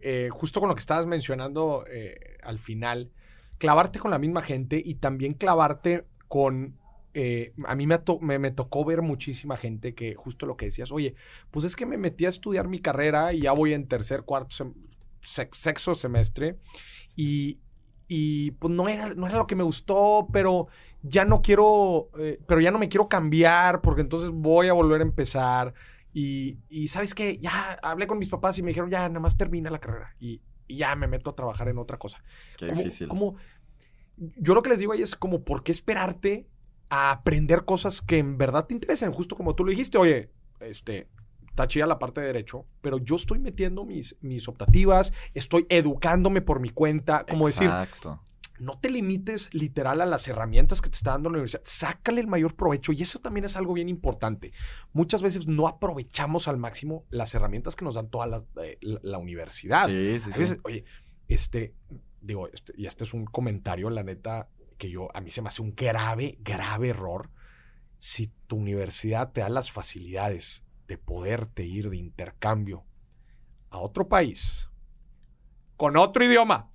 eh, 0.00 0.30
justo 0.32 0.60
con 0.60 0.70
lo 0.70 0.74
que 0.74 0.80
estabas 0.80 1.04
mencionando 1.04 1.84
eh, 1.86 2.38
al 2.42 2.58
final, 2.58 3.12
clavarte 3.58 3.98
con 3.98 4.10
la 4.10 4.18
misma 4.18 4.40
gente 4.40 4.80
y 4.82 4.94
también 4.94 5.34
clavarte 5.34 6.06
con... 6.28 6.78
Eh, 7.18 7.54
a 7.64 7.74
mí 7.74 7.86
me, 7.86 8.38
me, 8.38 8.50
tocó 8.50 8.84
ver 8.84 9.00
muchísima 9.00 9.56
gente 9.56 9.94
que 9.94 10.14
justo 10.14 10.44
lo 10.44 10.58
que 10.58 10.66
decías, 10.66 10.92
oye, 10.92 11.14
pues 11.50 11.64
es 11.64 11.74
que 11.74 11.86
me 11.86 11.96
metí 11.96 12.26
a 12.26 12.28
estudiar 12.28 12.68
mi 12.68 12.78
carrera 12.78 13.32
y 13.32 13.40
ya 13.40 13.52
voy 13.52 13.72
en 13.72 13.88
tercer, 13.88 14.24
cuarto, 14.24 14.54
sexto 15.22 15.94
semestre 15.94 16.58
y, 17.14 17.58
y 18.06 18.50
pues 18.50 18.70
no 18.70 18.86
era, 18.90 19.14
no 19.14 19.26
era 19.26 19.38
lo 19.38 19.46
que 19.46 19.54
me 19.54 19.62
gustó, 19.62 20.28
pero 20.30 20.68
ya 21.00 21.24
no 21.24 21.40
quiero, 21.40 22.10
pero 22.46 22.60
ya 22.60 22.70
no 22.70 22.78
me 22.78 22.90
quiero 22.90 23.08
cambiar 23.08 23.80
porque 23.80 24.02
entonces 24.02 24.28
voy 24.28 24.68
a 24.68 24.74
volver 24.74 25.00
a 25.00 25.04
empezar. 25.04 25.72
Y, 26.12 26.58
¿sabes 26.88 27.14
qué? 27.14 27.38
Ya 27.38 27.78
hablé 27.82 28.06
con 28.06 28.18
mis 28.18 28.28
papás 28.28 28.58
y 28.58 28.62
me 28.62 28.72
dijeron, 28.72 28.90
ya, 28.90 29.08
nada 29.08 29.20
más 29.20 29.38
termina 29.38 29.70
la 29.70 29.80
carrera. 29.80 30.14
Y, 30.20 30.42
ya 30.68 30.94
me 30.96 31.06
meto 31.06 31.30
a 31.30 31.34
trabajar 31.34 31.68
en 31.68 31.78
otra 31.78 31.96
cosa. 31.96 32.22
Qué 32.58 32.66
difícil. 32.66 33.08
Como, 33.08 33.36
yo 34.16 34.54
lo 34.54 34.60
que 34.60 34.68
les 34.68 34.80
digo 34.80 34.92
ahí 34.92 35.00
es 35.00 35.16
como, 35.16 35.44
¿por 35.44 35.62
qué 35.62 35.72
esperarte 35.72 36.46
a 36.88 37.10
aprender 37.10 37.64
cosas 37.64 38.00
que 38.00 38.18
en 38.18 38.38
verdad 38.38 38.66
te 38.66 38.74
interesen? 38.74 39.12
Justo 39.12 39.36
como 39.36 39.54
tú 39.54 39.64
lo 39.64 39.70
dijiste, 39.70 39.98
oye, 39.98 40.30
este, 40.60 41.08
está 41.48 41.66
chida 41.68 41.86
la 41.86 41.98
parte 41.98 42.20
de 42.20 42.28
derecho, 42.28 42.66
pero 42.82 42.98
yo 42.98 43.16
estoy 43.16 43.38
metiendo 43.38 43.84
mis, 43.84 44.16
mis 44.20 44.48
optativas, 44.48 45.12
estoy 45.34 45.66
educándome 45.68 46.42
por 46.42 46.60
mi 46.60 46.70
cuenta, 46.70 47.24
como 47.24 47.48
Exacto. 47.48 48.10
decir, 48.10 48.26
no 48.58 48.78
te 48.78 48.90
limites 48.90 49.52
literal 49.52 50.00
a 50.00 50.06
las 50.06 50.28
herramientas 50.28 50.80
que 50.80 50.88
te 50.88 50.96
está 50.96 51.12
dando 51.12 51.28
la 51.28 51.34
universidad. 51.34 51.62
Sácale 51.64 52.20
el 52.20 52.26
mayor 52.26 52.56
provecho 52.56 52.92
y 52.92 53.02
eso 53.02 53.18
también 53.18 53.44
es 53.44 53.56
algo 53.56 53.74
bien 53.74 53.88
importante. 53.88 54.52
Muchas 54.92 55.22
veces 55.22 55.46
no 55.46 55.66
aprovechamos 55.66 56.48
al 56.48 56.56
máximo 56.56 57.04
las 57.10 57.34
herramientas 57.34 57.76
que 57.76 57.84
nos 57.84 57.94
dan 57.94 58.08
toda 58.08 58.26
la, 58.26 58.42
eh, 58.62 58.78
universidad. 59.18 59.88
Sí, 59.88 60.20
sí, 60.20 60.46
sí. 60.46 60.56
oye, 60.64 60.84
este, 61.28 61.74
digo, 62.20 62.48
este, 62.48 62.72
y 62.76 62.86
este 62.86 63.04
es 63.04 63.14
un 63.14 63.24
comentario, 63.24 63.90
la 63.90 64.02
neta, 64.02 64.48
que 64.76 64.90
yo, 64.90 65.08
a 65.14 65.20
mí 65.20 65.30
se 65.30 65.42
me 65.42 65.48
hace 65.48 65.62
un 65.62 65.74
grave, 65.74 66.38
grave 66.40 66.88
error. 66.88 67.30
Si 67.98 68.32
tu 68.46 68.56
universidad 68.56 69.32
te 69.32 69.40
da 69.40 69.48
las 69.48 69.70
facilidades 69.70 70.64
de 70.86 70.98
poderte 70.98 71.64
ir 71.64 71.90
de 71.90 71.96
intercambio 71.96 72.84
a 73.70 73.78
otro 73.78 74.08
país 74.08 74.68
con 75.76 75.96
otro 75.96 76.24
idioma, 76.24 76.70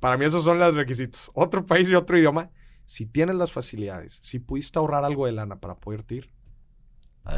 para 0.00 0.16
mí 0.16 0.24
esos 0.24 0.44
son 0.44 0.58
los 0.58 0.74
requisitos. 0.74 1.30
Otro 1.34 1.64
país 1.64 1.88
y 1.90 1.94
otro 1.94 2.18
idioma. 2.18 2.50
Si 2.86 3.06
tienes 3.06 3.36
las 3.36 3.52
facilidades, 3.52 4.18
si 4.22 4.40
pudiste 4.40 4.78
ahorrar 4.78 5.04
algo 5.04 5.26
de 5.26 5.32
lana 5.32 5.60
para 5.60 5.76
poderte 5.76 6.16
ir, 6.16 6.32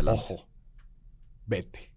ojo, 0.06 0.48
vete. 1.46 1.92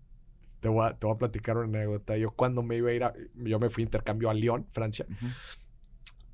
Te 0.59 0.67
voy, 0.67 0.85
a, 0.85 0.97
te 0.97 1.05
voy, 1.05 1.15
a, 1.15 1.17
platicar 1.19 1.57
una 1.57 1.65
anécdota. 1.67 2.17
Yo 2.17 2.31
cuando 2.31 2.63
me 2.63 2.77
iba 2.77 2.89
a 2.89 2.93
ir, 2.93 3.03
a, 3.03 3.13
yo 3.35 3.59
me 3.59 3.69
fui 3.69 3.83
a 3.83 3.85
intercambio 3.85 4.29
a 4.29 4.33
Lyon, 4.33 4.67
Francia. 4.71 5.05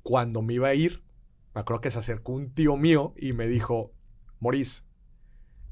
Cuando 0.02 0.42
me 0.42 0.54
iba 0.54 0.68
a 0.68 0.74
ir, 0.74 1.04
me 1.54 1.60
acuerdo 1.60 1.80
que 1.80 1.90
se 1.90 1.98
acercó 1.98 2.32
un 2.32 2.48
tío 2.48 2.76
mío 2.76 3.14
y 3.16 3.32
me 3.32 3.46
dijo, 3.46 3.92
Maurice, 4.40 4.82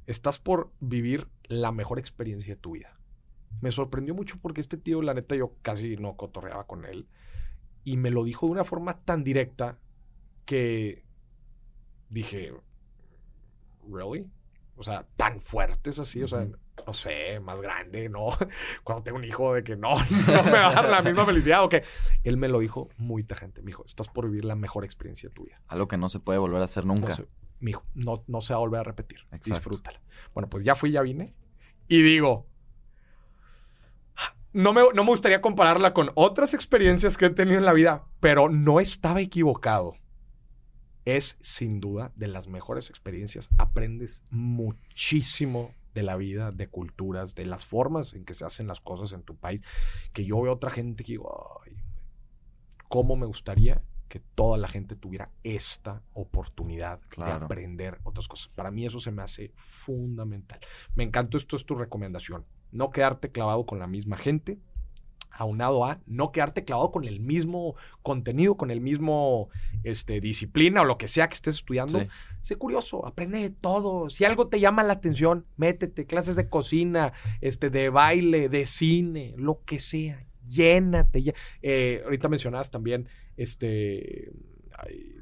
estás 0.06 0.38
por 0.38 0.72
vivir 0.80 1.28
la 1.44 1.72
mejor 1.72 1.98
experiencia 1.98 2.54
de 2.54 2.60
tu 2.60 2.72
vida. 2.72 2.98
Me 3.60 3.72
sorprendió 3.72 4.14
mucho 4.14 4.38
porque 4.40 4.60
este 4.60 4.76
tío, 4.76 5.02
la 5.02 5.14
neta, 5.14 5.34
yo 5.34 5.54
casi 5.62 5.96
no 5.96 6.16
cotorreaba 6.16 6.66
con 6.66 6.84
él 6.84 7.08
y 7.84 7.96
me 7.96 8.10
lo 8.10 8.24
dijo 8.24 8.46
de 8.46 8.52
una 8.52 8.64
forma 8.64 9.00
tan 9.04 9.24
directa 9.24 9.78
que 10.44 11.04
dije, 12.08 12.52
¿really? 13.88 14.30
O 14.80 14.82
sea, 14.82 15.06
tan 15.16 15.40
fuertes 15.40 15.98
así, 15.98 16.22
o 16.22 16.26
sea, 16.26 16.48
no 16.86 16.92
sé, 16.94 17.38
más 17.38 17.60
grande, 17.60 18.08
¿no? 18.08 18.28
Cuando 18.82 19.02
tengo 19.02 19.18
un 19.18 19.24
hijo 19.24 19.52
de 19.52 19.62
que 19.62 19.76
no, 19.76 19.90
no 20.10 20.42
me 20.44 20.52
va 20.52 20.68
a 20.68 20.72
dar 20.72 20.88
la 20.88 21.02
misma 21.02 21.26
felicidad 21.26 21.62
o 21.62 21.68
que 21.68 21.84
él 22.24 22.38
me 22.38 22.48
lo 22.48 22.60
dijo 22.60 22.88
muy 22.96 23.22
tajante, 23.22 23.60
me 23.60 23.66
dijo, 23.66 23.84
estás 23.84 24.08
por 24.08 24.26
vivir 24.26 24.46
la 24.46 24.56
mejor 24.56 24.86
experiencia 24.86 25.28
de 25.28 25.34
tu 25.34 25.44
vida. 25.44 25.60
Algo 25.68 25.86
que 25.86 25.98
no 25.98 26.08
se 26.08 26.18
puede 26.18 26.38
volver 26.38 26.62
a 26.62 26.64
hacer 26.64 26.86
nunca. 26.86 27.08
No 27.08 27.14
se, 27.14 27.26
no, 27.94 28.24
no 28.26 28.40
se 28.40 28.54
va 28.54 28.56
a 28.56 28.60
volver 28.60 28.80
a 28.80 28.84
repetir. 28.84 29.26
Disfrútala. 29.44 30.00
Bueno, 30.32 30.48
pues 30.48 30.64
ya 30.64 30.74
fui, 30.74 30.92
ya 30.92 31.02
vine. 31.02 31.34
Y 31.86 32.00
digo, 32.00 32.46
no 34.52 34.72
me, 34.72 34.82
gustaría 35.04 35.40
compararla 35.40 35.92
con 35.92 36.10
otras 36.14 36.54
experiencias 36.54 37.16
que 37.16 37.26
he 37.26 37.30
tenido 37.30 37.58
en 37.58 37.64
la 37.64 37.72
vida, 37.72 38.06
pero 38.18 38.48
no 38.48 38.80
estaba 38.80 39.20
equivocado. 39.20 39.94
Es 41.04 41.36
sin 41.40 41.80
duda 41.80 42.12
de 42.16 42.28
las 42.28 42.48
mejores 42.48 42.90
experiencias. 42.90 43.50
Aprendes 43.58 44.22
muchísimo 44.30 45.74
de 45.94 46.02
la 46.02 46.16
vida, 46.16 46.52
de 46.52 46.68
culturas, 46.68 47.34
de 47.34 47.46
las 47.46 47.64
formas 47.64 48.14
en 48.14 48.24
que 48.24 48.34
se 48.34 48.44
hacen 48.44 48.66
las 48.66 48.80
cosas 48.80 49.12
en 49.12 49.22
tu 49.22 49.36
país. 49.36 49.62
Que 50.12 50.24
yo 50.24 50.40
veo 50.40 50.52
otra 50.52 50.70
gente 50.70 51.04
que 51.04 51.12
digo, 51.12 51.60
Ay, 51.64 51.76
¿cómo 52.88 53.16
me 53.16 53.26
gustaría 53.26 53.82
que 54.08 54.20
toda 54.20 54.58
la 54.58 54.68
gente 54.68 54.96
tuviera 54.96 55.30
esta 55.44 56.02
oportunidad 56.14 57.00
de 57.16 57.30
aprender 57.30 57.98
otras 58.04 58.28
cosas? 58.28 58.48
Para 58.48 58.70
mí 58.70 58.84
eso 58.84 59.00
se 59.00 59.10
me 59.10 59.22
hace 59.22 59.52
fundamental. 59.56 60.60
Me 60.94 61.04
encantó, 61.04 61.36
esto 61.36 61.56
es 61.56 61.64
tu 61.64 61.74
recomendación 61.74 62.44
no 62.72 62.90
quedarte 62.90 63.30
clavado 63.30 63.66
con 63.66 63.78
la 63.78 63.86
misma 63.86 64.16
gente, 64.16 64.58
aunado 65.30 65.84
a 65.84 66.00
no 66.06 66.32
quedarte 66.32 66.64
clavado 66.64 66.90
con 66.90 67.04
el 67.04 67.20
mismo 67.20 67.74
contenido, 68.02 68.56
con 68.56 68.70
el 68.70 68.80
mismo 68.80 69.48
este, 69.84 70.20
disciplina 70.20 70.82
o 70.82 70.84
lo 70.84 70.98
que 70.98 71.08
sea 71.08 71.28
que 71.28 71.34
estés 71.34 71.56
estudiando. 71.56 72.06
Sé 72.40 72.56
curioso, 72.56 73.06
aprende 73.06 73.38
de 73.38 73.50
todo. 73.50 74.10
Si 74.10 74.24
algo 74.24 74.48
te 74.48 74.60
llama 74.60 74.82
la 74.82 74.94
atención, 74.94 75.46
métete, 75.56 76.06
clases 76.06 76.36
de 76.36 76.48
cocina, 76.48 77.12
este, 77.40 77.70
de 77.70 77.88
baile, 77.90 78.48
de 78.48 78.66
cine, 78.66 79.34
lo 79.36 79.62
que 79.64 79.78
sea. 79.78 80.26
Llénate. 80.46 81.34
Eh, 81.62 82.02
ahorita 82.04 82.28
mencionabas 82.28 82.70
también 82.70 83.08
este, 83.36 84.32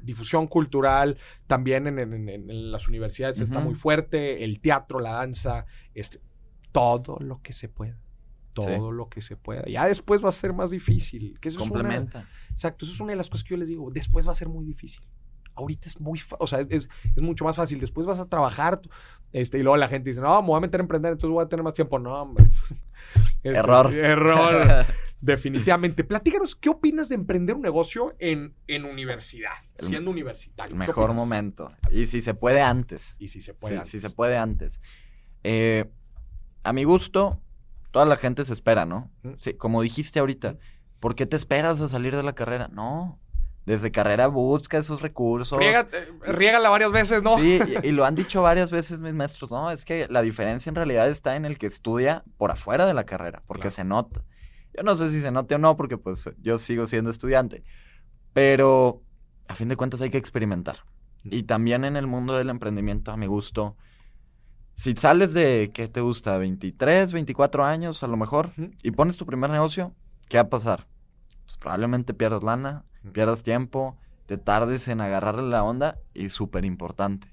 difusión 0.01 0.47
cultural, 0.47 1.17
también 1.47 1.87
en, 1.87 2.71
las 2.71 2.87
universidades 2.87 3.39
está 3.39 3.59
muy 3.59 3.75
fuerte, 3.75 4.43
el 4.43 4.59
teatro, 4.59 4.99
la 4.99 5.11
danza, 5.11 5.65
este, 5.93 6.19
todo 6.71 7.17
lo 7.19 7.41
que 7.41 7.53
se 7.53 7.67
pueda 7.69 7.97
todo 8.53 8.91
lo 8.91 9.09
que 9.09 9.21
se 9.21 9.35
pueda. 9.35 9.63
Ya 9.65 9.85
después 9.85 10.23
va 10.23 10.29
a 10.29 10.33
ser 10.33 10.53
más 10.53 10.71
difícil. 10.71 11.37
Que 11.39 11.49
eso 11.49 11.59
Complementa. 11.59 12.27
exacto, 12.49 12.85
eso 12.85 12.93
es 12.93 12.99
una 12.99 13.11
de 13.11 13.17
las 13.17 13.29
cosas 13.29 13.43
que 13.43 13.51
yo 13.51 13.57
les 13.57 13.69
digo. 13.69 13.89
Después 13.91 14.27
va 14.27 14.31
a 14.31 14.35
ser 14.35 14.49
muy 14.49 14.65
difícil. 14.65 15.03
Ahorita 15.55 15.89
es 15.89 15.99
muy, 15.99 16.19
o 16.39 16.47
sea, 16.47 16.65
es, 16.69 16.89
mucho 17.17 17.43
más 17.43 17.55
fácil. 17.55 17.79
Después 17.79 18.07
vas 18.07 18.19
a 18.19 18.29
trabajar, 18.29 18.81
este, 19.33 19.59
y 19.59 19.63
luego 19.63 19.77
la 19.77 19.87
gente 19.87 20.09
dice, 20.09 20.21
no, 20.21 20.41
me 20.41 20.47
voy 20.47 20.57
a 20.57 20.61
meter 20.61 20.79
a 20.79 20.83
emprender, 20.83 21.13
entonces 21.13 21.33
voy 21.33 21.43
a 21.43 21.49
tener 21.49 21.63
más 21.63 21.73
tiempo. 21.73 21.99
No, 21.99 22.21
hombre. 22.21 22.45
Este, 23.41 23.57
error. 23.57 23.93
Error. 23.93 24.85
Definitivamente. 25.21 26.03
Platícanos, 26.03 26.55
¿qué 26.55 26.69
opinas 26.69 27.09
de 27.09 27.15
emprender 27.15 27.55
un 27.55 27.61
negocio 27.61 28.15
en, 28.19 28.53
en 28.67 28.85
universidad, 28.85 29.53
siendo 29.75 30.11
universitario? 30.11 30.75
Mejor 30.75 31.13
momento. 31.13 31.69
Y 31.91 32.05
si 32.05 32.21
se 32.21 32.33
puede 32.33 32.61
antes. 32.61 33.15
Y 33.19 33.29
si 33.29 33.41
se 33.41 33.53
puede 33.53 33.77
antes. 33.77 33.91
Si 33.91 33.99
se 33.99 34.09
puede 34.09 34.37
antes. 34.37 34.79
Eh, 35.43 35.89
a 36.63 36.73
mi 36.73 36.83
gusto, 36.83 37.41
toda 37.91 38.05
la 38.05 38.17
gente 38.17 38.45
se 38.45 38.53
espera, 38.53 38.85
¿no? 38.85 39.11
Sí, 39.39 39.53
como 39.53 39.81
dijiste 39.81 40.19
ahorita, 40.19 40.57
¿por 40.99 41.15
qué 41.15 41.25
te 41.25 41.35
esperas 41.35 41.81
a 41.81 41.89
salir 41.89 42.15
de 42.15 42.23
la 42.23 42.33
carrera? 42.33 42.69
No. 42.71 43.19
Desde 43.65 43.91
carrera 43.91 44.27
busca 44.27 44.79
esos 44.79 45.01
recursos. 45.01 45.59
Riega, 45.59 45.87
varias 46.69 46.91
veces, 46.91 47.21
¿no? 47.21 47.37
Sí, 47.37 47.59
y, 47.83 47.91
lo 47.91 48.05
han 48.05 48.15
dicho 48.15 48.41
varias 48.41 48.71
veces 48.71 49.01
mis 49.01 49.13
maestros, 49.13 49.51
¿no? 49.51 49.69
Es 49.69 49.85
que 49.85 50.07
la 50.09 50.21
diferencia 50.21 50.69
en 50.69 50.75
realidad 50.75 51.07
está 51.09 51.35
en 51.35 51.45
el 51.45 51.57
que 51.57 51.67
estudia 51.67 52.23
por 52.37 52.51
afuera 52.51 52.85
de 52.85 52.93
la 52.93 53.05
carrera, 53.05 53.43
porque 53.45 53.69
se 53.69 53.83
nota. 53.83 54.23
Yo 54.75 54.83
no 54.83 54.95
sé 54.95 55.09
si 55.09 55.21
se 55.21 55.31
note 55.31 55.55
o 55.55 55.57
no, 55.57 55.75
porque 55.77 55.97
pues 55.97 56.29
yo 56.41 56.57
sigo 56.57 56.85
siendo 56.85 57.11
estudiante. 57.11 57.63
Pero 58.33 59.03
a 59.47 59.55
fin 59.55 59.67
de 59.67 59.75
cuentas 59.75 60.01
hay 60.01 60.09
que 60.09 60.17
experimentar. 60.17 60.77
Y 61.23 61.43
también 61.43 61.83
en 61.85 61.95
el 61.95 62.07
mundo 62.07 62.37
del 62.37 62.49
emprendimiento, 62.49 63.11
a 63.11 63.17
mi 63.17 63.27
gusto, 63.27 63.75
si 64.79 64.93
sales 64.95 65.33
de, 65.33 65.71
¿qué 65.73 65.89
te 65.89 65.99
gusta? 65.99 66.37
23, 66.37 67.11
24 67.11 67.65
años 67.65 68.01
a 68.01 68.07
lo 68.07 68.15
mejor, 68.15 68.53
y 68.81 68.91
pones 68.91 69.17
tu 69.17 69.25
primer 69.25 69.49
negocio, 69.49 69.93
¿qué 70.29 70.37
va 70.37 70.43
a 70.43 70.49
pasar? 70.49 70.87
Pues 71.43 71.57
probablemente 71.57 72.13
pierdas 72.13 72.43
lana, 72.43 72.85
pierdas 73.11 73.43
tiempo, 73.43 73.97
te 74.25 74.37
tardes 74.37 74.87
en 74.87 75.01
agarrarle 75.01 75.49
la 75.49 75.65
onda 75.65 75.99
y 76.13 76.29
súper 76.29 76.63
importante, 76.63 77.27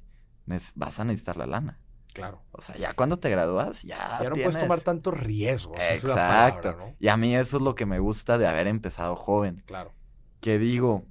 vas 0.74 0.98
a 0.98 1.04
necesitar 1.04 1.36
la 1.36 1.46
lana. 1.46 1.78
Claro. 2.14 2.42
O 2.50 2.60
sea, 2.60 2.76
ya 2.78 2.94
cuando 2.94 3.20
te 3.20 3.30
gradúas, 3.30 3.84
ya. 3.84 4.18
Ya 4.20 4.28
no 4.28 4.34
puedes 4.34 4.58
tomar 4.58 4.80
tantos 4.80 5.16
riesgos. 5.16 5.78
Exacto. 5.78 6.76
Y 6.98 7.06
a 7.06 7.16
mí 7.16 7.36
eso 7.36 7.58
es 7.58 7.62
lo 7.62 7.76
que 7.76 7.86
me 7.86 8.00
gusta 8.00 8.38
de 8.38 8.48
haber 8.48 8.66
empezado 8.66 9.14
joven. 9.14 9.62
Claro. 9.66 9.92
Que 10.40 10.58
digo, 10.58 11.04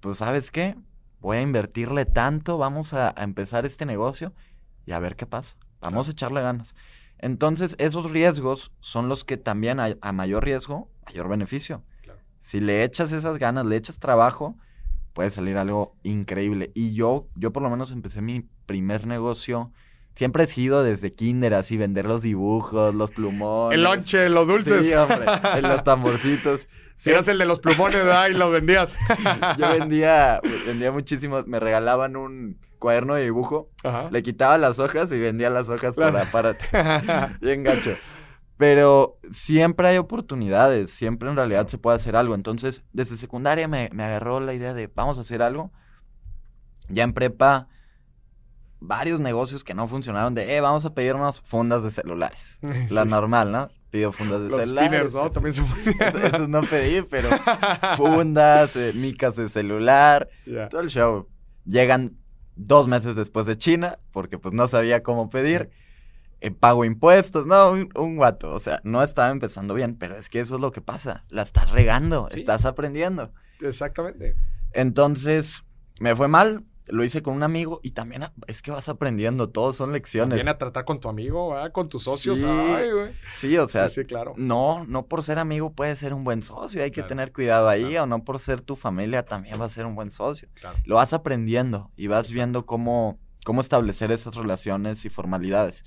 pues, 0.00 0.16
¿sabes 0.16 0.50
qué? 0.50 0.76
Voy 1.20 1.38
a 1.38 1.42
invertirle 1.42 2.06
tanto, 2.06 2.56
vamos 2.56 2.94
a 2.94 3.12
empezar 3.18 3.66
este 3.66 3.84
negocio 3.84 4.32
y 4.88 4.92
a 4.92 4.98
ver 4.98 5.16
qué 5.16 5.26
pasa. 5.26 5.54
Vamos 5.82 6.08
a 6.08 6.12
echarle 6.12 6.40
ganas. 6.40 6.74
Entonces, 7.18 7.76
esos 7.78 8.10
riesgos 8.10 8.72
son 8.80 9.10
los 9.10 9.22
que 9.22 9.36
también 9.36 9.80
a, 9.80 10.12
mayor 10.12 10.44
riesgo, 10.44 10.88
mayor 11.04 11.28
beneficio. 11.28 11.82
Si 12.38 12.58
le 12.60 12.84
echas 12.84 13.12
esas 13.12 13.36
ganas, 13.36 13.66
le 13.66 13.76
echas 13.76 13.98
trabajo, 13.98 14.56
puede 15.12 15.30
salir 15.30 15.58
algo 15.58 15.94
increíble. 16.04 16.70
Y 16.74 16.94
yo, 16.94 17.28
yo 17.34 17.52
por 17.52 17.62
lo 17.62 17.68
menos 17.68 17.92
empecé 17.92 18.22
mi 18.22 18.48
primer 18.64 19.06
negocio. 19.06 19.72
Siempre 20.14 20.44
he 20.44 20.46
sido 20.46 20.82
desde 20.82 21.12
kinder, 21.12 21.52
así, 21.52 21.76
vender 21.76 22.06
los 22.06 22.22
dibujos, 22.22 22.94
los 22.94 23.10
plumones. 23.10 23.76
El 23.76 23.84
lonche, 23.84 24.30
los 24.30 24.46
dulces. 24.46 24.86
Sí, 24.86 24.94
hombre, 24.94 25.26
los 25.60 25.84
tamborcitos. 25.84 26.66
Si 26.98 27.10
eras 27.10 27.28
el 27.28 27.38
de 27.38 27.44
los 27.44 27.60
plumones, 27.60 28.04
¿verdad? 28.04 28.26
Y 28.26 28.34
los 28.34 28.50
vendías. 28.50 28.96
yo 29.56 29.68
vendía, 29.68 30.40
vendía 30.66 30.90
muchísimos. 30.90 31.46
Me 31.46 31.60
regalaban 31.60 32.16
un, 32.16 32.58
cuaderno 32.78 33.14
de 33.14 33.24
dibujo, 33.24 33.70
le 34.10 34.22
quitaba 34.22 34.58
las 34.58 34.78
hojas 34.78 35.10
y 35.12 35.18
vendía 35.18 35.50
las 35.50 35.68
hojas 35.68 35.96
para, 35.96 36.24
para 36.26 36.56
bien 37.40 37.62
gacho. 37.62 37.96
Pero 38.56 39.18
siempre 39.30 39.88
hay 39.88 39.98
oportunidades, 39.98 40.90
siempre 40.90 41.28
en 41.28 41.36
realidad 41.36 41.68
se 41.68 41.78
puede 41.78 41.96
hacer 41.96 42.16
algo. 42.16 42.34
Entonces, 42.34 42.82
desde 42.92 43.16
secundaria 43.16 43.68
me, 43.68 43.88
me 43.92 44.02
agarró 44.04 44.40
la 44.40 44.52
idea 44.52 44.74
de 44.74 44.90
vamos 44.92 45.18
a 45.18 45.20
hacer 45.20 45.42
algo. 45.42 45.70
Ya 46.88 47.04
en 47.04 47.12
prepa, 47.12 47.68
varios 48.80 49.20
negocios 49.20 49.64
que 49.64 49.74
no 49.74 49.88
funcionaron 49.88 50.34
de, 50.34 50.56
eh, 50.56 50.60
vamos 50.60 50.84
a 50.84 50.94
pedirnos 50.94 51.40
fundas 51.40 51.82
de 51.82 51.90
celulares. 51.90 52.58
La 52.90 53.04
normal, 53.04 53.52
¿no? 53.52 53.66
Pido 53.90 54.12
fundas 54.12 54.42
de 54.42 54.50
celulares. 54.50 54.90
Spinners, 54.90 55.14
¿no? 55.14 55.30
También 55.30 55.52
se 55.54 55.62
funcionan. 55.62 56.24
Esos, 56.24 56.48
no 56.48 56.62
pedí, 56.62 57.02
pero 57.02 57.28
fundas, 57.96 58.76
eh, 58.76 58.92
micas 58.94 59.36
de 59.36 59.48
celular, 59.48 60.28
todo 60.70 60.80
el 60.80 60.88
show. 60.88 61.28
Llegan 61.64 62.16
dos 62.58 62.88
meses 62.88 63.14
después 63.14 63.46
de 63.46 63.56
China, 63.56 63.98
porque 64.12 64.36
pues 64.38 64.52
no 64.52 64.66
sabía 64.66 65.02
cómo 65.02 65.30
pedir. 65.30 65.70
Eh, 66.40 66.52
pago 66.52 66.84
impuestos, 66.84 67.46
no, 67.46 67.72
un, 67.72 68.16
guato. 68.16 68.52
O 68.52 68.58
sea, 68.58 68.80
no 68.84 69.02
estaba 69.02 69.30
empezando 69.30 69.74
bien, 69.74 69.96
pero 69.96 70.16
es 70.16 70.28
que 70.28 70.40
eso 70.40 70.56
es 70.56 70.60
lo 70.60 70.70
que 70.70 70.80
pasa. 70.80 71.24
La 71.30 71.42
estás 71.42 71.70
regando, 71.70 72.28
estás 72.30 72.64
aprendiendo. 72.64 73.32
Exactamente. 73.60 74.36
Entonces, 74.72 75.64
me 75.98 76.14
fue 76.14 76.28
mal, 76.28 76.64
lo 76.90 77.04
hice 77.04 77.22
con 77.22 77.34
un 77.34 77.42
amigo 77.42 77.80
y 77.82 77.92
también 77.92 78.26
es 78.46 78.62
que 78.62 78.70
vas 78.70 78.88
aprendiendo, 78.88 79.50
todos 79.50 79.76
son 79.76 79.92
lecciones. 79.92 80.38
También 80.38 80.48
a 80.48 80.58
tratar 80.58 80.84
con 80.84 81.00
tu 81.00 81.08
amigo, 81.08 81.54
con 81.72 81.88
tus 81.88 82.04
socios. 82.04 82.38
Sí, 82.38 82.46
Ay, 82.46 82.90
güey. 82.90 83.12
sí 83.34 83.56
o 83.56 83.66
sea, 83.66 83.88
sí, 83.88 84.04
claro. 84.04 84.34
no, 84.36 84.84
no 84.86 85.06
por 85.06 85.22
ser 85.22 85.38
amigo 85.38 85.72
puede 85.72 85.96
ser 85.96 86.14
un 86.14 86.24
buen 86.24 86.42
socio, 86.42 86.82
hay 86.82 86.90
que 86.90 87.02
tener 87.02 87.32
cuidado 87.32 87.68
ahí, 87.68 87.96
o 87.96 88.06
no 88.06 88.24
por 88.24 88.38
ser 88.38 88.60
tu 88.60 88.76
familia 88.76 89.24
también 89.24 89.60
va 89.60 89.66
a 89.66 89.68
ser 89.68 89.86
un 89.86 89.94
buen 89.94 90.10
socio. 90.10 90.48
Lo 90.84 90.96
vas 90.96 91.12
aprendiendo 91.12 91.90
y 91.96 92.06
vas 92.06 92.32
viendo 92.32 92.66
cómo, 92.66 93.18
cómo 93.44 93.60
establecer 93.60 94.10
esas 94.12 94.34
relaciones 94.34 95.04
y 95.04 95.08
formalidades. 95.08 95.84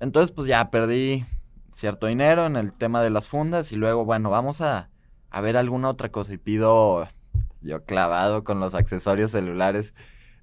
Entonces, 0.00 0.32
pues 0.34 0.48
ya 0.48 0.70
perdí 0.70 1.24
cierto 1.70 2.06
dinero 2.06 2.46
en 2.46 2.56
el 2.56 2.72
tema 2.72 3.02
de 3.02 3.10
las 3.10 3.28
fundas 3.28 3.72
y 3.72 3.76
luego, 3.76 4.04
bueno, 4.04 4.30
vamos 4.30 4.60
a, 4.60 4.90
a 5.30 5.40
ver 5.40 5.56
alguna 5.56 5.88
otra 5.88 6.10
cosa 6.10 6.32
y 6.32 6.38
pido 6.38 7.08
yo 7.60 7.84
clavado 7.84 8.44
con 8.44 8.60
los 8.60 8.74
accesorios 8.74 9.30
celulares 9.30 9.94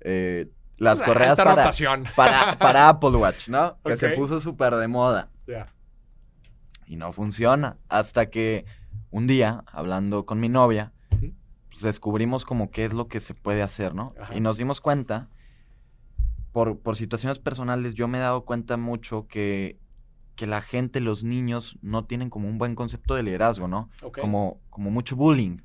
eh, 0.02 0.50
las 0.78 1.02
correas 1.04 1.38
para, 2.16 2.58
para, 2.58 2.90
Apple 2.90 3.12
Watch, 3.12 3.50
¿no? 3.50 3.78
Que 3.84 3.98
se 3.98 4.10
puso 4.10 4.40
súper 4.40 4.76
de 4.76 4.88
moda. 4.88 5.30
Y 6.88 6.96
no 6.96 7.14
funciona. 7.14 7.78
Hasta 7.88 8.30
que 8.30 8.66
un 9.12 9.28
día, 9.28 9.64
hablando 9.72 10.26
con 10.26 10.40
mi 10.40 10.50
novia, 10.50 10.92
pues 11.70 11.84
descubrimos 11.84 12.46
como 12.46 12.72
qué 12.72 12.86
es 12.86 12.94
lo 12.94 13.08
que 13.08 13.20
se 13.20 13.34
puede 13.34 13.62
hacer, 13.62 13.94
¿no? 13.94 14.16
Y 14.34 14.40
nos 14.40 14.58
dimos 14.58 14.82
cuenta, 14.82 15.30
por, 16.52 16.80
por 16.80 16.96
situaciones 16.96 17.40
personales, 17.40 17.94
yo 17.94 18.08
me 18.08 18.18
he 18.18 18.22
dado 18.22 18.44
cuenta 18.44 18.76
mucho 18.76 19.28
que, 19.28 19.78
que 20.36 20.48
la 20.48 20.62
gente, 20.62 21.00
los 21.00 21.24
niños, 21.24 21.78
no 21.82 22.06
tienen 22.06 22.30
como 22.30 22.50
un 22.50 22.58
buen 22.58 22.74
concepto 22.74 23.14
de 23.14 23.24
liderazgo, 23.24 23.68
¿no? 23.68 23.90
Como, 24.20 24.60
como 24.72 24.90
mucho 24.90 25.16
bullying. 25.16 25.60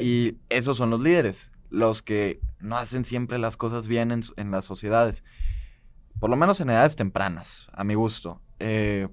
Y 0.00 0.36
esos 0.48 0.76
son 0.76 0.90
los 0.90 1.00
líderes 1.00 1.50
los 1.76 2.00
que 2.00 2.40
no 2.58 2.78
hacen 2.78 3.04
siempre 3.04 3.38
las 3.38 3.58
cosas 3.58 3.86
bien 3.86 4.10
en, 4.10 4.50
las 4.50 4.64
sociedades. 4.64 5.22
Por 6.18 6.30
lo 6.30 6.36
menos 6.36 6.58
en 6.62 6.70
edades 6.70 6.96
tempranas, 6.96 7.68
a 7.70 7.84
mi 7.84 7.92
gusto. 7.92 8.40
Eh, 8.58 9.08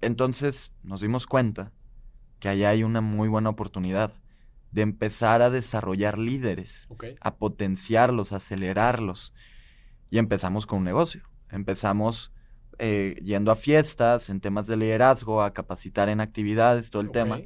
entonces 0.00 0.72
nos 0.84 1.00
dimos 1.00 1.26
cuenta 1.26 1.72
que 2.38 2.48
allá 2.48 2.68
hay 2.68 2.84
una 2.84 3.00
muy 3.00 3.26
buena 3.28 3.50
oportunidad 3.50 4.12
de 4.70 4.82
empezar 4.82 5.42
a 5.42 5.50
desarrollar 5.50 6.16
líderes, 6.16 6.86
a 7.20 7.34
potenciarlos, 7.34 8.32
a 8.32 8.36
acelerarlos. 8.36 9.34
Y 10.10 10.18
empezamos 10.18 10.64
con 10.64 10.78
un 10.78 10.84
negocio. 10.84 11.28
Empezamos 11.50 12.32
eh, 12.78 13.20
yendo 13.24 13.50
a 13.50 13.56
fiestas, 13.56 14.30
en 14.30 14.40
temas 14.40 14.68
de 14.68 14.76
liderazgo, 14.76 15.42
a 15.42 15.52
capacitar 15.52 16.08
en 16.08 16.20
actividades, 16.20 16.92
todo 16.92 17.02
el 17.02 17.10
tema. 17.10 17.40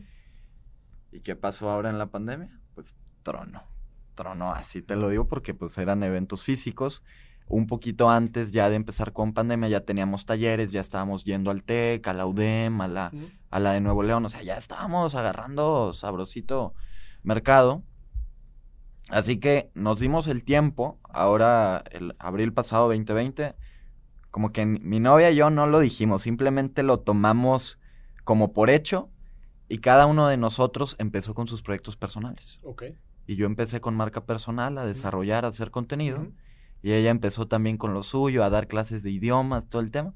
¿Y 1.13 1.21
qué 1.21 1.35
pasó 1.35 1.71
ahora 1.71 1.89
en 1.89 1.97
la 1.97 2.11
pandemia? 2.11 2.61
Pues 2.75 2.95
trono 3.23 3.72
trono, 4.15 4.53
así 4.53 4.83
te 4.83 4.97
lo 4.97 5.09
digo 5.09 5.27
porque 5.27 5.55
pues 5.55 5.77
eran 5.79 6.03
eventos 6.03 6.43
físicos. 6.43 7.03
Un 7.49 7.67
poquito 7.67 8.09
antes 8.09 8.53
ya 8.53 8.71
de 8.71 8.77
empezar 8.77 9.13
con 9.13 9.35
pandemia 9.35 9.69
ya 9.69 9.81
teníamos 9.81 10.25
talleres, 10.25 10.71
ya 10.71 10.81
estábamos 10.81 11.25
yendo 11.25 11.51
al 11.51 11.65
TEC, 11.65 12.07
a 12.07 12.13
la 12.15 12.27
UDEM, 12.27 12.81
a 12.81 12.89
la, 12.89 13.13
a 13.51 13.61
la 13.61 13.73
de 13.73 13.81
Nuevo 13.81 14.03
León, 14.03 14.25
o 14.25 14.31
sea, 14.31 14.43
ya 14.43 14.57
estábamos 14.57 15.15
agarrando 15.15 15.93
sabrosito 15.93 16.75
mercado. 17.23 17.83
Así 19.11 19.39
que 19.39 19.71
nos 19.75 20.01
dimos 20.01 20.29
el 20.29 20.45
tiempo, 20.45 20.99
ahora 21.03 21.85
el 21.91 22.15
abril 22.19 22.53
pasado 22.53 22.87
2020, 22.87 23.55
como 24.31 24.53
que 24.53 24.65
mi 24.65 25.01
novia 25.01 25.31
y 25.31 25.37
yo 25.37 25.51
no 25.51 25.67
lo 25.67 25.81
dijimos, 25.81 26.23
simplemente 26.23 26.83
lo 26.83 27.01
tomamos 27.01 27.79
como 28.25 28.53
por 28.53 28.71
hecho 28.71 29.11
Y 29.69 29.79
cada 29.79 30.07
uno 30.07 30.29
de 30.29 30.37
nosotros 30.37 30.97
empezó 30.99 31.35
con 31.35 31.49
sus 31.49 31.63
proyectos 31.63 31.97
personales. 31.97 32.61
Ok. 32.63 32.85
Y 33.33 33.37
yo 33.37 33.47
empecé 33.47 33.81
con 33.81 33.95
marca 33.97 34.27
personal 34.27 34.77
a 34.77 34.85
desarrollar, 34.85 35.47
a 35.47 35.49
hacer 35.49 35.71
contenido. 35.71 36.29
Y 36.83 36.93
ella 36.93 37.09
empezó 37.09 37.49
también 37.49 37.79
con 37.79 37.95
lo 37.95 38.03
suyo, 38.03 38.45
a 38.45 38.51
dar 38.51 38.69
clases 38.69 39.03
de 39.03 39.11
idiomas, 39.11 39.67
todo 39.71 39.81
el 39.81 39.91
tema. 39.91 40.13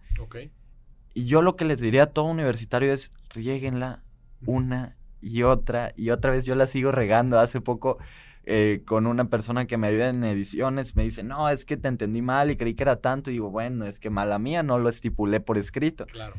Y 1.15 1.25
yo 1.25 1.41
lo 1.41 1.57
que 1.57 1.65
les 1.65 1.81
diría 1.81 2.03
a 2.03 2.07
todo 2.09 2.27
universitario 2.27 2.93
es, 2.93 3.15
rieguenla 3.31 4.03
una 4.45 4.99
y 5.23 5.45
otra 5.45 5.95
y 5.97 6.11
otra 6.11 6.33
vez. 6.33 6.45
Yo 6.45 6.55
la 6.57 6.67
sigo 6.67 6.93
regando. 6.93 7.41
Hace 7.41 7.63
poco 7.63 7.97
eh, 8.45 8.83
con 8.85 9.07
una 9.07 9.31
persona 9.31 9.67
que 9.67 9.79
me 9.79 9.87
ayuda 9.87 10.11
en 10.11 10.23
ediciones 10.23 10.95
me 10.95 11.05
dice, 11.05 11.23
no, 11.23 11.49
es 11.49 11.65
que 11.65 11.79
te 11.79 11.89
entendí 11.89 12.21
mal 12.21 12.51
y 12.51 12.59
creí 12.59 12.75
que 12.75 12.83
era 12.83 12.97
tanto. 12.97 13.31
Y 13.31 13.35
digo, 13.35 13.51
bueno, 13.51 13.87
es 13.87 13.99
que 13.99 14.11
mala 14.11 14.39
mía, 14.39 14.63
no 14.63 14.79
lo 14.79 14.91
estipulé 14.91 15.41
por 15.41 15.57
escrito. 15.57 16.05
Claro. 16.05 16.35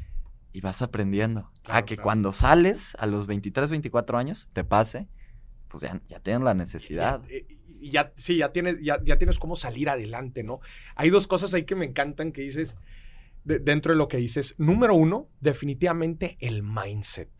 Y 0.53 0.61
vas 0.61 0.83
aprendiendo. 0.83 1.49
a 1.67 1.85
que 1.85 1.97
cuando 1.97 2.33
sales 2.33 2.95
a 2.99 3.07
los 3.07 3.25
23, 3.25 3.71
24 3.71 4.19
años, 4.19 4.47
te 4.53 4.63
pase, 4.63 5.07
pues 5.67 5.83
ya, 5.83 6.01
ya 6.07 6.19
tienes 6.19 6.43
la 6.43 6.53
necesidad. 6.53 7.21
Y 7.79 7.91
ya, 7.91 8.11
sí, 8.15 8.37
ya 8.37 8.51
tienes, 8.51 8.77
ya, 8.81 9.01
ya 9.03 9.17
tienes 9.17 9.39
cómo 9.39 9.55
salir 9.55 9.89
adelante, 9.89 10.43
¿no? 10.43 10.59
Hay 10.95 11.09
dos 11.09 11.27
cosas 11.27 11.53
ahí 11.53 11.63
que 11.63 11.75
me 11.75 11.85
encantan 11.85 12.31
que 12.31 12.41
dices 12.41 12.75
dentro 13.43 13.93
de 13.93 13.97
lo 13.97 14.07
que 14.07 14.17
dices. 14.17 14.55
Número 14.57 14.93
uno, 14.93 15.29
definitivamente 15.39 16.37
el 16.39 16.63
mindset. 16.63 17.31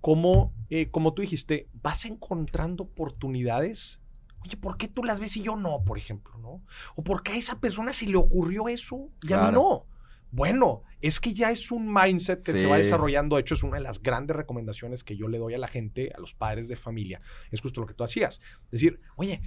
Como, 0.00 0.52
eh, 0.70 0.90
como 0.90 1.14
tú 1.14 1.22
dijiste, 1.22 1.68
vas 1.74 2.04
encontrando 2.04 2.84
oportunidades. 2.84 4.00
Oye, 4.44 4.56
¿por 4.56 4.76
qué 4.76 4.88
tú 4.88 5.04
las 5.04 5.20
ves 5.20 5.36
y 5.36 5.42
yo 5.42 5.56
no, 5.56 5.84
por 5.84 5.98
ejemplo, 5.98 6.36
no? 6.38 6.62
¿O 6.96 7.04
por 7.04 7.22
qué 7.22 7.32
a 7.32 7.36
esa 7.36 7.60
persona 7.60 7.92
se 7.92 8.06
le 8.06 8.16
ocurrió 8.16 8.68
eso 8.68 9.10
y 9.22 9.32
a 9.32 9.46
mí 9.46 9.52
no? 9.52 9.86
Bueno, 10.32 10.82
es 11.02 11.20
que 11.20 11.34
ya 11.34 11.50
es 11.50 11.70
un 11.70 11.92
mindset 11.92 12.42
que 12.42 12.56
se 12.56 12.66
va 12.66 12.78
desarrollando. 12.78 13.36
De 13.36 13.42
hecho, 13.42 13.52
es 13.52 13.62
una 13.62 13.76
de 13.76 13.82
las 13.82 14.02
grandes 14.02 14.34
recomendaciones 14.34 15.04
que 15.04 15.14
yo 15.14 15.28
le 15.28 15.36
doy 15.36 15.52
a 15.52 15.58
la 15.58 15.68
gente, 15.68 16.10
a 16.16 16.18
los 16.18 16.32
padres 16.32 16.68
de 16.68 16.76
familia. 16.76 17.20
Es 17.50 17.60
justo 17.60 17.82
lo 17.82 17.86
que 17.86 17.92
tú 17.92 18.02
hacías. 18.02 18.40
Decir, 18.70 18.98
oye, 19.16 19.42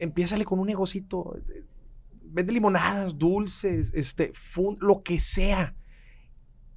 empiézale 0.00 0.44
con 0.44 0.58
un 0.58 0.66
negocito, 0.66 1.40
vende 2.24 2.52
limonadas, 2.52 3.16
dulces, 3.16 3.92
este, 3.94 4.32
lo 4.80 5.04
que 5.04 5.20
sea. 5.20 5.76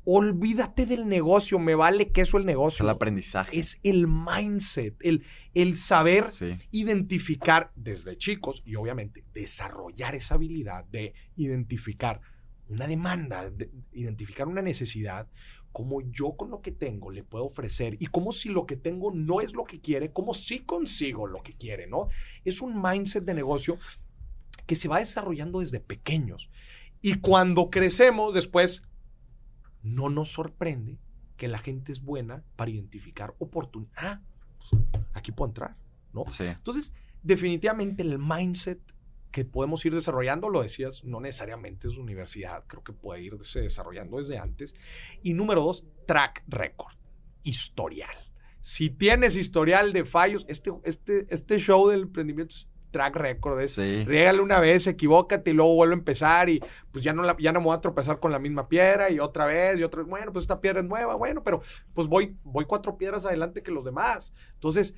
Olvídate 0.05 0.85
del 0.85 1.09
negocio, 1.09 1.57
me 1.57 1.73
vale 1.73 2.11
que 2.11 2.21
eso 2.21 2.37
el 2.37 2.45
negocio. 2.45 2.83
Es 2.83 2.87
el 2.87 2.89
aprendizaje. 2.89 3.57
Es 3.57 3.79
el 3.81 4.07
mindset, 4.07 4.95
el, 4.99 5.25
el 5.55 5.75
saber 5.75 6.25
identificar 6.69 7.71
desde 7.75 8.15
chicos 8.15 8.61
y 8.63 8.75
obviamente 8.75 9.25
desarrollar 9.33 10.13
esa 10.13 10.35
habilidad 10.35 10.85
de 10.85 11.15
identificar 11.35 12.21
una 12.69 12.87
demanda, 12.87 13.49
de 13.49 13.69
identificar 13.93 14.47
una 14.47 14.61
necesidad, 14.61 15.27
como 15.71 16.01
yo 16.01 16.35
con 16.35 16.49
lo 16.49 16.61
que 16.61 16.71
tengo 16.71 17.11
le 17.11 17.23
puedo 17.23 17.45
ofrecer 17.45 17.97
y 17.99 18.07
como 18.07 18.31
si 18.31 18.49
lo 18.49 18.65
que 18.65 18.77
tengo 18.77 19.11
no 19.11 19.41
es 19.41 19.53
lo 19.53 19.63
que 19.65 19.79
quiere, 19.79 20.11
como 20.11 20.33
si 20.33 20.59
consigo 20.59 21.27
lo 21.27 21.43
que 21.43 21.53
quiere, 21.53 21.87
¿no? 21.87 22.07
Es 22.45 22.61
un 22.61 22.81
mindset 22.81 23.23
de 23.23 23.33
negocio 23.33 23.77
que 24.65 24.75
se 24.75 24.87
va 24.87 24.99
desarrollando 24.99 25.59
desde 25.59 25.79
pequeños. 25.79 26.49
Y 27.01 27.15
cuando 27.15 27.69
crecemos, 27.69 28.33
después, 28.33 28.83
no 29.83 30.09
nos 30.09 30.31
sorprende 30.31 30.97
que 31.37 31.47
la 31.47 31.59
gente 31.59 31.91
es 31.91 32.01
buena 32.01 32.43
para 32.55 32.71
identificar 32.71 33.35
oportunidades. 33.39 33.97
Ah, 34.03 34.21
pues, 34.57 34.81
aquí 35.13 35.31
puedo 35.31 35.49
entrar, 35.49 35.77
¿no? 36.11 36.25
Entonces, 36.39 36.93
definitivamente 37.21 38.01
el 38.01 38.17
mindset 38.19 38.81
que 39.37 39.45
podemos 39.45 39.85
ir 39.85 39.93
desarrollando, 39.93 40.49
lo 40.49 40.63
decías, 40.63 41.03
no 41.03 41.19
necesariamente 41.19 41.87
es 41.87 41.95
universidad, 41.95 42.63
creo 42.65 42.83
que 42.83 42.91
puede 42.91 43.21
irse 43.21 43.61
desarrollando 43.61 44.17
desde 44.17 44.39
antes. 44.39 44.73
Y 45.21 45.35
número 45.35 45.61
dos, 45.61 45.85
track 46.07 46.43
record, 46.47 46.95
historial. 47.43 48.17
Si 48.61 48.89
tienes 48.89 49.37
historial 49.37 49.93
de 49.93 50.05
fallos, 50.05 50.43
este, 50.49 50.71
este, 50.85 51.27
este 51.29 51.59
show 51.59 51.87
del 51.87 52.01
emprendimiento 52.01 52.55
es 52.55 52.67
track 52.89 53.15
record. 53.15 53.61
Es, 53.61 53.73
sí. 53.73 54.07
una 54.41 54.59
vez, 54.59 54.87
equivócate 54.87 55.51
y 55.51 55.53
luego 55.53 55.75
vuelve 55.75 55.93
a 55.93 55.99
empezar 55.99 56.49
y 56.49 56.59
pues 56.91 57.03
ya 57.03 57.13
no, 57.13 57.21
la, 57.21 57.37
ya 57.39 57.51
no 57.51 57.59
me 57.59 57.67
voy 57.67 57.77
a 57.77 57.81
tropezar 57.81 58.19
con 58.19 58.31
la 58.31 58.39
misma 58.39 58.67
piedra 58.67 59.11
y 59.11 59.19
otra 59.19 59.45
vez 59.45 59.79
y 59.79 59.83
otra 59.83 60.01
vez. 60.01 60.09
Bueno, 60.09 60.33
pues 60.33 60.45
esta 60.45 60.61
piedra 60.61 60.79
es 60.79 60.87
nueva, 60.87 61.13
bueno, 61.13 61.43
pero 61.43 61.61
pues 61.93 62.07
voy, 62.07 62.35
voy 62.43 62.65
cuatro 62.65 62.97
piedras 62.97 63.27
adelante 63.27 63.61
que 63.61 63.69
los 63.69 63.85
demás. 63.85 64.33
Entonces, 64.55 64.95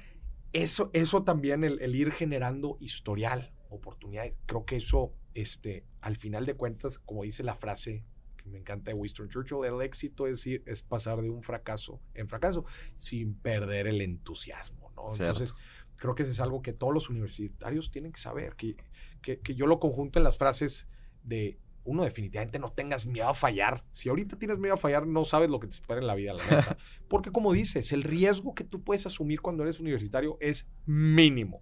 eso, 0.54 0.90
eso 0.94 1.26
también, 1.26 1.66
el, 1.66 1.94
ir 1.94 2.14
generando 2.14 2.78
historial, 2.80 3.52
oportunidad, 3.70 4.26
creo 4.46 4.66
que 4.66 4.78
eso, 4.78 5.14
este, 5.34 5.86
al 6.02 6.16
final 6.16 6.46
de 6.46 6.56
cuentas, 6.56 7.00
como 7.00 7.24
dice 7.24 7.44
la 7.44 7.56
frase 7.56 8.04
que 8.38 8.50
me 8.50 8.58
encanta 8.58 8.92
de 8.92 8.96
Winston 8.96 9.30
Churchill, 9.30 9.66
el 9.66 9.82
éxito 9.82 10.28
es, 10.28 10.48
es 10.48 10.82
pasar 10.82 11.22
de 11.22 11.30
un 11.30 11.44
fracaso 11.44 12.00
en 12.14 12.30
fracaso 12.30 12.66
sin 12.94 13.36
perder 13.36 13.88
el 13.88 14.02
entusiasmo, 14.02 14.92
¿no? 14.96 15.12
Entonces, 15.12 15.54
Creo 16.00 16.16
que 16.16 16.24
eso 16.24 16.32
es 16.32 16.40
algo 16.40 16.62
que 16.62 16.74
todos 16.74 16.94
los 16.94 17.10
universitarios 17.10 17.92
tienen 17.92 18.14
que 18.14 18.22
saber, 18.22 18.56
que, 18.56 18.78
que, 19.22 19.56
yo 19.56 19.68
lo 19.68 19.80
conjunto 19.80 20.18
en 20.18 20.24
las 20.24 20.38
frases 20.38 20.88
de, 21.24 21.60
uno, 21.84 22.04
definitivamente 22.04 22.58
no 22.58 22.72
tengas 22.72 23.06
miedo 23.06 23.28
a 23.28 23.34
fallar. 23.34 23.84
Si 23.92 24.08
ahorita 24.08 24.38
tienes 24.38 24.60
miedo 24.60 24.76
a 24.76 24.78
fallar, 24.78 25.06
no 25.06 25.26
sabes 25.26 25.50
lo 25.50 25.60
que 25.60 25.68
te 25.68 25.74
espera 25.74 26.00
en 26.00 26.08
la 26.08 26.16
vida, 26.16 26.34
la 26.34 26.44
neta. 26.44 26.78
Porque 27.10 27.32
como 27.32 27.52
dices, 27.52 27.92
el 27.92 28.04
riesgo 28.04 28.56
que 28.56 28.64
tú 28.64 28.82
puedes 28.82 29.06
asumir 29.06 29.42
cuando 29.42 29.64
eres 29.64 29.82
universitario 29.82 30.38
es 30.40 30.70
mínimo. 30.86 31.62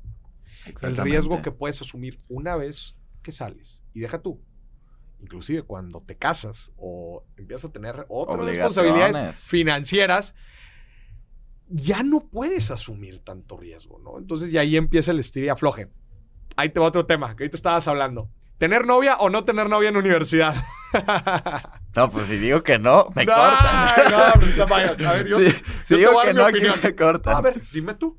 El 0.81 0.97
riesgo 0.97 1.41
que 1.41 1.51
puedes 1.51 1.81
asumir 1.81 2.17
una 2.29 2.55
vez 2.55 2.95
que 3.23 3.31
sales. 3.31 3.83
Y 3.93 3.99
deja 3.99 4.21
tú, 4.21 4.41
inclusive 5.19 5.63
cuando 5.63 6.01
te 6.01 6.17
casas 6.17 6.71
o 6.77 7.25
empiezas 7.37 7.69
a 7.69 7.73
tener 7.73 8.05
otras 8.09 8.39
responsabilidades 8.39 9.37
financieras, 9.37 10.35
ya 11.69 12.03
no 12.03 12.27
puedes 12.29 12.71
asumir 12.71 13.19
tanto 13.19 13.57
riesgo, 13.57 13.99
¿no? 13.99 14.17
Entonces, 14.17 14.51
y 14.51 14.57
ahí 14.57 14.77
empieza 14.77 15.11
el 15.11 15.19
estir 15.19 15.43
y 15.43 15.49
afloje. 15.49 15.89
Ahí 16.55 16.69
te 16.69 16.79
va 16.79 16.87
otro 16.87 17.05
tema 17.05 17.35
que 17.35 17.43
ahorita 17.43 17.57
estabas 17.57 17.87
hablando. 17.87 18.29
¿Tener 18.57 18.87
novia 18.87 19.17
o 19.17 19.29
no 19.29 19.43
tener 19.43 19.69
novia 19.69 19.89
en 19.89 19.97
universidad? 19.97 20.55
No, 21.95 22.11
pues 22.11 22.27
si 22.27 22.37
digo 22.37 22.61
que 22.61 22.77
no, 22.77 23.11
me 23.15 23.25
cortan. 23.25 24.11
No, 24.11 24.39
pues 24.39 24.55
te 24.55 24.63
vayas. 24.65 24.99
A 24.99 25.13
ver, 25.13 25.27
yo, 25.27 25.39
si 25.83 25.95
digo 25.95 26.21
que 26.23 26.31
no, 26.31 26.45
opinión. 26.45 26.75
me 26.83 26.95
cortan. 26.95 27.35
A 27.35 27.41
ver, 27.41 27.59
dime 27.73 27.95
tú. 27.95 28.15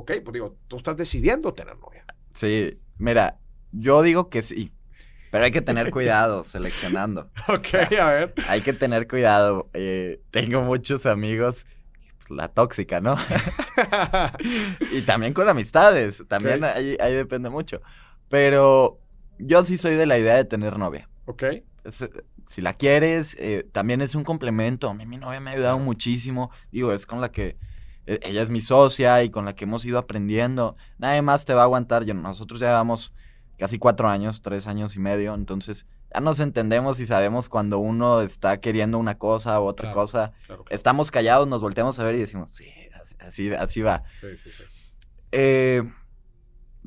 Ok, 0.00 0.12
pues 0.22 0.32
digo, 0.32 0.56
tú 0.68 0.76
estás 0.76 0.96
decidiendo 0.96 1.52
tener 1.54 1.76
novia. 1.76 2.04
Sí, 2.32 2.78
mira, 2.98 3.40
yo 3.72 4.00
digo 4.02 4.30
que 4.30 4.42
sí. 4.42 4.72
Pero 5.32 5.44
hay 5.44 5.50
que 5.50 5.60
tener 5.60 5.90
cuidado 5.90 6.44
seleccionando. 6.44 7.32
ok, 7.48 7.98
a 8.00 8.10
ver. 8.12 8.34
Hay 8.46 8.60
que 8.60 8.72
tener 8.72 9.08
cuidado. 9.08 9.68
Eh, 9.74 10.20
tengo 10.30 10.62
muchos 10.62 11.04
amigos 11.04 11.66
la 12.28 12.46
tóxica, 12.46 13.00
¿no? 13.00 13.16
y 14.92 15.02
también 15.02 15.34
con 15.34 15.48
amistades, 15.48 16.22
también 16.28 16.62
ahí, 16.62 16.96
depende 17.14 17.50
mucho. 17.50 17.82
Pero 18.28 19.00
yo 19.40 19.64
sí 19.64 19.78
soy 19.78 19.96
de 19.96 20.06
la 20.06 20.16
idea 20.16 20.36
de 20.36 20.44
tener 20.44 20.78
novia. 20.78 21.08
Ok. 21.24 21.42
Eh, 21.42 21.64
si 22.46 22.60
la 22.60 22.72
quieres, 22.72 23.34
eh, 23.40 23.68
también 23.72 24.00
es 24.00 24.14
un 24.14 24.22
complemento. 24.22 24.88
A 24.88 24.94
mí 24.94 25.06
mi 25.06 25.16
novia 25.16 25.40
me 25.40 25.50
ha 25.50 25.54
ayudado 25.54 25.80
muchísimo. 25.80 26.52
Digo, 26.70 26.92
es 26.92 27.04
con 27.04 27.20
la 27.20 27.32
que 27.32 27.56
ella 28.08 28.42
es 28.42 28.50
mi 28.50 28.60
socia 28.60 29.22
y 29.22 29.30
con 29.30 29.44
la 29.44 29.54
que 29.54 29.64
hemos 29.64 29.84
ido 29.84 29.98
aprendiendo. 29.98 30.76
Nadie 30.98 31.22
más 31.22 31.44
te 31.44 31.54
va 31.54 31.62
a 31.62 31.64
aguantar. 31.64 32.04
Yo, 32.04 32.14
nosotros 32.14 32.60
ya 32.60 32.68
llevamos 32.68 33.12
casi 33.58 33.78
cuatro 33.78 34.08
años, 34.08 34.40
tres 34.40 34.66
años 34.66 34.96
y 34.96 34.98
medio. 34.98 35.34
Entonces, 35.34 35.86
ya 36.12 36.20
nos 36.20 36.40
entendemos 36.40 37.00
y 37.00 37.06
sabemos 37.06 37.48
cuando 37.48 37.78
uno 37.78 38.22
está 38.22 38.60
queriendo 38.60 38.98
una 38.98 39.18
cosa 39.18 39.60
u 39.60 39.64
otra 39.64 39.92
cosa. 39.92 40.32
Estamos 40.70 41.10
callados, 41.10 41.46
nos 41.46 41.60
volteamos 41.60 41.98
a 41.98 42.04
ver 42.04 42.14
y 42.14 42.20
decimos, 42.20 42.50
sí, 42.50 42.66
así, 43.18 43.52
así 43.52 43.82
va. 43.82 44.04
Sí, 44.14 44.36
sí, 44.36 44.50
sí. 44.50 44.62
Eh, 45.32 45.82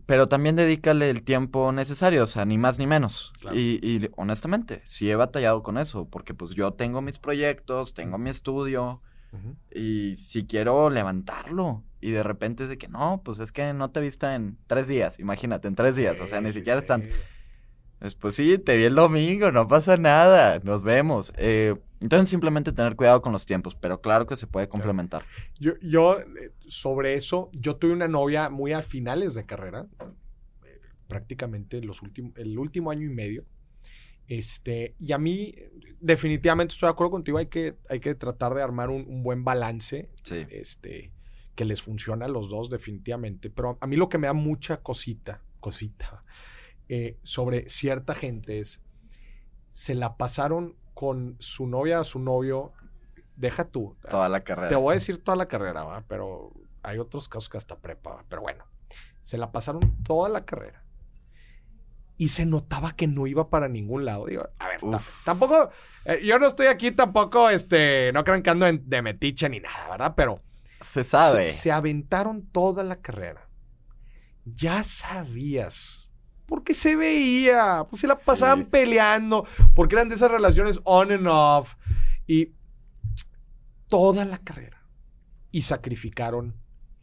pero 0.08 0.28
también 0.28 0.56
dedícale 0.56 1.12
el 1.12 1.24
tiempo 1.24 1.72
necesario, 1.72 2.24
o 2.24 2.28
sea, 2.28 2.46
ni 2.46 2.58
más 2.58 2.80
ni 2.80 2.88
menos. 2.88 3.32
Y, 3.54 3.80
y, 3.84 4.10
honestamente, 4.18 4.82
sí 4.86 5.12
he 5.12 5.16
batallado 5.16 5.62
con 5.62 5.78
eso, 5.78 6.10
porque 6.10 6.34
pues 6.34 6.56
yo 6.56 6.74
tengo 6.74 7.02
mis 7.02 7.20
proyectos, 7.20 7.94
tengo 7.94 8.18
mi 8.18 8.32
estudio, 8.32 9.02
y 9.74 10.18
si 10.18 10.46
quiero 10.46 10.90
levantarlo, 10.90 11.84
y 12.02 12.12
de 12.12 12.24
repente 12.24 12.64
es 12.64 12.70
de 12.70 12.78
que 12.78 12.88
no, 12.88 13.22
pues 13.24 13.40
es 13.40 13.52
que 13.52 13.74
no 13.74 13.92
te 13.92 14.02
viste 14.02 14.34
en 14.34 14.58
tres 14.68 14.88
días, 14.88 15.20
imagínate, 15.20 15.68
en 15.68 15.76
tres 15.76 15.96
días, 15.96 16.20
o 16.20 16.28
sea, 16.28 16.42
ni 16.42 16.50
siquiera 16.50 16.80
están... 16.80 17.10
Pues 18.20 18.34
sí, 18.34 18.58
te 18.58 18.78
vi 18.78 18.86
el 18.86 18.96
domingo, 18.96 19.52
no 19.52 19.68
pasa 19.68 19.96
nada, 19.96 20.60
nos 20.64 20.82
vemos. 20.82 21.32
Eh, 21.38 21.76
entonces 22.00 22.30
simplemente 22.30 22.72
tener 22.72 22.96
cuidado 22.96 23.22
con 23.22 23.32
los 23.32 23.46
tiempos, 23.46 23.76
pero 23.76 24.02
claro 24.02 24.26
que 24.26 24.36
se 24.36 24.48
puede 24.48 24.68
complementar. 24.68 25.24
Yo, 25.60 25.74
yo, 25.84 26.20
eh, 26.20 26.52
sobre 26.66 27.14
eso, 27.14 27.52
yo 27.54 27.76
tuve 27.76 27.94
una 27.94 28.08
novia 28.08 28.50
muy 28.50 28.74
a 28.74 28.82
finales 28.82 29.36
de 29.36 29.46
carrera, 29.46 29.86
eh, 30.66 30.80
prácticamente 31.08 31.80
los 31.82 32.02
últimos, 32.02 32.36
el 32.38 32.58
último 32.58 32.90
año 32.90 33.06
y 33.06 33.14
medio. 33.14 33.46
Este, 34.32 34.96
y 34.98 35.12
a 35.12 35.18
mí, 35.18 35.54
definitivamente 36.00 36.74
estoy 36.74 36.88
de 36.88 36.92
acuerdo 36.92 37.12
contigo, 37.12 37.38
hay 37.38 37.48
que, 37.48 37.76
hay 37.90 38.00
que 38.00 38.16
tratar 38.16 38.54
de 38.54 38.62
armar 38.62 38.90
un, 38.90 39.24
buen 39.24 39.44
balance. 39.44 40.10
Este, 40.30 41.12
que 41.54 41.66
les 41.66 41.82
funcione 41.82 42.24
a 42.24 42.30
los 42.30 42.50
dos, 42.50 42.70
definitivamente. 42.70 43.50
Pero 43.50 43.78
a 43.82 43.88
mí 43.88 43.98
lo 43.98 44.08
que 44.08 44.18
me 44.18 44.28
da 44.28 44.34
mucha 44.34 44.78
cosita, 44.78 45.42
cosita, 45.60 46.24
eh, 46.88 47.18
sobre 47.24 47.68
cierta 47.68 48.16
gente 48.16 48.60
es, 48.60 48.82
se 49.70 49.96
la 49.96 50.16
pasaron 50.16 50.78
con 50.94 51.36
su 51.40 51.68
novia, 51.68 52.02
su 52.06 52.20
novio, 52.20 52.72
deja 53.36 53.66
tú. 53.66 53.98
Toda 54.10 54.30
la 54.30 54.46
carrera. 54.46 54.70
Te 54.70 54.76
voy 54.76 54.92
a 54.92 54.94
decir 54.94 55.22
toda 55.22 55.36
la 55.36 55.50
carrera, 55.50 55.84
¿va? 55.84 56.06
pero 56.08 56.54
hay 56.84 57.00
otros 57.00 57.28
casos 57.28 57.50
que 57.50 57.58
hasta 57.58 57.80
prepa, 57.80 58.24
pero 58.30 58.44
bueno, 58.44 58.64
se 59.22 59.38
la 59.38 59.52
pasaron 59.52 60.02
toda 60.04 60.30
la 60.30 60.46
carrera. 60.46 60.86
Y 62.22 62.28
se 62.28 62.46
notaba 62.46 62.92
que 62.92 63.08
no 63.08 63.26
iba 63.26 63.50
para 63.50 63.68
ningún 63.68 64.06
lado. 64.06 64.28
Digo, 64.28 64.48
a 64.60 64.68
ver, 64.68 64.80
tampoco, 65.26 65.72
eh, 66.06 66.22
yo 66.24 66.38
no 66.38 66.46
estoy 66.46 66.68
aquí 66.68 66.92
tampoco, 66.92 67.50
este, 67.50 68.12
no 68.14 68.24
crean 68.24 68.44
que 68.44 68.52
ando 68.52 68.68
de 68.72 69.02
metiche 69.02 69.50
ni 69.50 69.60
nada, 69.60 69.90
¿verdad? 69.90 70.14
Pero 70.16 70.40
se 70.82 71.04
sabe. 71.04 71.48
Se, 71.48 71.72
aventaron 71.72 72.46
toda 72.46 72.84
la 72.84 73.02
carrera. 73.02 73.50
Ya 74.46 74.84
sabías. 74.84 76.12
Porque 76.46 76.76
se 76.76 76.96
veía. 76.96 77.88
Pues 77.90 78.02
se 78.02 78.08
la 78.08 78.16
pasaban 78.16 78.68
peleando. 78.68 79.48
Porque 79.74 79.96
eran 79.96 80.08
de 80.08 80.14
esas 80.14 80.30
relaciones 80.30 80.80
on 80.84 81.12
and 81.12 81.26
off. 81.28 81.76
Y 82.28 82.54
toda 83.88 84.26
la 84.26 84.38
carrera. 84.38 84.86
Y 85.50 85.64
sacrificaron 85.64 86.56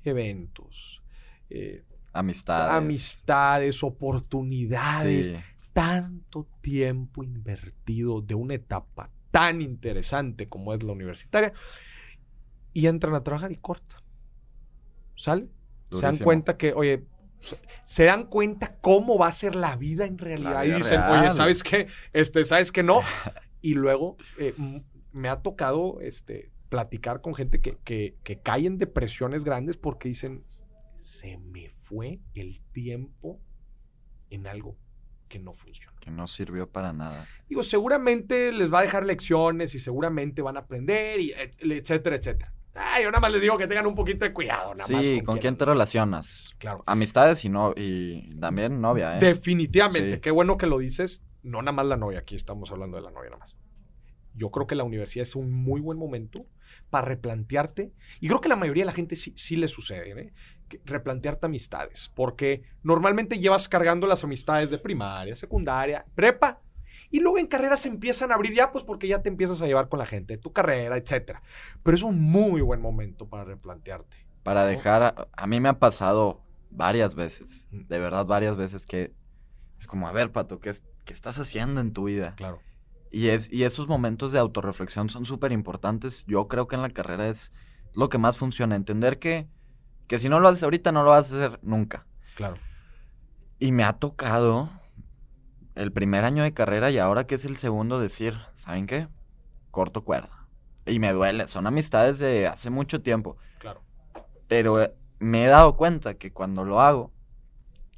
eventos. 0.05 1.03
Eh, 1.51 1.83
amistades. 2.13 2.73
Amistades, 2.73 3.83
oportunidades. 3.83 5.33
Tanto 5.73 6.47
tiempo 6.61 7.23
invertido 7.23 8.21
de 8.21 8.35
una 8.35 8.55
etapa 8.55 9.11
tan 9.31 9.61
interesante 9.61 10.49
como 10.49 10.75
es 10.75 10.83
la 10.83 10.93
universitaria 10.93 11.53
y 12.73 12.87
entran 12.87 13.15
a 13.15 13.23
trabajar 13.23 13.53
y 13.53 13.57
cortan. 13.57 14.01
¿Sale? 15.15 15.49
Se 15.93 16.03
dan 16.03 16.19
cuenta 16.19 16.57
que, 16.57 16.73
oye, 16.75 17.05
se 17.85 18.05
dan 18.05 18.27
cuenta 18.27 18.77
cómo 18.81 19.19
va 19.19 19.29
a 19.29 19.33
ser 19.33 19.55
la 19.57 19.77
vida 19.77 20.05
en 20.05 20.19
realidad. 20.19 20.65
y 20.65 20.73
dicen, 20.73 21.01
oye, 21.03 21.31
¿sabes 21.31 21.63
qué? 21.63 21.89
Este, 22.13 22.45
¿sabes 22.45 22.73
qué 22.73 22.83
no? 22.83 23.01
y 23.63 23.75
luego 23.75 24.17
eh, 24.39 24.55
me 25.13 25.29
ha 25.29 25.41
tocado 25.41 26.01
este, 26.01 26.51
platicar 26.69 27.21
con 27.21 27.35
gente 27.35 27.61
que, 27.61 27.79
que, 27.85 28.17
que 28.23 28.41
cae 28.41 28.67
en 28.67 28.79
depresiones 28.79 29.45
grandes 29.45 29.77
porque 29.77 30.09
dicen, 30.09 30.45
se 30.99 31.39
me 31.39 31.71
fue 31.71 32.21
el 32.35 32.61
tiempo 32.73 33.41
en 34.31 34.47
algo 34.47 34.77
que 35.29 35.39
no 35.39 35.53
funciona. 35.53 35.97
Que 36.01 36.11
no 36.11 36.27
sirvió 36.27 36.69
para 36.69 36.93
nada. 36.93 37.27
Digo, 37.49 37.63
seguramente 37.63 38.53
les 38.53 38.73
va 38.73 38.81
a 38.81 38.83
dejar 38.83 39.05
lecciones 39.05 39.75
y 39.75 39.79
seguramente 39.79 40.43
van 40.43 40.57
a 40.57 40.61
aprender 40.61 41.21
y 41.21 41.33
etcétera, 41.33 42.17
etcétera. 42.17 42.53
Ay, 42.75 43.05
yo 43.05 43.11
nada 43.11 43.21
más 43.21 43.33
les 43.33 43.43
digo 43.43 43.59
que 43.59 43.67
tengan 43.67 43.87
un 43.87 43.95
poquito 43.95 44.25
de 44.25 44.33
cuidado, 44.33 44.75
nada 44.75 44.89
más. 44.89 45.05
Sí, 45.05 45.21
con, 45.23 45.39
quién 45.39 45.57
te 45.57 45.65
relacionas. 45.65 46.55
Claro. 46.59 46.85
Amistades 46.87 47.45
y 47.45 47.49
no 47.49 47.75
y 47.77 48.39
también 48.39 48.81
novia, 48.81 49.17
¿eh? 49.17 49.21
Definitivamente, 49.21 50.21
qué 50.21 50.31
bueno 50.31 50.57
que 50.57 50.67
lo 50.67 50.79
dices. 50.79 51.25
No 51.43 51.63
nada 51.63 51.73
más 51.73 51.87
la 51.87 51.97
novia, 51.97 52.21
aquí 52.21 52.35
estamos 52.37 52.71
hablando 52.71 52.97
de 52.97 53.03
la 53.03 53.11
novia 53.11 53.31
nada 53.31 53.41
más. 53.41 53.57
Yo 54.35 54.51
creo 54.51 54.69
que 54.69 54.77
la 54.77 54.85
universidad 54.85 55.23
es 55.23 55.35
un 55.35 55.53
muy 55.53 55.81
buen 55.81 55.99
momento 55.99 56.47
para 56.91 57.07
replantearte. 57.07 57.93
Y 58.21 58.29
creo 58.29 58.41
que 58.41 58.49
la 58.49 58.57
mayoría 58.57 58.83
de 58.83 58.87
la 58.87 58.93
gente 58.93 59.17
sí, 59.17 59.35
sí 59.37 59.57
le 59.57 59.67
sucede, 59.67 60.21
¿eh? 60.21 60.33
Replantearte 60.85 61.47
amistades. 61.47 62.11
Porque 62.15 62.63
normalmente 62.83 63.39
llevas 63.39 63.69
cargando 63.69 64.07
las 64.07 64.25
amistades 64.25 64.71
de 64.71 64.79
primaria, 64.79 65.35
secundaria, 65.35 66.05
prepa 66.15 66.61
y 67.11 67.21
luego 67.21 67.39
en 67.39 67.47
carreras 67.47 67.81
se 67.81 67.89
empiezan 67.89 68.31
a 68.31 68.35
abrir 68.35 68.55
ya, 68.55 68.71
pues 68.71 68.85
porque 68.85 69.09
ya 69.09 69.23
te 69.23 69.29
empiezas 69.29 69.63
a 69.63 69.67
llevar 69.67 69.89
con 69.89 69.99
la 69.99 70.07
gente, 70.07 70.37
tu 70.37 70.53
carrera, 70.53 70.97
etcétera. 70.97 71.43
Pero 71.83 71.97
es 71.97 72.03
un 72.03 72.21
muy 72.21 72.61
buen 72.61 72.81
momento 72.81 73.29
para 73.29 73.45
replantearte. 73.45 74.17
Para 74.43 74.65
dejar, 74.65 75.29
a, 75.33 75.47
mí 75.47 75.61
me 75.61 75.69
ha 75.69 75.79
pasado 75.79 76.43
varias 76.71 77.15
veces, 77.15 77.67
de 77.71 77.99
verdad 77.99 78.27
varias 78.27 78.57
veces 78.57 78.87
que 78.87 79.15
es 79.79 79.87
como, 79.87 80.09
a 80.09 80.13
ver, 80.13 80.33
Pato, 80.33 80.61
¿qué, 80.61 80.73
qué 81.05 81.13
estás 81.13 81.39
haciendo 81.39 81.81
en 81.81 81.93
tu 81.93 82.05
vida? 82.05 82.35
Claro. 82.37 82.61
Y, 83.11 83.29
es, 83.29 83.51
y 83.51 83.65
esos 83.65 83.89
momentos 83.89 84.33
de 84.33 84.39
autorreflexión 84.39 85.09
son 85.09 85.25
súper 85.25 85.53
importantes. 85.53 86.25
Yo 86.27 86.49
creo 86.49 86.69
que 86.69 86.77
en 86.77 86.83
la 86.83 86.91
carrera 86.91 87.29
es 87.29 87.53
lo 87.95 88.09
que 88.09 88.19
más 88.19 88.37
funciona. 88.37 88.77
Entender 88.77 89.19
que, 89.19 89.49
que 90.09 90.19
si 90.19 90.29
no 90.29 90.41
lo 90.41 90.49
haces 90.49 90.63
ahorita, 90.63 90.91
no 90.91 91.05
lo 91.05 91.11
vas 91.11 91.31
a 91.33 91.37
hacer 91.37 91.59
nunca. 91.63 92.07
Claro. 92.35 92.57
Y 93.59 93.73
me 93.73 93.85
ha 93.85 93.93
tocado 93.93 94.71
el 95.75 95.93
primer 95.93 96.25
año 96.25 96.43
de 96.43 96.53
carrera 96.53 96.91
y 96.91 96.99
ahora 96.99 97.27
que 97.27 97.37
es 97.37 97.45
el 97.45 97.57
segundo 97.57 98.01
decir, 98.01 98.37
¿saben 98.55 98.87
qué? 98.87 99.07
Corto 99.71 100.03
cuerda. 100.03 100.47
Y 100.87 100.99
me 100.99 101.13
duele, 101.13 101.47
son 101.47 101.67
amistades 101.67 102.19
de 102.19 102.47
hace 102.49 102.71
mucho 102.71 103.03
tiempo. 103.03 103.37
Claro. 103.59 103.83
Pero 104.49 104.83
eh, 104.83 104.95
me 105.19 105.45
he 105.45 105.49
dado 105.49 105.77
cuenta 105.77 106.15
que 106.15 106.33
cuando 106.33 106.65
lo 106.65 106.81
hago, 106.81 107.13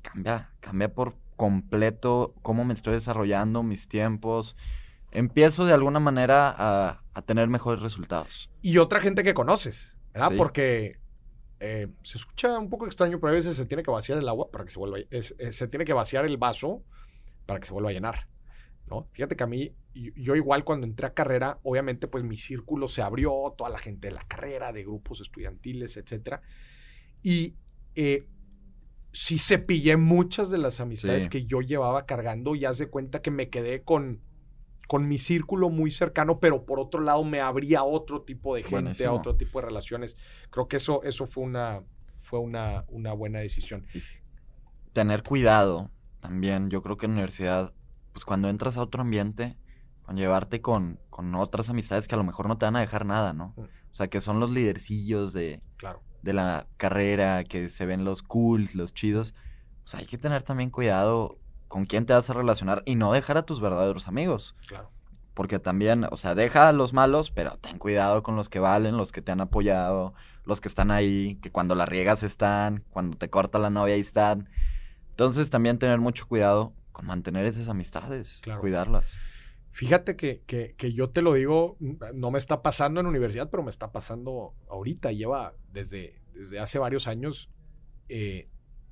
cambia, 0.03 0.51
cambia 0.61 0.93
por 0.93 1.15
completo 1.37 2.35
cómo 2.43 2.65
me 2.65 2.75
estoy 2.75 2.95
desarrollando, 2.95 3.63
mis 3.63 3.89
tiempos. 3.89 4.57
Empiezo 5.13 5.65
de 5.65 5.73
alguna 5.73 6.01
manera 6.01 6.55
a, 6.59 7.23
tener 7.25 7.49
mejores 7.49 7.83
resultados. 7.83 8.51
Y 8.63 8.79
otra 8.79 9.01
gente 9.01 9.23
que 9.23 9.35
conoces, 9.35 9.95
¿verdad? 10.15 10.33
Porque 10.39 11.00
eh, 11.61 11.89
se 12.03 12.19
escucha 12.19 12.59
un 12.59 12.71
poco 12.71 12.87
extraño, 12.87 13.21
pero 13.21 13.33
a 13.33 13.37
veces 13.37 13.57
se 13.57 13.67
tiene 13.67 13.83
que 13.83 13.91
vaciar 13.91 14.19
el 14.19 14.29
agua 14.29 14.51
para 14.51 14.65
que 14.65 14.71
se 14.71 14.79
vuelva. 14.79 14.99
se 15.11 15.69
tiene 15.69 15.85
que 15.85 15.93
vaciar 15.93 16.25
el 16.25 16.39
vaso 16.39 16.83
para 17.47 17.61
que 17.61 17.67
se 17.67 17.73
vuelva 17.73 17.91
a 17.91 17.93
llenar. 17.93 18.29
¿no? 18.87 19.09
Fíjate 19.13 19.37
que 19.37 19.45
a 19.45 19.47
mí, 19.47 19.75
yo 19.95 20.35
igual 20.35 20.65
cuando 20.65 20.87
entré 20.87 21.07
a 21.07 21.15
carrera, 21.15 21.61
obviamente 21.63 22.09
pues 22.09 22.25
mi 22.25 22.37
círculo 22.37 22.89
se 22.89 23.03
abrió, 23.03 23.55
toda 23.57 23.71
la 23.71 23.79
gente 23.79 24.09
de 24.09 24.15
la 24.15 24.25
carrera, 24.25 24.73
de 24.73 24.83
grupos 24.83 25.21
estudiantiles, 25.21 25.97
etc. 25.97 26.41
Y 27.23 27.55
eh, 27.95 28.27
sí 29.13 29.39
cepillé 29.39 29.97
muchas 29.97 30.51
de 30.51 30.59
las 30.59 30.81
amistades 30.81 31.29
que 31.29 31.45
yo 31.45 31.61
llevaba 31.61 32.07
cargando 32.07 32.55
y 32.55 32.65
haz 32.65 32.79
de 32.79 32.89
cuenta 32.89 33.23
que 33.23 33.31
me 33.31 33.51
quedé 33.51 33.83
con, 33.83 34.23
con 34.91 35.07
mi 35.07 35.19
círculo 35.19 35.71
muy 35.71 35.93
cercano, 35.93 36.41
pero 36.41 36.67
por 36.67 36.81
otro 36.81 37.01
lado 37.01 37.23
me 37.23 37.41
abría 37.41 37.85
otro 37.85 38.23
tipo 38.23 38.57
de 38.57 38.65
gente, 38.65 39.07
a 39.07 39.13
otro 39.13 39.37
tipo 39.37 39.61
de 39.61 39.67
relaciones. 39.67 40.17
Creo 40.51 40.67
que 40.67 40.79
eso, 40.79 41.05
eso 41.05 41.29
fue 41.29 41.45
una, 41.45 41.85
fue 42.19 42.41
una, 42.41 42.87
una 42.89 43.13
buena 43.13 43.39
decisión. 43.39 43.87
tener 44.93 45.23
cuidado 45.23 45.93
también 46.19 46.71
yo 46.71 46.83
creo 46.83 46.97
que 46.97 47.07
en 47.07 47.13
la 47.13 47.19
universidad, 47.19 47.73
pues 48.13 48.25
cuando 48.25 48.49
entras 48.49 48.79
a 48.79 48.83
otro 48.83 49.03
ambiente, 49.03 49.57
con 50.03 50.17
llevarte 50.17 50.61
con, 50.61 50.99
con 51.09 51.37
otras 51.37 51.71
amistades 51.71 52.09
que 52.09 52.17
a 52.17 52.19
lo 52.19 52.25
mejor 52.25 52.49
no 52.49 52.59
te 52.59 52.65
van 52.65 52.75
a 52.75 52.81
dejar 52.81 53.07
nada, 53.07 53.33
¿no? 53.33 53.55
Mm. 53.57 53.61
O 53.61 53.95
sea, 53.95 54.09
que 54.09 54.21
son 54.21 54.41
los 54.41 54.51
lidercillos 54.51 55.33
de, 55.33 55.63
claro. 55.77 56.03
de 56.23 56.33
la 56.33 56.67
carrera, 56.79 57.45
que 57.45 57.71
se 57.71 57.87
ven 57.87 58.05
los 58.05 58.25
cools, 58.25 58.75
los 58.75 58.93
chidos. 58.93 59.37
Pues 59.85 59.95
hay 59.95 60.07
que 60.07 60.19
tener 60.19 60.43
también 60.43 60.71
cuidado 60.71 61.39
con 61.71 61.85
quién 61.85 62.05
te 62.05 62.13
vas 62.13 62.29
a 62.29 62.35
relacionar 62.35 62.83
y 62.85 62.97
no 62.97 63.13
dejar 63.13 63.39
a 63.39 63.45
tus 63.45 63.61
verdaderos 63.61 64.09
amigos. 64.09 64.57
Claro. 64.67 64.91
Porque 65.35 65.61
también, 65.61 66.05
o 66.11 66.17
sea, 66.17 66.35
deja 66.35 66.69
a 66.69 66.73
los 66.73 66.93
malos, 66.93 67.31
pero 67.31 67.59
ten 67.59 67.79
cuidado 67.79 68.25
con 68.25 68.35
los 68.35 68.49
que 68.49 68.59
valen, 68.59 68.97
los 68.97 69.13
que 69.13 69.23
te 69.23 69.31
han 69.31 69.41
apoyado, 69.41 70.13
los 70.45 70.61
que 70.61 70.67
están 70.67 70.91
ahí, 70.91 71.37
que 71.37 71.53
cuando 71.53 71.77
la 71.77 71.87
riegas 71.87 72.25
están, 72.25 72.83
cuando 72.91 73.17
te 73.17 73.31
corta 73.31 73.61
la 73.61 73.71
novia 73.71 73.95
ahí 73.95 74.01
están. 74.01 74.49
Entonces 75.11 75.49
también 75.49 75.79
tener 75.79 76.01
mucho 76.01 76.27
cuidado 76.27 76.73
con 76.91 77.07
mantener 77.07 77.47
esas 77.47 77.69
amistades, 77.69 78.43
cuidarlas. 78.61 79.17
Fíjate 79.71 80.17
que, 80.17 80.43
que, 80.45 80.93
yo 80.93 81.11
te 81.11 81.23
lo 81.23 81.35
digo, 81.35 81.77
no 81.79 82.33
me 82.33 82.39
está 82.39 82.63
pasando 82.63 82.99
en 82.99 83.07
universidad, 83.07 83.49
pero 83.49 83.63
me 83.63 83.71
está 83.71 83.93
pasando 83.93 84.55
ahorita. 84.69 85.13
Lleva 85.13 85.55
desde, 85.73 86.21
desde 86.35 86.59
hace 86.59 86.81
varios 86.81 87.07
años. 87.07 87.49
Eh, 88.09 88.49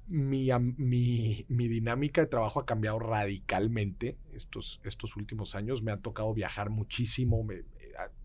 mi, 0.09 0.48
mi, 0.76 1.44
mi, 1.48 1.68
dinámica 1.68 2.22
de 2.22 2.26
trabajo 2.26 2.61
ha 2.61 2.66
cambiado 2.66 2.98
radicalmente 2.98 4.16
estos, 4.32 4.80
estos 4.84 5.16
últimos 5.16 5.54
años. 5.54 5.82
Me 5.82 5.92
ha 5.92 5.98
tocado 5.98 6.32
viajar 6.34 6.70
muchísimo. 6.70 7.46
Eh, 7.52 7.64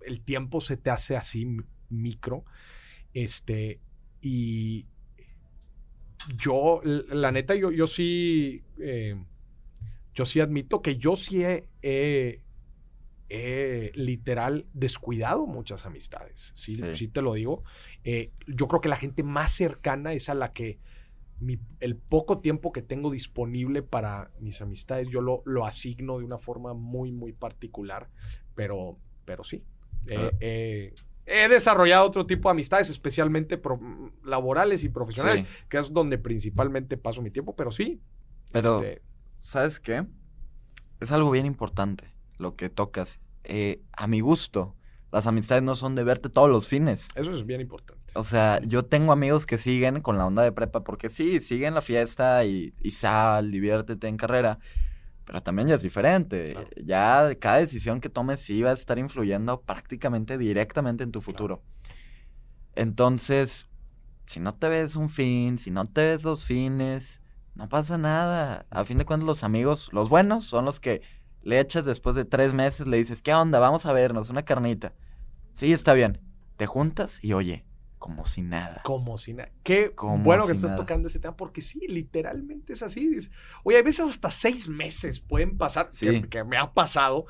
el 0.06 0.22
tiempo 0.22 0.62
se 0.62 0.78
te 0.78 0.90
hace 0.90 1.18
así 1.18 1.46
micro. 1.90 2.46
Este, 3.14 3.80
y, 4.22 4.88
yo, 6.38 6.82
la 6.84 7.32
neta, 7.32 7.56
yo, 7.56 7.72
yo 7.72 7.88
sí, 7.88 8.64
eh, 8.80 9.16
yo 10.14 10.26
sí 10.26 10.40
admito 10.40 10.82
que 10.82 10.98
yo 10.98 11.16
sí 11.16 11.44
he, 11.44 12.40
literal 13.96 14.68
descuidado 14.74 15.48
muchas 15.48 15.86
amistades. 15.86 16.52
Sí, 16.56 16.80
sí. 16.94 17.08
te 17.08 17.22
lo 17.22 17.34
digo. 17.34 17.64
Eh, 18.04 18.32
yo 18.46 18.68
creo 18.68 18.80
que 18.80 18.90
la 18.90 18.96
gente 18.96 19.24
más 19.24 19.52
cercana 19.52 20.14
es 20.14 20.30
a 20.30 20.36
la 20.36 20.54
que 20.54 20.78
el 21.80 21.96
poco 21.98 22.40
tiempo 22.40 22.72
que 22.72 22.82
tengo 22.82 23.12
disponible 23.12 23.84
para 23.84 24.32
mis 24.40 24.62
amistades, 24.62 25.10
yo 25.10 25.22
lo, 25.22 25.42
lo 25.46 25.66
asigno 25.66 26.20
de 26.20 26.26
una 26.26 26.38
forma 26.38 26.74
muy, 26.74 27.12
muy 27.12 27.34
particular. 27.34 28.10
Pero, 28.56 28.98
pero 29.26 29.44
sí. 29.44 29.64
Ah. 30.12 30.30
He 31.26 31.48
desarrollado 31.48 32.06
otro 32.06 32.26
tipo 32.26 32.50
de 32.50 32.52
amistades, 32.52 32.90
especialmente 32.90 33.62
laborales 34.24 34.84
y 34.84 34.90
profesionales, 34.90 35.46
que 35.70 35.78
es 35.78 35.94
donde 35.94 36.18
principalmente 36.18 36.98
paso 36.98 37.22
mi 37.22 37.32
tiempo, 37.32 37.56
pero 37.56 37.72
sí. 37.72 38.02
Pero, 38.52 38.82
este, 38.82 39.02
¿sabes 39.40 39.80
qué? 39.80 40.06
Es 41.00 41.12
algo 41.12 41.32
bien 41.32 41.46
importante 41.46 42.14
lo 42.38 42.56
que 42.56 42.70
tocas. 42.70 43.20
Eh, 43.46 43.82
a 43.94 44.08
mi 44.08 44.20
gusto, 44.20 44.76
las 45.14 45.28
amistades 45.28 45.62
no 45.62 45.76
son 45.76 45.94
de 45.94 46.04
verte 46.04 46.28
todos 46.28 46.50
los 46.50 46.68
fines. 46.68 47.10
Eso 47.14 47.32
es 47.32 47.46
bien 47.46 47.62
importante. 47.62 48.02
O 48.16 48.24
sea, 48.24 48.60
yo 48.62 48.84
tengo 48.84 49.12
amigos 49.12 49.46
que 49.46 49.60
siguen 49.60 50.02
con 50.02 50.18
la 50.18 50.26
onda 50.26 50.42
de 50.42 50.52
prepa, 50.52 50.84
porque 50.84 51.08
sí, 51.08 51.40
siguen 51.40 51.76
la 51.76 51.84
fiesta 51.84 52.44
y, 52.46 52.74
y 52.82 52.92
sal, 52.92 53.52
diviértete 53.52 54.08
en 54.08 54.18
carrera. 54.18 54.58
Pero 55.24 55.42
también 55.44 55.68
ya 55.68 55.76
es 55.76 55.84
diferente. 55.84 56.58
Ya 56.84 57.30
cada 57.40 57.58
decisión 57.58 58.02
que 58.02 58.10
tomes 58.10 58.40
sí 58.40 58.64
va 58.64 58.72
a 58.72 58.74
estar 58.74 58.98
influyendo 58.98 59.62
prácticamente 59.62 60.40
directamente 60.40 61.04
en 61.04 61.12
tu 61.12 61.22
futuro. 61.22 61.62
Entonces, 62.74 63.70
si 64.26 64.40
no 64.40 64.56
te 64.56 64.68
ves 64.68 64.96
un 64.96 65.10
fin, 65.12 65.60
si 65.60 65.70
no 65.70 65.86
te 65.86 66.06
ves 66.06 66.24
dos 66.24 66.44
fines, 66.44 67.22
no 67.54 67.70
pasa 67.70 68.00
nada. 68.00 68.66
A 68.72 68.84
fin 68.84 68.98
de 68.98 69.06
cuentas, 69.06 69.28
los 69.28 69.44
amigos, 69.44 69.94
los 69.94 70.10
buenos, 70.10 70.46
son 70.46 70.66
los 70.66 70.80
que 70.80 71.04
le 71.44 71.60
echas 71.60 71.86
después 71.86 72.16
de 72.16 72.26
tres 72.26 72.54
meses, 72.54 72.88
le 72.88 72.98
dices, 72.98 73.22
¿qué 73.22 73.34
onda? 73.34 73.60
Vamos 73.60 73.86
a 73.86 73.94
vernos, 73.94 74.30
una 74.30 74.44
carnita. 74.44 74.94
Sí, 75.54 75.74
está 75.74 75.94
bien. 75.94 76.20
Te 76.58 76.66
juntas 76.66 77.24
y 77.24 77.34
oye, 77.34 77.66
como 78.00 78.26
si 78.26 78.42
nada. 78.42 78.82
Como 78.84 79.18
si 79.18 79.34
nada. 79.34 79.52
Qué 79.64 79.94
bueno 79.98 80.46
que 80.46 80.54
estás 80.54 80.76
tocando 80.76 81.08
ese 81.08 81.20
tema, 81.20 81.36
porque 81.36 81.62
sí, 81.62 81.88
literalmente 81.88 82.74
es 82.74 82.84
así. 82.84 83.10
Oye, 83.64 83.78
a 83.78 83.82
veces 83.82 84.10
hasta 84.10 84.30
seis 84.30 84.68
meses 84.68 85.20
pueden 85.20 85.58
pasar, 85.58 85.90
que, 86.30 86.44
me 86.44 86.58
ha 86.58 86.74
pasado, 86.74 87.26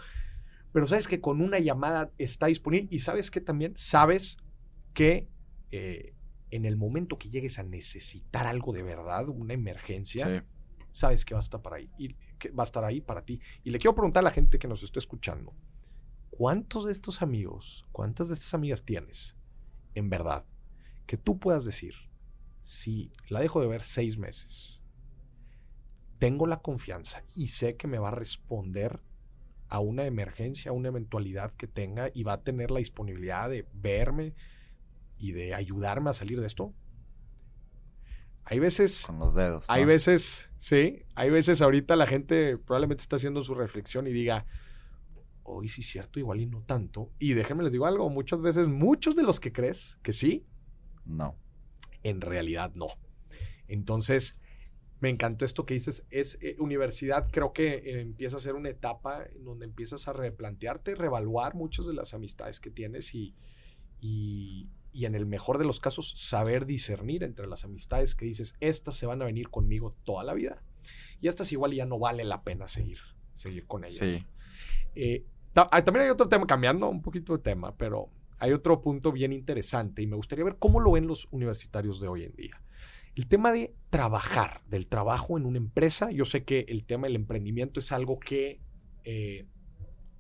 pero 0.72 0.88
sabes 0.88 1.08
que 1.08 1.22
con 1.22 1.42
una 1.42 1.60
llamada 1.60 2.12
está 2.18 2.48
disponible 2.48 2.88
y 2.92 3.00
sabes 3.00 3.30
que 3.30 3.42
también 3.42 3.74
sabes 3.76 4.38
que 4.94 5.30
eh, 5.72 6.16
en 6.52 6.66
el 6.66 6.76
momento 6.76 7.18
que 7.18 7.30
llegues 7.30 7.60
a 7.60 7.64
necesitar 7.64 8.46
algo 8.46 8.74
de 8.74 8.84
verdad, 8.84 9.28
una 9.30 9.54
emergencia, 9.54 10.46
sabes 10.92 11.26
que 11.26 11.34
va 11.34 11.40
a 11.40 11.42
estar 11.42 11.62
para 11.62 11.78
ahí 11.78 11.90
y 11.98 12.16
que 12.44 12.52
va 12.52 12.64
a 12.64 12.66
estar 12.66 12.84
ahí 12.84 13.00
para 13.00 13.24
ti. 13.24 13.40
Y 13.64 13.70
le 13.70 13.80
quiero 13.80 13.96
preguntar 13.96 14.22
a 14.22 14.26
la 14.26 14.32
gente 14.32 14.60
que 14.60 14.68
nos 14.68 14.84
está 14.84 15.00
escuchando, 15.00 15.54
¿cuántos 16.30 16.86
de 16.86 16.92
estos 16.92 17.22
amigos, 17.22 17.86
cuántas 17.94 18.28
de 18.28 18.34
estas 18.34 18.54
amigas 18.54 18.84
tienes 18.84 19.38
en 19.96 20.10
verdad 20.10 20.46
que 21.06 21.16
tú 21.16 21.40
puedas 21.40 21.64
decir, 21.64 21.94
si 22.64 23.14
la 23.30 23.40
dejo 23.40 23.62
de 23.62 23.68
ver 23.68 23.84
seis 23.84 24.18
meses, 24.18 24.82
tengo 26.20 26.46
la 26.46 26.62
confianza 26.62 27.24
y 27.34 27.48
sé 27.48 27.78
que 27.78 27.88
me 27.88 27.98
va 27.98 28.10
a 28.10 28.16
responder 28.16 29.02
a 29.70 29.80
una 29.80 30.06
emergencia, 30.06 30.72
a 30.72 30.74
una 30.74 30.90
eventualidad 30.90 31.54
que 31.54 31.68
tenga 31.68 32.12
y 32.14 32.24
va 32.24 32.34
a 32.34 32.44
tener 32.44 32.72
la 32.72 32.80
disponibilidad 32.80 33.50
de 33.50 33.68
verme 33.74 34.34
y 35.18 35.32
de 35.32 35.54
ayudarme 35.54 36.10
a 36.10 36.14
salir 36.14 36.42
de 36.42 36.48
esto. 36.48 36.74
Hay 38.46 38.60
veces. 38.60 39.06
Con 39.06 39.20
los 39.20 39.36
dedos. 39.36 39.66
Hay 39.70 39.86
veces, 39.86 40.50
sí. 40.58 41.04
Hay 41.16 41.30
veces 41.30 41.62
ahorita 41.62 41.96
la 41.96 42.08
gente 42.08 42.58
probablemente 42.58 43.02
está 43.02 43.16
haciendo 43.16 43.44
su 43.44 43.56
reflexión 43.56 44.08
y 44.08 44.12
diga, 44.12 44.46
hoy 45.44 45.68
sí 45.68 45.82
es 45.82 45.88
cierto, 45.88 46.20
igual 46.20 46.42
y 46.42 46.46
no 46.46 46.62
tanto. 46.62 47.12
Y 47.20 47.34
déjenme 47.34 47.64
les 47.64 47.72
digo 47.72 47.86
algo, 47.86 48.10
muchas 48.10 48.42
veces, 48.42 48.70
muchos 48.70 49.16
de 49.16 49.24
los 49.24 49.40
que 49.40 49.52
crees 49.52 50.00
que 50.04 50.14
sí, 50.14 50.46
no. 51.06 51.38
En 52.04 52.22
realidad 52.22 52.74
no. 52.76 52.88
Entonces, 53.68 54.40
me 55.00 55.10
encantó 55.10 55.46
esto 55.46 55.66
que 55.66 55.74
dices, 55.74 56.06
es 56.10 56.38
eh, 56.42 56.56
universidad, 56.60 57.28
creo 57.30 57.52
que 57.52 57.74
eh, 57.76 58.02
empieza 58.02 58.38
a 58.38 58.40
ser 58.40 58.56
una 58.56 58.70
etapa 58.70 59.26
en 59.26 59.44
donde 59.44 59.66
empiezas 59.66 60.08
a 60.08 60.14
replantearte, 60.14 60.96
reevaluar 60.96 61.56
muchas 61.56 61.86
de 61.86 61.94
las 61.94 62.14
amistades 62.14 62.60
que 62.60 62.72
tienes 62.72 63.14
y, 63.14 63.36
y, 64.00 64.70
y, 64.94 65.06
en 65.06 65.16
el 65.16 65.26
mejor 65.26 65.58
de 65.58 65.66
los 65.66 65.80
casos 65.80 66.14
saber 66.16 66.66
discernir 66.66 67.24
entre 67.24 67.48
las 67.48 67.66
amistades 67.66 68.16
que 68.16 68.26
dices, 68.26 68.56
estas 68.60 68.96
se 68.96 69.06
van 69.06 69.22
a 69.22 69.26
venir 69.26 69.50
conmigo 69.50 69.92
toda 70.04 70.24
la 70.24 70.34
vida 70.34 70.64
y 71.20 71.28
estas 71.28 71.52
igual 71.52 71.74
ya 71.74 71.86
no 71.86 72.00
vale 72.00 72.24
la 72.24 72.44
pena 72.44 72.68
seguir, 72.68 73.00
seguir 73.34 73.66
con 73.66 73.86
ellas. 73.86 74.12
Sí. 74.12 74.26
Eh, 74.96 75.26
también 75.54 76.06
hay 76.06 76.10
otro 76.10 76.28
tema, 76.28 76.46
cambiando 76.46 76.90
un 76.90 77.02
poquito 77.02 77.34
de 77.34 77.44
tema, 77.44 77.76
pero 77.78 78.10
hay 78.40 78.52
otro 78.52 78.82
punto 78.82 79.12
bien 79.12 79.32
interesante 79.32 80.02
y 80.02 80.08
me 80.08 80.16
gustaría 80.16 80.44
ver 80.44 80.58
cómo 80.58 80.80
lo 80.80 80.92
ven 80.92 81.08
los 81.08 81.28
universitarios 81.32 82.02
de 82.02 82.08
hoy 82.08 82.24
en 82.24 82.36
día. 82.36 82.62
El 83.16 83.28
tema 83.28 83.52
de 83.52 83.74
trabajar, 83.90 84.64
del 84.68 84.88
trabajo 84.88 85.38
en 85.38 85.46
una 85.46 85.58
empresa. 85.58 86.10
Yo 86.12 86.26
sé 86.26 86.44
que 86.44 86.66
el 86.68 86.84
tema 86.84 87.08
del 87.08 87.16
emprendimiento 87.16 87.80
es 87.80 87.92
algo 87.92 88.20
que 88.20 88.60
eh, 89.04 89.46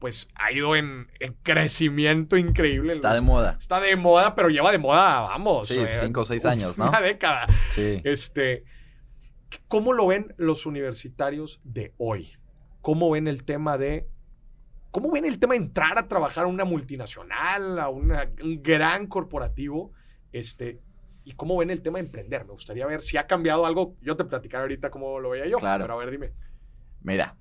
pues 0.04 0.28
ha 0.36 0.51
ido 0.51 0.76
en, 0.76 1.08
crecimiento 1.43 2.36
increíble. 2.36 2.91
Está 2.91 3.14
de 3.14 3.22
moda. 3.22 3.56
Está 3.58 3.80
de 3.80 3.95
moda, 3.95 4.36
pero 4.36 4.49
lleva 4.49 4.70
de 4.70 4.78
moda, 4.78 5.22
vamos. 5.22 5.70
Sí, 5.70 5.80
eh, 5.80 5.88
cinco 6.01 6.20
o 6.20 6.26
seis 6.26 6.43
años, 6.43 6.78
¿no? 6.78 6.89
Una 6.89 6.99
década. 7.01 7.45
Sí. 7.74 8.01
Este, 8.04 8.66
¿Cómo 9.70 9.93
lo 9.93 10.06
ven 10.08 10.34
los 10.36 10.66
universitarios 10.66 11.62
de 11.64 11.93
hoy? 11.97 12.34
¿Cómo 12.82 13.12
ven 13.12 13.30
el 13.30 13.45
tema 13.45 13.78
de 13.78 14.10
¿Cómo 14.91 15.10
ven 15.10 15.24
el 15.24 15.39
tema 15.39 15.54
de 15.54 15.62
entrar 15.62 15.97
a 15.97 16.10
trabajar 16.10 16.43
a 16.43 16.47
una 16.47 16.66
multinacional, 16.66 17.80
a 17.80 17.88
un 17.88 18.12
gran 18.62 19.08
corporativo? 19.08 19.93
Este, 20.34 20.82
¿Y 21.24 21.32
cómo 21.32 21.56
ven 21.56 21.70
el 21.70 21.82
tema 21.82 21.99
de 21.99 22.08
emprender? 22.08 22.43
Me 22.43 22.51
gustaría 22.51 22.86
ver 22.88 23.01
si 23.01 23.16
ha 23.16 23.26
cambiado 23.26 23.66
algo. 23.66 23.95
Yo 24.01 24.18
te 24.18 24.26
platicaré 24.26 24.64
ahorita 24.64 24.89
cómo 24.89 25.22
lo 25.22 25.30
veía 25.30 25.47
yo. 25.47 25.60
Claro. 25.60 25.86
Pero 25.86 25.93
a 25.93 25.97
ver, 25.97 26.12
dime. 26.12 26.34
Mira, 27.04 27.38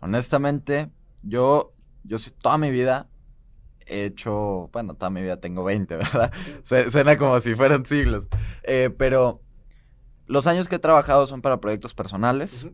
honestamente, 0.00 0.90
yo, 1.22 1.74
yo 2.04 2.16
toda 2.40 2.58
mi 2.58 2.70
vida 2.70 3.08
he 3.86 4.04
hecho, 4.04 4.70
bueno, 4.72 4.94
toda 4.94 5.10
mi 5.10 5.20
vida 5.20 5.38
tengo 5.38 5.64
20, 5.64 5.96
¿verdad? 5.98 6.32
Suena 6.62 7.18
como 7.18 7.40
si 7.40 7.54
fueran 7.54 7.84
siglos. 7.84 8.28
Eh, 8.62 8.90
pero 8.96 9.42
los 10.26 10.46
años 10.46 10.68
que 10.68 10.76
he 10.76 10.80
trabajado 10.80 11.26
son 11.26 11.42
para 11.42 11.60
proyectos 11.60 11.92
personales. 11.92 12.66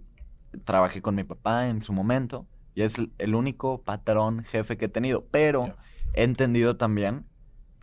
Trabajé 0.65 1.03
con 1.03 1.15
mi 1.15 1.25
papá 1.25 1.69
en 1.69 1.83
su 1.83 1.93
momento. 1.93 2.47
Y 2.75 2.83
es 2.83 2.95
el 3.19 3.35
único 3.35 3.83
patrón 3.83 4.45
jefe 4.45 4.77
que 4.77 4.85
he 4.85 4.89
tenido. 4.91 5.25
Pero 5.31 5.75
he 6.13 6.23
entendido 6.23 6.77
también, 6.77 7.25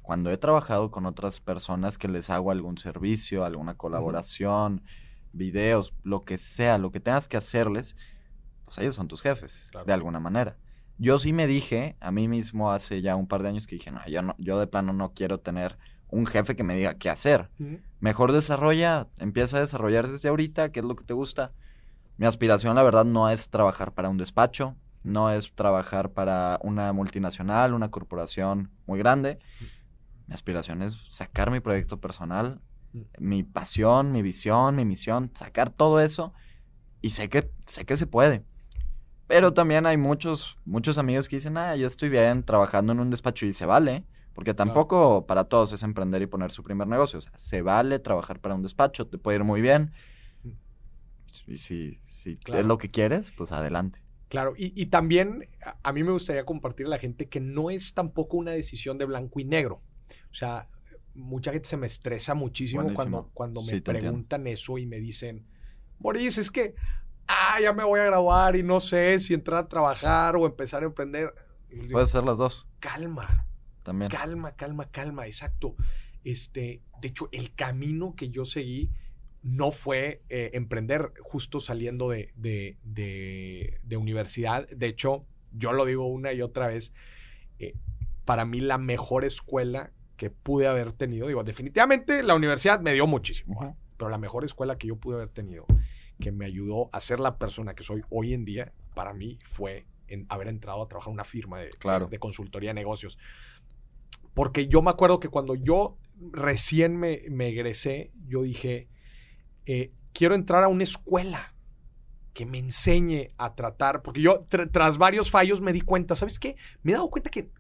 cuando 0.04 0.30
he 0.30 0.38
trabajado 0.38 0.92
con 0.92 1.08
otras 1.08 1.40
personas 1.40 1.98
que 1.98 2.08
les 2.08 2.30
hago 2.30 2.52
algún 2.52 2.78
servicio, 2.78 3.46
alguna 3.46 3.76
colaboración, 3.76 4.84
videos, 5.32 5.94
lo 6.04 6.24
que 6.24 6.38
sea, 6.38 6.78
lo 6.78 6.92
que 6.92 7.00
tengas 7.00 7.28
que 7.28 7.38
hacerles, 7.38 7.96
pues 8.74 8.84
ellos 8.84 8.96
son 8.96 9.08
tus 9.08 9.22
jefes, 9.22 9.70
de 9.86 9.94
alguna 9.94 10.20
manera. 10.20 10.58
Yo 10.98 11.20
sí 11.20 11.34
me 11.34 11.48
dije 11.48 11.96
a 12.00 12.12
mí 12.12 12.28
mismo 12.28 12.72
hace 12.72 13.02
ya 13.02 13.16
un 13.16 13.28
par 13.28 13.44
de 13.44 13.50
años 13.50 13.68
que 13.68 13.76
dije, 13.76 13.92
no, 13.92 14.06
yo, 14.08 14.22
no, 14.22 14.36
yo 14.38 14.60
de 14.60 14.68
plano 14.68 14.94
no 14.94 15.14
quiero 15.14 15.40
tener 15.40 15.78
un 16.10 16.26
jefe 16.26 16.56
que 16.56 16.64
me 16.64 16.76
diga 16.76 16.96
qué 16.96 17.10
hacer. 17.10 17.50
Mejor 18.00 18.32
desarrolla, 18.32 19.08
empieza 19.18 19.58
a 19.58 19.60
desarrollar 19.60 20.08
desde 20.08 20.30
ahorita, 20.30 20.72
qué 20.72 20.80
es 20.80 20.86
lo 20.86 20.96
que 20.96 21.04
te 21.04 21.14
gusta. 21.14 21.52
Mi 22.18 22.26
aspiración, 22.26 22.76
la 22.76 22.84
verdad, 22.84 23.06
no 23.06 23.30
es 23.30 23.50
trabajar 23.50 23.94
para 23.94 24.10
un 24.10 24.18
despacho 24.18 24.76
no 25.04 25.30
es 25.32 25.54
trabajar 25.54 26.12
para 26.12 26.60
una 26.64 26.94
multinacional, 26.94 27.74
una 27.74 27.92
corporación 27.92 28.72
muy 28.86 29.00
grande. 29.00 29.40
Mi 30.28 30.34
aspiración 30.34 30.82
es 30.82 30.98
sacar 31.10 31.52
mi 31.52 31.60
proyecto 31.60 32.00
personal, 32.00 32.62
mi 33.20 33.44
pasión, 33.44 34.12
mi 34.12 34.22
visión, 34.22 34.76
mi 34.76 34.86
misión, 34.86 35.32
sacar 35.36 35.70
todo 35.70 36.00
eso 36.00 36.34
y 37.02 37.10
sé 37.10 37.28
que 37.30 37.52
sé 37.68 37.86
que 37.86 37.98
se 37.98 38.08
puede. 38.08 38.46
Pero 39.34 39.52
también 39.52 39.88
hay 39.88 39.98
muchos 39.98 40.60
muchos 40.64 41.00
amigos 41.00 41.28
que 41.28 41.38
dicen, 41.38 41.58
"Ah, 41.58 41.76
yo 41.76 41.88
estoy 41.88 42.10
bien 42.10 42.44
trabajando 42.44 42.94
en 42.94 43.00
un 43.00 43.10
despacho 43.10 43.48
y 43.48 43.54
se 43.54 43.66
vale." 43.66 44.06
Porque 44.36 44.54
tampoco 44.54 45.26
para 45.26 45.46
todos 45.46 45.74
es 45.74 45.82
emprender 45.82 46.22
y 46.22 46.28
poner 46.28 46.52
su 46.52 46.64
primer 46.64 46.88
negocio. 46.88 47.18
O 47.18 47.22
sea, 47.24 47.36
se 47.36 47.64
vale 47.64 47.98
trabajar 47.98 48.40
para 48.40 48.54
un 48.54 48.62
despacho, 48.62 49.08
te 49.08 49.18
puede 49.18 49.38
ir 49.38 49.44
muy 49.44 49.60
bien. 49.60 49.92
Mm. 50.44 51.52
Y 51.52 51.58
si, 51.58 52.00
si 52.06 52.38
es 52.46 52.66
lo 52.66 52.78
que 52.78 52.92
quieres, 52.92 53.32
pues 53.32 53.52
adelante. 53.52 54.04
Claro, 54.30 54.54
y, 54.56 54.86
también 54.88 55.50
a, 55.84 55.94
mí 55.94 56.04
me 56.04 56.12
gustaría 56.12 56.46
compartir 56.46 56.86
a 56.86 56.90
la 56.90 57.00
gente 57.00 57.28
que 57.28 57.40
no 57.40 57.72
es 57.72 57.96
tampoco 57.96 58.38
una 58.38 58.52
decisión 58.52 59.00
de 59.00 59.06
blanco 59.06 59.40
y 59.40 59.46
negro. 59.46 59.82
O 60.32 60.36
sea, 60.36 60.68
mucha 61.16 61.52
gente 61.52 61.68
se 61.68 61.78
me 61.78 61.88
estresa 61.88 62.36
muchísimo 62.36 62.84
cuando, 62.94 63.32
cuando 63.34 63.64
me 63.64 63.82
preguntan 63.82 64.46
eso 64.46 64.78
y 64.78 64.86
me 64.86 65.00
dicen, 65.00 65.46
Boris, 66.00 66.38
es 66.38 66.52
que, 66.52 66.76
ah, 67.28 67.60
ya 67.62 67.74
me 67.74 67.84
voy 67.84 68.00
a 68.00 68.06
graduar 68.06 68.56
y 68.56 68.64
no 68.64 68.80
sé 68.80 69.20
si 69.20 69.34
entrar 69.34 69.66
a 69.66 69.68
trabajar 69.68 70.36
o 70.36 70.46
empezar 70.46 70.84
a 70.84 70.86
emprender. 70.86 71.34
Puede 71.92 72.06
ser 72.06 72.24
las 72.24 72.38
dos. 72.38 72.68
Calma. 72.80 73.46
También. 73.84 74.10
Calma, 74.10 74.56
calma, 74.56 74.90
calma, 74.90 75.28
exacto. 75.28 75.76
Este, 76.24 76.82
de 77.02 77.08
hecho, 77.08 77.30
el 77.32 77.54
camino 77.54 78.16
que 78.16 78.30
yo 78.30 78.46
seguí 78.46 78.90
no 79.44 79.72
fue 79.72 80.24
eh, 80.30 80.52
emprender 80.54 81.12
justo 81.22 81.60
saliendo 81.60 82.10
de, 82.10 82.32
de, 82.36 83.98
universidad. 83.98 84.68
De 84.70 84.88
hecho, 84.88 85.26
yo 85.52 85.74
lo 85.74 85.86
digo 85.86 86.08
una 86.08 86.32
y 86.32 86.42
otra 86.42 86.68
vez, 86.68 86.94
eh, 87.60 87.76
para 88.24 88.46
mí 88.46 88.62
la 88.62 88.78
mejor 88.78 89.26
escuela 89.26 89.92
que 90.16 90.30
pude 90.30 90.68
haber 90.68 90.94
tenido, 90.94 91.28
digo, 91.28 91.44
definitivamente 91.44 92.24
la 92.24 92.36
universidad 92.36 92.80
me 92.80 92.94
dio 92.94 93.06
muchísimo, 93.06 93.76
pero 93.98 94.10
la 94.10 94.18
mejor 94.18 94.46
escuela 94.46 94.78
que 94.78 94.88
yo 94.88 94.96
pude 94.96 95.16
haber 95.18 95.30
tenido, 95.30 95.66
que 96.20 96.32
me 96.32 96.46
ayudó 96.46 96.90
a 96.92 97.00
ser 97.00 97.20
la 97.20 97.38
persona 97.38 97.76
que 97.76 97.84
soy 97.84 98.02
hoy 98.10 98.34
en 98.34 98.46
día, 98.46 98.74
para 98.96 99.14
mí 99.14 99.40
fue 99.46 99.88
en 100.08 100.26
haber 100.30 100.48
entrado 100.48 100.84
a 100.84 100.88
trabajar 100.88 101.10
en 101.10 101.16
una 101.16 101.24
firma 101.24 101.60
de, 101.60 101.72
de 102.10 102.20
consultoría 102.20 102.70
de 102.70 102.76
negocios. 102.76 103.18
Porque 104.34 104.68
yo 104.68 104.82
me 104.82 104.92
acuerdo 104.92 105.20
que 105.20 105.30
cuando 105.30 105.56
yo 105.56 105.98
recién 106.32 106.98
me, 106.98 107.24
me 107.30 107.50
egresé, 107.50 108.12
yo 108.28 108.44
dije, 108.44 108.88
eh, 109.66 109.92
quiero 110.14 110.36
entrar 110.36 110.64
a 110.64 110.68
una 110.68 110.84
escuela 110.84 111.54
que 112.34 112.46
me 112.46 112.58
enseñe 112.58 113.30
a 113.38 113.54
tratar, 113.54 114.02
porque 114.02 114.22
yo 114.22 114.46
tras 114.72 114.98
varios 114.98 115.30
fallos 115.30 115.62
me 115.62 115.72
di 115.72 115.82
cuenta, 115.82 116.16
¿sabes 116.16 116.40
qué? 116.40 116.56
Me 116.82 116.92
he 116.92 116.96
dado 116.96 117.12
cuenta 117.12 117.30
que, 117.30 117.52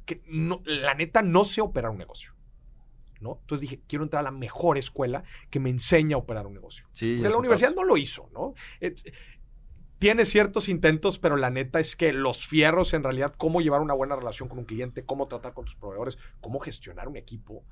la 0.66 0.96
neta 0.96 1.22
no 1.22 1.46
sé 1.46 1.62
operar 1.62 1.92
un 1.92 2.00
negocio. 2.00 2.34
¿No? 3.24 3.40
Entonces 3.42 3.62
dije, 3.62 3.82
quiero 3.88 4.04
entrar 4.04 4.20
a 4.20 4.24
la 4.24 4.32
mejor 4.32 4.78
escuela 4.78 5.24
que 5.50 5.60
me 5.60 5.70
enseñe 5.70 6.14
a 6.14 6.18
operar 6.18 6.46
un 6.46 6.54
negocio. 6.54 6.86
Sí, 6.92 7.18
la 7.18 7.36
universidad 7.36 7.74
no 7.74 7.84
lo 7.84 7.98
hizo, 7.98 8.30
¿no? 8.34 8.54
tiene 10.04 10.26
ciertos 10.26 10.68
intentos, 10.68 11.18
pero 11.18 11.38
la 11.38 11.50
neta 11.50 11.80
es 11.80 11.96
que 11.96 12.12
los 12.12 12.46
fierros, 12.46 12.94
en 12.94 13.04
realidad, 13.04 13.34
cómo 13.38 13.62
llevar 13.62 13.80
una 13.80 13.94
buena 13.94 14.18
relación 14.18 14.50
con 14.50 14.60
un 14.60 14.66
cliente, 14.66 15.06
cómo 15.06 15.30
tratar 15.30 15.54
con 15.54 15.64
tus 15.64 15.78
proveedores, 15.78 16.18
cómo 16.42 16.60
gestionar 16.60 17.08
un 17.08 17.16
equipo, 17.16 17.64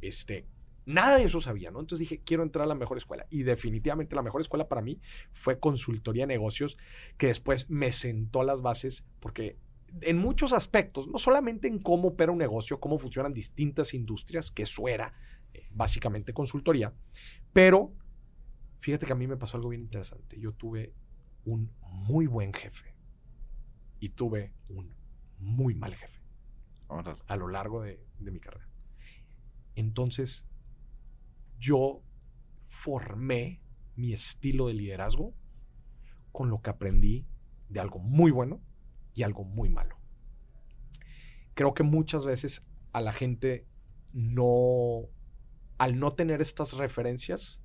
este, 0.00 0.46
nada 0.86 1.18
de 1.18 1.24
eso 1.24 1.40
sabía, 1.40 1.72
¿no? 1.72 1.80
Entonces 1.80 2.08
dije, 2.08 2.22
quiero 2.24 2.42
entrar 2.42 2.64
a 2.64 2.68
la 2.68 2.74
mejor 2.76 2.96
escuela. 2.96 3.26
Y 3.28 3.42
definitivamente 3.42 4.14
la 4.14 4.22
mejor 4.22 4.40
escuela 4.40 4.68
para 4.68 4.82
mí 4.82 5.00
fue 5.32 5.58
consultoría 5.58 6.24
de 6.24 6.34
negocios, 6.34 6.78
que 7.16 7.26
después 7.26 7.68
me 7.70 7.90
sentó 7.92 8.44
las 8.44 8.62
bases, 8.62 9.04
porque 9.18 9.56
en 10.00 10.18
muchos 10.18 10.52
aspectos, 10.52 11.08
no 11.08 11.18
solamente 11.18 11.68
en 11.68 11.78
cómo 11.78 12.08
opera 12.08 12.32
un 12.32 12.38
negocio, 12.38 12.80
cómo 12.80 12.98
funcionan 12.98 13.32
distintas 13.32 13.94
industrias, 13.94 14.50
que 14.50 14.62
eso 14.62 14.88
era 14.88 15.12
eh, 15.52 15.66
básicamente 15.70 16.32
consultoría, 16.32 16.94
pero 17.52 17.92
fíjate 18.78 19.06
que 19.06 19.12
a 19.12 19.16
mí 19.16 19.26
me 19.26 19.36
pasó 19.36 19.56
algo 19.56 19.70
bien 19.70 19.82
interesante. 19.82 20.38
Yo 20.38 20.52
tuve 20.52 20.94
un 21.44 21.72
muy 21.82 22.26
buen 22.26 22.52
jefe 22.52 22.94
y 23.98 24.10
tuve 24.10 24.54
un 24.68 24.94
muy 25.38 25.74
mal 25.74 25.94
jefe 25.94 26.20
a 27.26 27.36
lo 27.36 27.48
largo 27.48 27.82
de, 27.82 28.04
mi 28.18 28.40
carrera. 28.40 28.68
Entonces, 29.76 30.44
yo 31.58 32.02
formé 32.66 33.62
mi 33.94 34.12
estilo 34.12 34.66
de 34.66 34.74
liderazgo 34.74 35.34
con 36.32 36.50
lo 36.50 36.60
que 36.62 36.70
aprendí 36.70 37.26
de 37.68 37.80
algo 37.80 38.00
muy 38.00 38.30
bueno 38.30 38.60
y 39.14 39.22
algo 39.22 39.44
muy 39.44 39.68
malo. 39.68 39.98
Creo 41.54 41.74
que 41.74 41.82
muchas 41.82 42.24
veces 42.24 42.66
a 42.92 43.00
la 43.00 43.12
gente 43.12 43.66
no, 44.12 45.08
al 45.78 45.98
no 45.98 46.14
tener 46.14 46.40
estas 46.40 46.74
referencias, 46.74 47.62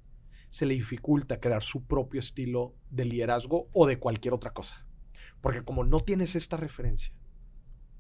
se 0.49 0.65
le 0.65 0.73
dificulta 0.73 1.39
crear 1.39 1.63
su 1.63 1.85
propio 1.85 2.19
estilo 2.19 2.75
de 2.89 3.05
liderazgo 3.05 3.69
o 3.73 3.87
de 3.87 3.99
cualquier 3.99 4.33
otra 4.33 4.53
cosa. 4.53 4.85
Porque 5.41 5.63
como 5.63 5.83
no 5.83 5.99
tienes 5.99 6.35
esta 6.35 6.57
referencia, 6.57 7.13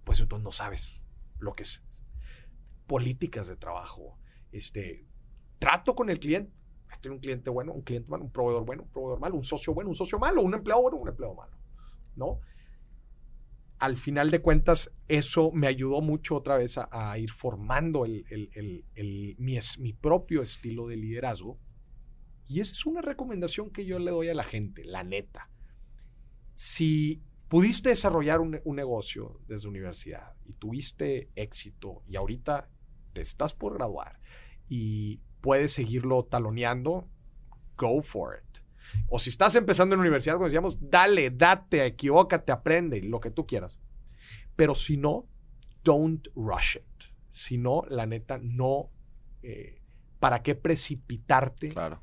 pues 0.03 0.19
entonces 0.19 0.43
no 0.43 0.51
sabes 0.51 1.01
lo 1.39 1.53
que 1.53 1.63
es 1.63 1.83
políticas 2.87 3.47
de 3.47 3.55
trabajo, 3.55 4.17
este, 4.51 5.07
trato 5.59 5.95
con 5.95 6.09
el 6.09 6.19
cliente. 6.19 6.53
Este 6.91 7.09
un 7.09 7.19
cliente 7.19 7.49
bueno, 7.49 7.73
un 7.73 7.81
cliente 7.81 8.09
malo, 8.09 8.23
un 8.23 8.31
proveedor 8.31 8.63
bueno, 8.63 8.83
un 8.83 8.89
proveedor 8.89 9.19
malo, 9.19 9.35
un 9.35 9.43
socio 9.43 9.73
bueno, 9.73 9.89
un 9.89 9.95
socio 9.95 10.17
malo, 10.17 10.41
un 10.41 10.53
empleado 10.53 10.83
bueno, 10.83 10.97
un 10.97 11.09
empleado 11.09 11.35
malo. 11.35 11.57
¿No? 12.15 12.39
Al 13.79 13.97
final 13.97 14.31
de 14.31 14.41
cuentas, 14.41 14.95
eso 15.07 15.51
me 15.51 15.67
ayudó 15.67 16.01
mucho 16.01 16.35
otra 16.35 16.57
vez 16.57 16.77
a, 16.77 17.17
ir 17.17 17.31
formando 17.31 18.05
mi, 19.37 19.59
mi 19.79 19.93
propio 19.93 20.41
estilo 20.41 20.87
de 20.87 20.95
liderazgo 20.95 21.59
y 22.47 22.59
esa 22.59 22.73
es 22.73 22.85
una 22.85 23.01
recomendación 23.01 23.71
que 23.71 23.85
yo 23.85 23.99
le 23.99 24.11
doy 24.11 24.29
a 24.29 24.33
la 24.33 24.43
gente, 24.43 24.83
la 24.83 25.03
neta. 25.03 25.49
Si 26.53 27.23
pudiste 27.47 27.89
desarrollar 27.89 28.39
un, 28.39 28.61
negocio 28.75 29.39
desde 29.47 29.67
universidad 29.67 30.35
y 30.45 30.53
tuviste 30.53 31.29
éxito 31.35 32.03
y 32.07 32.15
ahorita 32.15 32.69
te 33.13 33.21
estás 33.21 33.53
por 33.53 33.73
graduar 33.73 34.19
y 34.69 35.21
puedes 35.41 35.71
seguirlo 35.73 36.25
taloneando, 36.25 37.09
go 37.77 38.01
for 38.01 38.37
it. 38.37 38.64
O 39.09 39.19
si 39.19 39.29
estás 39.29 39.55
empezando 39.55 39.95
en 39.95 39.99
la 39.99 40.03
universidad, 40.03 40.35
como 40.35 40.45
decíamos, 40.45 40.77
dale, 40.89 41.31
date, 41.31 41.85
equivócate, 41.85 42.51
aprende, 42.51 43.01
lo 43.01 43.19
que 43.19 43.31
tú 43.31 43.45
quieras. 43.45 43.81
Pero 44.55 44.75
si 44.75 44.97
no, 44.97 45.27
don't 45.83 46.27
rush 46.35 46.77
it. 46.77 47.13
Si 47.31 47.57
no, 47.57 47.83
la 47.89 48.05
neta, 48.05 48.39
no. 48.41 48.89
Eh, 49.43 49.81
¿Para 50.19 50.41
qué 50.41 50.55
precipitarte? 50.55 51.69
Claro 51.69 52.01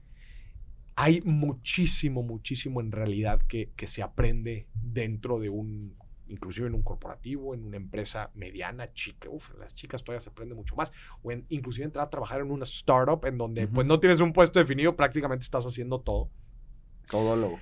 hay 0.96 1.20
muchísimo, 1.22 2.22
muchísimo 2.22 2.80
en 2.80 2.92
realidad 2.92 3.40
que, 3.42 3.72
se 3.86 4.02
aprende 4.02 4.68
dentro 4.74 5.38
de 5.38 5.48
un, 5.48 5.96
inclusive 6.28 6.66
en 6.66 6.74
un 6.74 6.82
corporativo, 6.82 7.54
en 7.54 7.64
una 7.64 7.76
empresa 7.76 8.30
mediana, 8.34 8.92
chica. 8.92 9.28
Uf, 9.30 9.50
las 9.58 9.74
chicas 9.74 10.04
todavía 10.04 10.20
se 10.20 10.30
aprende 10.30 10.54
mucho 10.54 10.76
más. 10.76 10.92
O 11.22 11.32
en, 11.32 11.46
inclusive 11.48 11.84
entrar 11.84 12.06
a 12.06 12.10
trabajar 12.10 12.40
en 12.40 12.50
una 12.50 12.64
startup 12.64 13.24
en 13.26 13.38
donde 13.38 13.66
pues 13.66 13.86
no 13.86 14.00
tienes 14.00 14.20
un 14.20 14.32
puesto 14.32 14.58
definido, 14.58 14.94
prácticamente 14.94 15.44
estás 15.44 15.64
haciendo 15.64 16.00
todo. 16.00 16.30
Todo 17.10 17.36
lo. 17.36 17.58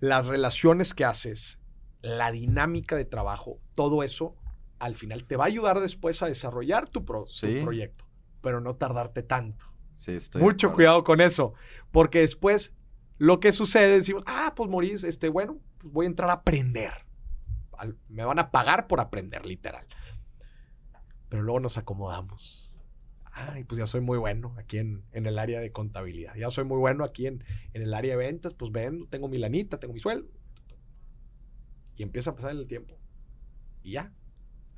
Las 0.00 0.26
relaciones 0.26 0.94
que 0.94 1.04
haces, 1.04 1.60
la 2.02 2.32
dinámica 2.32 2.96
de 2.96 3.04
trabajo, 3.04 3.58
todo 3.74 4.02
eso 4.02 4.36
al 4.78 4.94
final 4.94 5.24
te 5.24 5.36
va 5.36 5.44
a 5.44 5.46
ayudar 5.46 5.80
después 5.80 6.22
a 6.22 6.26
desarrollar 6.26 6.88
tu, 6.88 7.04
proyecto, 7.04 8.04
pero 8.42 8.60
no 8.60 8.76
tardarte 8.76 9.22
tanto. 9.22 9.66
Mucho 10.34 10.72
cuidado 10.72 11.04
con 11.04 11.20
eso, 11.20 11.54
porque 11.92 12.20
después 12.20 12.74
lo 13.18 13.40
que 13.40 13.52
sucede, 13.52 13.96
decimos, 13.96 14.24
ah, 14.26 14.52
pues 14.56 14.68
Maurice, 14.68 15.08
este, 15.08 15.28
bueno, 15.28 15.58
pues 15.78 15.92
voy 15.92 16.06
a 16.06 16.08
entrar 16.08 16.30
a 16.30 16.34
aprender. 16.34 16.92
me 18.08 18.24
van 18.24 18.38
a 18.38 18.50
pagar 18.50 18.86
por 18.86 19.00
aprender, 19.00 19.46
literal. 19.46 19.86
Pero 21.28 21.42
luego 21.42 21.60
nos 21.60 21.78
acomodamos. 21.78 22.63
Ay, 23.36 23.64
pues 23.64 23.78
ya 23.78 23.86
soy 23.86 24.00
muy 24.00 24.16
bueno 24.16 24.54
aquí 24.58 24.78
en, 24.78 25.02
el 25.12 25.38
área 25.38 25.60
de 25.60 25.72
contabilidad. 25.72 26.36
Ya 26.36 26.50
soy 26.50 26.64
muy 26.64 26.78
bueno 26.78 27.02
aquí 27.04 27.26
en, 27.26 27.42
el 27.72 27.92
área 27.92 28.12
de 28.12 28.16
ventas, 28.16 28.54
pues 28.54 28.70
vendo, 28.70 29.06
tengo 29.06 29.28
mi 29.28 29.38
lanita, 29.38 29.80
tengo 29.80 29.92
mi 29.92 29.98
sueldo. 29.98 30.28
Y 31.96 32.04
empieza 32.04 32.30
a 32.30 32.36
pasar 32.36 32.52
el 32.52 32.66
tiempo. 32.68 32.96
Y 33.82 33.92
ya. 33.92 34.12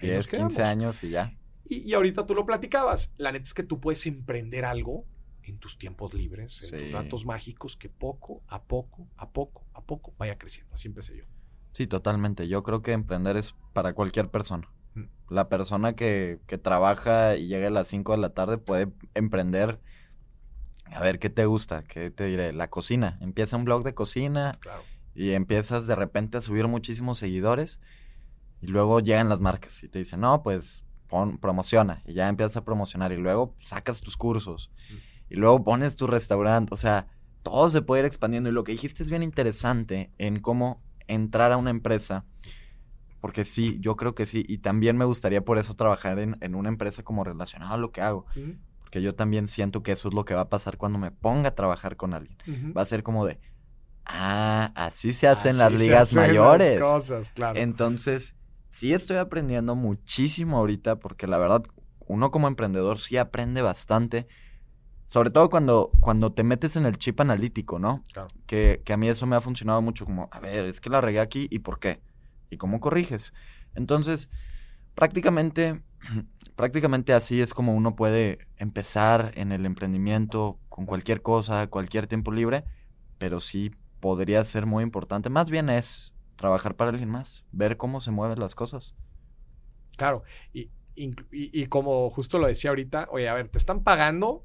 10, 0.01 0.31
15 0.31 0.63
años 0.63 1.05
y 1.05 1.11
ya. 1.11 1.37
Y, 1.67 1.93
ahorita 1.93 2.27
tú 2.27 2.35
lo 2.35 2.47
platicabas. 2.47 3.13
La 3.19 3.31
neta 3.31 3.45
es 3.45 3.53
que 3.53 3.63
tú 3.63 3.79
puedes 3.79 4.07
emprender 4.07 4.65
algo 4.65 5.05
en 5.43 5.59
tus 5.59 5.77
tiempos 5.77 6.15
libres, 6.15 6.73
en 6.73 6.85
tus 6.85 6.93
ratos 6.93 7.27
mágicos, 7.27 7.77
que 7.77 7.91
poco 7.91 8.43
a 8.49 8.65
poco, 8.65 9.07
a 9.17 9.31
poco, 9.31 9.67
a 9.75 9.85
poco 9.85 10.15
vaya 10.17 10.39
creciendo. 10.39 10.75
Así 10.75 10.89
empecé 10.89 11.17
yo. 11.17 11.25
Sí, 11.73 11.87
totalmente. 11.87 12.49
Yo 12.49 12.63
creo 12.63 12.81
que 12.81 12.93
emprender 12.93 13.37
es 13.37 13.55
para 13.75 13.93
cualquier 13.93 14.31
persona. 14.31 14.67
Mm. 14.97 15.35
La 15.35 15.49
persona 15.49 15.95
que, 15.95 16.41
que 16.49 16.59
trabaja 16.59 17.37
y 17.37 17.47
llega 17.47 17.69
a 17.69 17.71
las 17.71 17.89
5 17.89 18.13
de 18.13 18.19
la 18.19 18.31
tarde 18.31 18.59
puede 18.59 18.89
emprender. 19.15 19.81
A 20.87 21.01
ver, 21.01 21.19
¿qué 21.19 21.31
te 21.31 21.47
gusta? 21.47 21.85
¿Qué 21.85 22.11
te 22.11 22.25
diré? 22.25 22.53
La 22.53 22.69
cocina. 22.69 23.19
Empieza 23.21 23.57
un 23.57 23.65
blog 23.65 23.85
de 23.85 23.95
cocina 23.95 24.53
y 25.15 25.31
empiezas 25.31 25.87
de 25.87 25.97
repente 25.97 26.39
a 26.39 26.41
subir 26.41 26.67
muchísimos 26.69 27.19
seguidores 27.19 27.81
y 28.61 28.67
luego 28.67 29.01
llegan 29.01 29.29
las 29.29 29.41
marcas 29.41 29.83
y 29.83 29.89
te 29.89 29.99
dicen, 29.99 30.21
no, 30.21 30.43
pues 30.43 30.83
promociona 31.41 32.03
y 32.05 32.15
ya 32.15 32.29
empiezas 32.29 32.57
a 32.57 32.65
promocionar 32.65 33.13
y 33.13 33.17
luego 33.17 33.55
sacas 33.61 34.01
tus 34.01 34.17
cursos 34.17 34.71
y 35.29 35.37
luego 35.37 35.65
pones 35.65 35.97
tu 35.97 36.07
restaurante, 36.07 36.73
o 36.75 36.77
sea, 36.77 37.07
todo 37.43 37.71
se 37.71 37.83
puede 37.83 38.03
ir 38.03 38.07
expandiendo 38.07 38.51
y 38.51 38.53
lo 38.53 38.65
que 38.65 38.73
dijiste 38.73 39.03
es 39.03 39.11
bien 39.11 39.23
interesante 39.23 40.11
en 40.19 40.41
cómo 40.41 40.83
entrar 41.07 41.53
a 41.53 41.57
una 41.57 41.71
empresa, 41.71 42.25
porque 43.21 43.45
sí, 43.45 43.79
yo 43.81 43.97
creo 43.97 44.14
que 44.14 44.27
sí, 44.27 44.45
y 44.49 44.59
también 44.59 44.97
me 44.97 45.05
gustaría 45.05 45.45
por 45.45 45.59
eso 45.59 45.75
trabajar 45.75 46.19
en, 46.19 46.55
una 46.55 46.69
empresa 46.69 47.03
como 47.03 47.25
relacionado 47.25 47.75
a 47.75 47.79
lo 47.79 47.91
que 47.93 48.01
hago, 48.01 48.27
porque 48.81 49.03
yo 49.03 49.14
también 49.14 49.49
siento 49.49 49.83
que 49.83 49.93
eso 49.93 50.09
es 50.09 50.14
lo 50.14 50.25
que 50.25 50.35
va 50.35 50.43
a 50.43 50.49
pasar 50.49 50.77
cuando 50.77 50.99
me 50.99 51.11
ponga 51.11 51.49
a 51.49 51.55
trabajar 51.55 51.97
con 51.97 52.14
alguien, 52.14 52.37
va 52.77 52.83
a 52.83 52.87
ser 52.87 53.03
como 53.03 53.27
de, 53.27 53.39
ah, 54.05 54.73
así 54.75 55.12
se 55.12 55.29
hacen 55.29 55.59
las 55.59 55.73
ligas 55.73 56.14
mayores. 56.14 56.81
cosas, 56.81 57.31
claro. 57.31 57.59
Entonces, 57.59 58.35
sí 58.69 58.93
estoy 58.93 59.17
aprendiendo 59.17 59.75
muchísimo 59.75 60.59
ahorita 60.59 60.97
porque 60.97 61.27
la 61.27 61.39
verdad, 61.39 61.62
uno 62.07 62.31
como 62.31 62.49
emprendedor 62.49 62.99
sí 62.99 63.17
aprende 63.17 63.62
bastante. 63.62 64.27
Sobre 65.09 65.31
todo 65.31 65.51
cuando, 65.51 65.93
cuando 66.01 66.33
te 66.33 66.43
metes 66.43 66.75
en 66.75 66.85
el 66.85 66.99
chip 66.99 67.21
analítico, 67.21 67.79
¿no? 67.79 68.03
Claro. 68.12 68.29
Que, 68.47 68.83
que 68.85 68.93
a 68.93 68.97
mí 68.97 69.09
eso 69.09 69.25
me 69.25 69.37
ha 69.37 69.41
funcionado 69.41 69.81
mucho 69.81 70.05
como, 70.05 70.29
a 70.33 70.41
ver, 70.41 70.64
es 70.64 70.81
que 70.81 70.91
la 70.91 71.01
regué 71.01 71.21
aquí 71.21 71.47
y 71.49 71.61
por 71.61 71.79
qué. 71.79 72.01
Y 72.51 72.57
cómo 72.57 72.81
corriges. 72.81 73.35
Entonces, 73.75 74.31
prácticamente, 74.95 75.83
prácticamente 76.57 77.13
así 77.13 77.41
es 77.41 77.55
como 77.55 77.75
uno 77.75 77.97
puede 77.97 78.47
empezar 78.57 79.33
en 79.35 79.53
el 79.53 79.67
emprendimiento 79.67 80.59
con 80.69 80.87
cualquier 80.87 81.23
cosa, 81.23 81.69
cualquier 81.69 82.07
tiempo 82.07 82.33
libre, 82.33 82.65
pero 83.19 83.41
sí 83.41 83.73
podría 84.01 84.45
ser 84.45 84.67
muy 84.67 84.83
importante. 84.83 85.31
Más 85.31 85.51
bien 85.51 85.71
es 85.71 86.15
trabajar 86.37 86.77
para 86.77 86.91
alguien 86.91 87.09
más, 87.09 87.45
ver 87.53 87.77
cómo 87.77 88.01
se 88.01 88.11
mueven 88.11 88.39
las 88.39 88.55
cosas. 88.55 88.95
Claro, 89.97 90.23
y, 90.53 90.71
y, 90.95 91.67
como 91.67 92.11
justo 92.11 92.39
lo 92.39 92.47
decía 92.47 92.71
ahorita, 92.71 93.09
oye, 93.11 93.29
a 93.29 93.35
ver, 93.35 93.49
te 93.49 93.59
están 93.59 93.83
pagando 93.83 94.45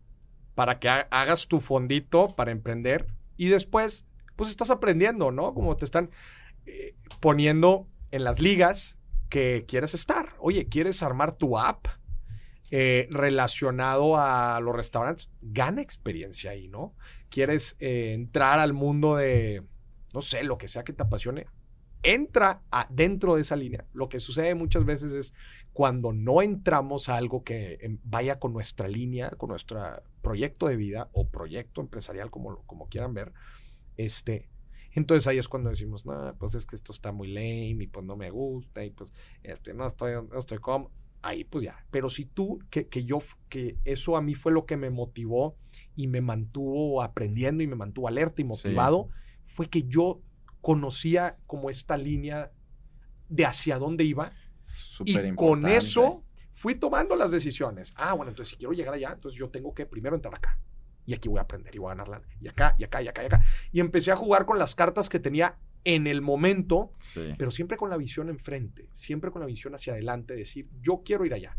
para 0.56 0.80
que 0.80 0.90
hagas 0.90 1.48
tu 1.48 1.60
fondito 1.60 2.36
para 2.36 2.52
emprender 2.52 3.08
y 3.38 3.50
después, 3.50 4.06
pues 4.36 4.50
estás 4.50 4.70
aprendiendo, 4.70 5.32
¿no? 5.32 5.54
Como 5.54 5.76
te 5.76 5.86
están 5.86 6.12
eh, 6.66 6.96
poniendo 7.20 7.88
en 8.12 8.24
las 8.24 8.40
ligas 8.40 8.98
que 9.30 9.66
quieres 9.68 9.94
estar. 9.94 10.36
Oye, 10.40 10.68
¿quieres 10.68 11.02
armar 11.04 11.34
tu 11.34 11.58
app? 11.58 11.88
Eh, 12.74 13.10
relacionado 13.12 14.16
a 14.16 14.58
los 14.62 14.74
restaurantes, 14.74 15.30
gana 15.42 15.82
experiencia 15.82 16.52
ahí, 16.52 16.70
¿no? 16.70 16.96
Quieres 17.30 17.76
eh, 17.80 18.14
entrar 18.14 18.60
al 18.60 18.72
mundo 18.72 19.18
de, 19.18 19.64
no 20.14 20.22
sé, 20.22 20.44
lo 20.44 20.58
que 20.58 20.70
sea 20.70 20.86
que 20.86 20.94
te 20.94 21.04
apasione, 21.04 21.48
entra 22.02 22.62
dentro 22.90 23.36
de 23.36 23.42
esa 23.42 23.58
línea. 23.58 23.86
Lo 23.92 24.08
que 24.08 24.20
sucede 24.22 24.56
muchas 24.56 24.86
veces 24.86 25.12
es 25.12 25.34
cuando 25.74 26.14
no 26.14 26.42
entramos 26.42 27.10
a 27.10 27.18
algo 27.18 27.44
que 27.44 27.78
em, 27.82 27.98
vaya 28.04 28.40
con 28.40 28.54
nuestra 28.54 28.88
línea, 28.88 29.32
con 29.32 29.50
nuestro 29.50 29.82
proyecto 30.22 30.68
de 30.68 30.78
vida 30.78 31.10
o 31.12 31.28
proyecto 31.28 31.82
empresarial, 31.82 32.32
como, 32.32 32.64
como 32.66 32.88
quieran 32.88 33.14
ver, 33.14 33.34
este, 33.98 34.48
Entonces 34.94 35.28
ahí 35.28 35.38
es 35.38 35.48
cuando 35.48 35.70
decimos, 35.70 36.06
no, 36.06 36.36
pues 36.38 36.56
es 36.56 36.66
que 36.66 36.76
esto 36.76 36.92
está 36.92 37.12
muy 37.12 37.30
lame 37.30 37.84
y 37.84 37.88
pues 37.88 38.06
no 38.06 38.16
me 38.18 38.30
gusta 38.30 38.84
y 38.84 38.92
pues 38.92 39.14
este, 39.44 39.74
no 39.74 39.86
estoy, 39.86 40.14
no 40.30 40.38
estoy 40.38 40.58
como. 40.58 40.92
Ahí 41.22 41.44
pues 41.44 41.64
ya. 41.64 41.86
Pero 41.92 42.10
si 42.10 42.26
tú, 42.26 42.60
que, 42.70 42.88
que 42.88 43.04
yo, 43.04 43.20
que 43.48 43.78
eso 43.86 44.18
a 44.18 44.22
mí 44.22 44.34
fue 44.34 44.52
lo 44.52 44.66
que 44.66 44.76
me 44.76 44.90
motivó 44.90 45.56
y 45.96 46.08
me 46.08 46.22
mantuvo 46.22 47.04
aprendiendo 47.04 47.64
y 47.64 47.68
me 47.68 47.76
mantuvo 47.76 48.08
alerta 48.08 48.42
y 48.42 48.46
motivado, 48.46 49.10
fue 49.44 49.70
que 49.70 49.84
yo 49.84 50.22
conocía 50.62 51.38
como 51.46 51.70
esta 51.70 51.98
línea 51.98 52.52
de 53.30 53.46
hacia 53.46 53.78
dónde 53.78 54.04
iba. 54.04 54.34
y 55.06 55.36
con 55.36 55.68
eso 55.68 56.24
fui 56.54 56.76
tomando 56.76 57.16
las 57.16 57.32
decisiones. 57.32 57.94
Ah, 57.98 58.14
bueno, 58.14 58.30
entonces 58.32 58.52
si 58.52 58.58
quiero 58.58 58.74
llegar 58.74 58.94
allá, 58.94 59.12
entonces 59.14 59.40
yo 59.40 59.50
tengo 59.50 59.74
que 59.74 59.86
primero 59.86 60.16
entrar 60.16 60.36
acá. 60.36 60.60
Y 61.06 61.14
aquí 61.14 61.30
voy 61.30 61.40
a 61.40 61.44
aprender 61.44 61.76
y 61.76 61.80
voy 61.80 61.88
a 61.88 61.96
ganar 61.96 62.08
lana. 62.08 62.28
Y 62.40 62.48
acá, 62.48 62.76
y 62.78 62.84
acá, 62.84 63.02
y 63.02 63.08
acá, 63.08 63.24
y 63.24 63.26
acá. 63.26 63.44
Y 63.72 63.80
empecé 63.80 64.12
a 64.12 64.16
jugar 64.16 64.46
con 64.46 64.60
las 64.60 64.76
cartas 64.76 65.10
que 65.10 65.20
tenía 65.20 65.58
en 65.84 66.06
el 66.06 66.22
momento, 66.22 66.92
pero 67.38 67.50
siempre 67.50 67.76
con 67.78 67.90
la 67.90 67.98
visión 67.98 68.30
enfrente, 68.30 68.88
siempre 68.94 69.32
con 69.32 69.42
la 69.42 69.48
visión 69.48 69.74
hacia 69.74 69.94
adelante, 69.94 70.36
decir, 70.36 70.68
yo 70.82 71.02
quiero 71.04 71.26
ir 71.26 71.34
allá. 71.34 71.58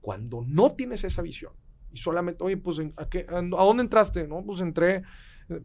Cuando 0.00 0.44
no 0.46 0.72
tienes 0.72 1.04
esa 1.04 1.22
visión 1.22 1.52
y 1.92 1.98
solamente, 1.98 2.44
oye, 2.44 2.56
pues, 2.56 2.80
¿a, 2.96 3.08
qué, 3.08 3.26
a 3.28 3.42
dónde 3.42 3.82
entraste? 3.82 4.26
No, 4.28 4.44
pues 4.44 4.60
entré 4.60 5.02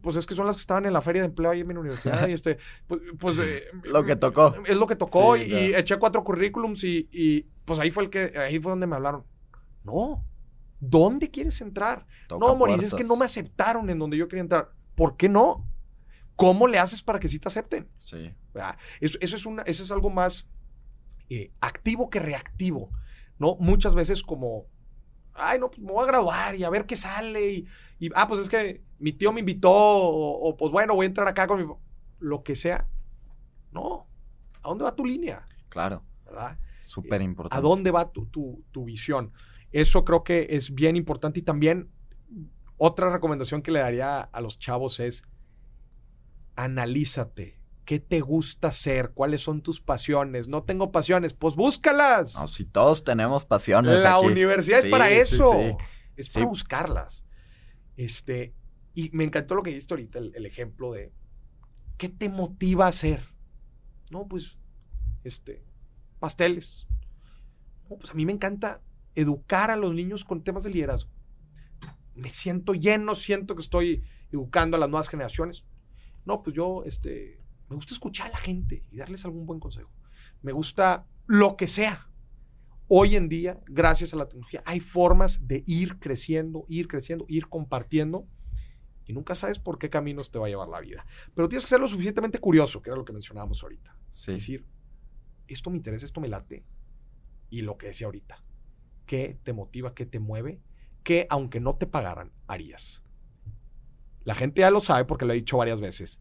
pues 0.02 0.16
es 0.16 0.26
que 0.26 0.36
son 0.36 0.46
las 0.46 0.56
que 0.56 0.62
estaban 0.62 0.86
en 0.86 0.94
la 0.94 1.02
feria 1.02 1.22
de 1.22 1.28
empleo 1.28 1.52
ahí 1.52 1.62
en 1.62 1.68
mi 1.68 1.76
universidad 1.76 2.28
y 2.28 2.34
este, 2.34 2.58
pues, 2.88 3.02
pues 3.18 3.38
eh, 3.40 3.64
lo 3.84 4.04
que 4.04 4.16
tocó. 4.16 4.56
Es 4.66 4.78
lo 4.78 4.88
que 4.88 4.96
tocó 4.96 5.38
y, 5.38 5.74
eché 5.76 5.98
cuatro 5.98 6.24
currículums 6.24 6.84
y, 6.84 7.08
y, 7.12 7.46
pues 7.66 7.80
ahí 7.80 7.92
fue 7.92 8.04
el 8.04 8.10
que, 8.10 8.34
ahí 8.38 8.60
fue 8.60 8.72
donde 8.72 8.88
me 8.88 8.96
hablaron. 8.96 9.24
No, 9.84 10.24
¿dónde 10.80 11.30
quieres 11.30 11.62
entrar? 11.62 12.06
no, 12.30 12.56
Mauricio, 12.56 12.88
es 12.88 12.94
que 12.94 13.04
no 13.04 13.16
me 13.16 13.26
aceptaron 13.26 13.90
en 13.90 14.00
donde 14.00 14.18
yo 14.18 14.28
quería 14.28 14.42
entrar. 14.42 14.72
¿Por 14.96 15.18
qué 15.18 15.30
no? 15.30 15.68
¿Cómo 16.36 16.68
le 16.68 16.80
haces 16.80 17.02
para 17.02 17.20
que 17.20 17.28
sí 17.28 17.40
te 17.40 17.48
acepten? 17.48 17.90
Sí. 17.98 18.34
Eso, 19.00 19.18
eso, 19.22 19.36
es, 19.36 19.46
una, 19.46 19.64
eso 19.64 19.84
es 19.84 19.92
algo 19.92 20.10
más 20.10 20.48
eh, 21.30 21.52
activo 21.62 22.10
que 22.10 22.20
reactivo, 22.20 22.92
¿no? 23.40 23.56
Muchas 23.60 23.96
veces 23.96 24.24
como, 24.24 24.66
ay, 25.34 25.60
no, 25.60 25.70
pues 25.70 25.82
me 25.82 25.92
voy 25.92 26.04
a 26.04 26.08
graduar 26.08 26.56
y 26.56 26.64
a 26.64 26.70
ver 26.70 26.86
qué 26.86 26.96
sale 26.96 27.52
y 27.52 27.68
y, 28.00 28.10
ah, 28.16 28.28
pues 28.28 28.42
es 28.42 28.50
que 28.50 28.84
mi 29.00 29.12
tío 29.12 29.34
me 29.34 29.40
invitó, 29.40 29.72
o, 29.72 30.56
pues 30.56 30.72
bueno, 30.72 30.96
voy 30.96 31.06
a 31.06 31.08
entrar 31.08 31.28
acá 31.28 31.48
con 31.48 31.60
mi... 31.60 31.74
Lo 32.20 32.44
que 32.44 32.56
sea. 32.56 32.88
No. 33.72 34.08
¿A 34.64 34.70
dónde 34.70 34.84
va 34.84 34.96
tu 34.96 35.06
línea? 35.06 35.48
Claro. 35.70 36.04
¿Verdad? 36.26 36.58
Súper 36.82 37.22
importante. 37.22 37.58
¿A 37.58 37.62
dónde 37.62 37.92
va 37.92 38.12
tu, 38.12 38.26
tu, 38.26 38.86
visión? 38.86 39.32
Eso 39.72 40.06
creo 40.06 40.24
que 40.24 40.48
es 40.52 40.74
bien 40.74 40.96
importante 40.96 41.40
y 41.40 41.44
también 41.44 41.92
otra 42.78 43.12
recomendación 43.12 43.62
que 43.62 43.72
le 43.72 43.80
daría 43.80 44.22
a 44.22 44.42
los 44.42 44.60
chavos 44.60 45.00
es 45.00 45.24
analízate. 46.56 47.60
¿Qué 47.86 48.00
te 48.00 48.20
gusta 48.20 48.68
hacer? 48.68 49.12
¿Cuáles 49.14 49.42
son 49.42 49.62
tus 49.62 49.80
pasiones? 49.80 50.50
No 50.50 50.64
tengo 50.64 50.92
pasiones, 50.92 51.34
pues 51.34 51.56
búscalas. 51.56 52.36
No, 52.36 52.48
si 52.48 52.66
todos 52.66 53.04
tenemos 53.04 53.46
pasiones. 53.46 54.04
La 54.04 54.20
universidad 54.20 54.80
es 54.80 54.92
para 54.92 55.10
eso. 55.10 55.78
es 56.18 56.30
para 56.30 56.46
buscarlas. 56.46 57.24
Este, 57.96 58.54
y 58.94 59.10
me 59.12 59.24
encantó 59.24 59.56
lo 59.56 59.64
que 59.64 59.70
dijiste 59.70 59.94
ahorita, 59.94 60.20
el, 60.20 60.46
ejemplo 60.46 60.92
de 60.92 61.14
¿qué 61.98 62.10
te 62.10 62.30
motiva 62.30 62.86
a 62.86 62.90
hacer? 62.90 63.24
No, 64.12 64.28
pues, 64.28 64.58
este, 65.24 65.64
pasteles. 66.20 66.88
No, 67.90 67.98
pues 67.98 68.12
a 68.12 68.14
mí 68.16 68.26
me 68.26 68.34
encanta 68.34 68.82
educar 69.18 69.72
a 69.72 69.76
los 69.76 69.94
niños 69.96 70.24
con 70.24 70.44
temas 70.44 70.64
de 70.64 70.70
liderazgo. 70.70 71.12
Me 72.14 72.30
siento 72.30 72.74
lleno, 72.74 73.16
siento 73.16 73.56
que 73.56 73.62
estoy 73.62 74.04
educando 74.32 74.78
a 74.78 74.80
las 74.80 74.90
nuevas 74.90 75.10
generaciones. 75.10 75.66
No, 76.24 76.44
pues 76.44 76.56
yo, 76.56 76.84
este, 76.86 77.42
me 77.68 77.76
gusta 77.76 77.94
escuchar 77.94 78.28
a 78.28 78.32
la 78.32 78.38
gente 78.38 78.84
y 78.92 78.98
darles 78.98 79.26
algún 79.26 79.46
buen 79.46 79.60
consejo. 79.60 79.92
Me 80.42 80.52
gusta 80.52 81.08
lo 81.26 81.58
que 81.58 81.68
sea 81.68 82.10
hoy 82.88 83.16
en 83.16 83.28
día, 83.28 83.60
gracias 83.68 84.14
a 84.14 84.18
la 84.18 84.28
tecnología, 84.28 84.62
hay 84.66 84.80
formas 84.80 85.48
de 85.48 85.64
ir 85.66 86.00
creciendo, 86.00 86.66
ir 86.70 86.88
creciendo, 86.88 87.26
ir 87.28 87.48
compartiendo. 87.48 88.28
Y 89.06 89.14
nunca 89.14 89.36
sabes 89.36 89.58
por 89.58 89.80
qué 89.80 89.90
caminos 89.90 90.32
te 90.32 90.38
va 90.38 90.48
a 90.48 90.50
llevar 90.50 90.68
la 90.68 90.82
vida. 90.82 91.06
Pero 91.34 91.48
tienes 91.48 91.64
que 91.64 91.70
ser 91.70 91.80
lo 91.80 91.88
suficientemente 91.88 92.40
curioso, 92.40 92.82
que 92.82 92.90
era 92.90 92.98
lo 92.98 93.06
que 93.06 93.14
mencionábamos 93.14 93.64
ahorita. 93.64 93.98
Es 94.14 94.26
decir, 94.26 94.66
esto 95.48 95.70
me 95.70 95.78
interesa, 95.78 96.06
esto 96.06 96.20
me 96.20 96.28
late. 96.28 96.66
Y 97.50 97.62
lo 97.62 97.78
que 97.78 97.88
decía 97.88 98.08
ahorita, 98.08 98.44
¿qué 99.08 99.40
te 99.44 99.54
motiva, 99.54 99.96
qué 99.96 100.06
te 100.06 100.20
mueve? 100.20 100.62
¿Qué, 101.04 101.26
aunque 101.32 101.60
no 101.60 101.76
te 101.78 101.88
pagaran, 101.88 102.32
harías? 102.46 103.04
La 104.24 104.36
gente 104.36 104.62
ya 104.62 104.70
lo 104.70 104.82
sabe 104.82 105.06
porque 105.06 105.26
lo 105.26 105.34
he 105.34 105.38
dicho 105.38 105.58
varias 105.58 105.82
veces. 105.82 106.20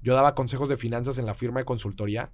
Yo 0.00 0.14
daba 0.14 0.34
consejos 0.34 0.70
de 0.70 0.78
finanzas 0.78 1.18
en 1.18 1.26
la 1.26 1.34
firma 1.34 1.60
de 1.60 1.66
consultoría 1.66 2.32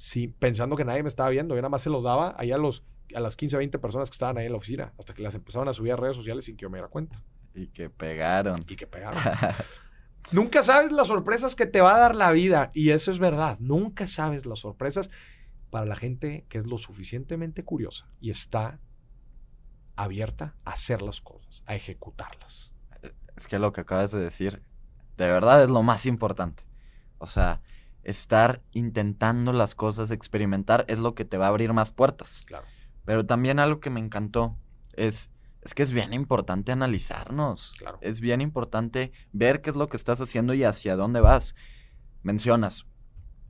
sí, 0.00 0.28
pensando 0.28 0.76
que 0.76 0.84
nadie 0.84 1.02
me 1.02 1.08
estaba 1.08 1.28
viendo. 1.30 1.54
Yo 1.54 1.60
nada 1.60 1.68
más 1.68 1.82
se 1.82 1.90
los 1.90 2.02
daba 2.02 2.34
ahí 2.38 2.52
a, 2.52 2.58
los, 2.58 2.84
a 3.14 3.20
las 3.20 3.36
15, 3.36 3.58
20 3.58 3.78
personas 3.78 4.08
que 4.08 4.14
estaban 4.14 4.38
ahí 4.38 4.46
en 4.46 4.52
la 4.52 4.58
oficina, 4.58 4.94
hasta 4.98 5.12
que 5.12 5.22
las 5.22 5.34
empezaron 5.34 5.68
a 5.68 5.74
subir 5.74 5.92
a 5.92 5.96
redes 5.96 6.16
sociales 6.16 6.44
sin 6.46 6.56
que 6.56 6.62
yo 6.62 6.70
me 6.70 6.78
diera 6.78 6.88
cuenta. 6.88 7.22
Y 7.54 7.68
que 7.68 7.90
pegaron. 7.90 8.64
Y 8.66 8.76
que 8.76 8.86
pegaron. 8.86 9.22
Nunca 10.32 10.62
sabes 10.62 10.92
las 10.92 11.08
sorpresas 11.08 11.54
que 11.54 11.66
te 11.66 11.80
va 11.80 11.96
a 11.96 11.98
dar 11.98 12.14
la 12.14 12.30
vida. 12.30 12.70
Y 12.72 12.90
eso 12.90 13.10
es 13.10 13.18
verdad. 13.18 13.58
Nunca 13.58 14.06
sabes 14.06 14.46
las 14.46 14.60
sorpresas 14.60 15.10
para 15.70 15.86
la 15.86 15.96
gente 15.96 16.44
que 16.48 16.58
es 16.58 16.66
lo 16.66 16.78
suficientemente 16.78 17.64
curiosa 17.64 18.08
y 18.20 18.30
está 18.30 18.80
abierta 19.96 20.56
a 20.64 20.72
hacer 20.72 21.02
las 21.02 21.20
cosas, 21.20 21.62
a 21.66 21.74
ejecutarlas. 21.74 22.72
Es 23.36 23.46
que 23.46 23.58
lo 23.58 23.72
que 23.72 23.82
acabas 23.82 24.12
de 24.12 24.20
decir, 24.20 24.62
de 25.16 25.26
verdad 25.26 25.62
es 25.62 25.70
lo 25.70 25.82
más 25.82 26.06
importante. 26.06 26.64
O 27.18 27.26
sea, 27.26 27.60
estar 28.02 28.62
intentando 28.72 29.52
las 29.52 29.74
cosas, 29.74 30.10
experimentar, 30.10 30.84
es 30.88 30.98
lo 30.98 31.14
que 31.14 31.24
te 31.24 31.36
va 31.36 31.46
a 31.46 31.48
abrir 31.48 31.72
más 31.72 31.92
puertas. 31.92 32.42
Claro. 32.46 32.66
Pero 33.04 33.26
también 33.26 33.58
algo 33.58 33.80
que 33.80 33.90
me 33.90 34.00
encantó 34.00 34.56
es, 34.94 35.30
es 35.62 35.74
que 35.74 35.82
es 35.82 35.92
bien 35.92 36.12
importante 36.12 36.72
analizarnos. 36.72 37.74
Claro. 37.78 37.98
Es 38.00 38.20
bien 38.20 38.40
importante 38.40 39.12
ver 39.32 39.60
qué 39.60 39.70
es 39.70 39.76
lo 39.76 39.88
que 39.88 39.96
estás 39.96 40.20
haciendo 40.20 40.54
y 40.54 40.64
hacia 40.64 40.96
dónde 40.96 41.20
vas. 41.20 41.54
Mencionas, 42.22 42.86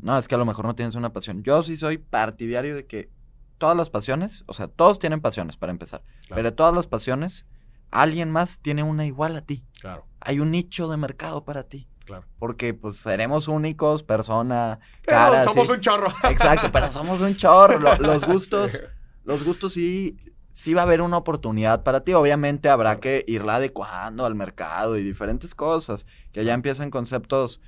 no, 0.02 0.18
es 0.18 0.28
que 0.28 0.34
a 0.34 0.38
lo 0.38 0.44
mejor 0.44 0.64
no 0.64 0.74
tienes 0.74 0.94
una 0.94 1.12
pasión. 1.12 1.42
Yo 1.42 1.62
sí 1.62 1.76
soy 1.76 1.98
partidario 1.98 2.74
de 2.74 2.86
que 2.86 3.10
todas 3.58 3.76
las 3.76 3.90
pasiones, 3.90 4.42
o 4.46 4.54
sea, 4.54 4.68
todos 4.68 4.98
tienen 4.98 5.20
pasiones 5.20 5.56
para 5.56 5.70
empezar, 5.70 6.02
pero 6.28 6.54
todas 6.54 6.74
las 6.74 6.86
pasiones, 6.86 7.46
alguien 7.90 8.30
más 8.30 8.60
tiene 8.60 8.82
una 8.82 9.06
igual 9.06 9.36
a 9.36 9.42
ti. 9.42 9.64
Claro. 9.80 10.06
Hay 10.20 10.40
un 10.40 10.50
nicho 10.50 10.88
de 10.88 10.96
mercado 10.96 11.44
para 11.44 11.64
ti. 11.64 11.86
Claro. 12.04 12.26
Porque 12.38 12.74
pues 12.74 12.96
seremos 12.96 13.46
únicos, 13.46 14.02
persona, 14.02 14.80
pero 15.04 15.44
somos 15.44 15.68
un 15.68 15.80
chorro. 15.80 16.08
Exacto, 16.28 16.68
pero 16.72 16.90
somos 16.90 17.20
un 17.20 17.36
chorro. 17.36 17.78
Los, 18.00 18.24
gustos, 18.24 18.82
los 19.24 19.44
gustos 19.44 19.74
sí, 19.74 20.18
sí 20.52 20.74
va 20.74 20.80
a 20.80 20.84
haber 20.84 21.02
una 21.02 21.18
oportunidad 21.18 21.84
para 21.84 22.00
ti. 22.00 22.14
Obviamente 22.14 22.68
habrá 22.68 22.98
que 22.98 23.24
irla 23.28 23.56
adecuando 23.56 24.26
al 24.26 24.34
mercado 24.34 24.96
y 24.96 25.04
diferentes 25.04 25.54
cosas. 25.54 26.04
Que 26.32 26.44
ya 26.44 26.54
empiecen 26.54 26.90
conceptos, 26.90 27.60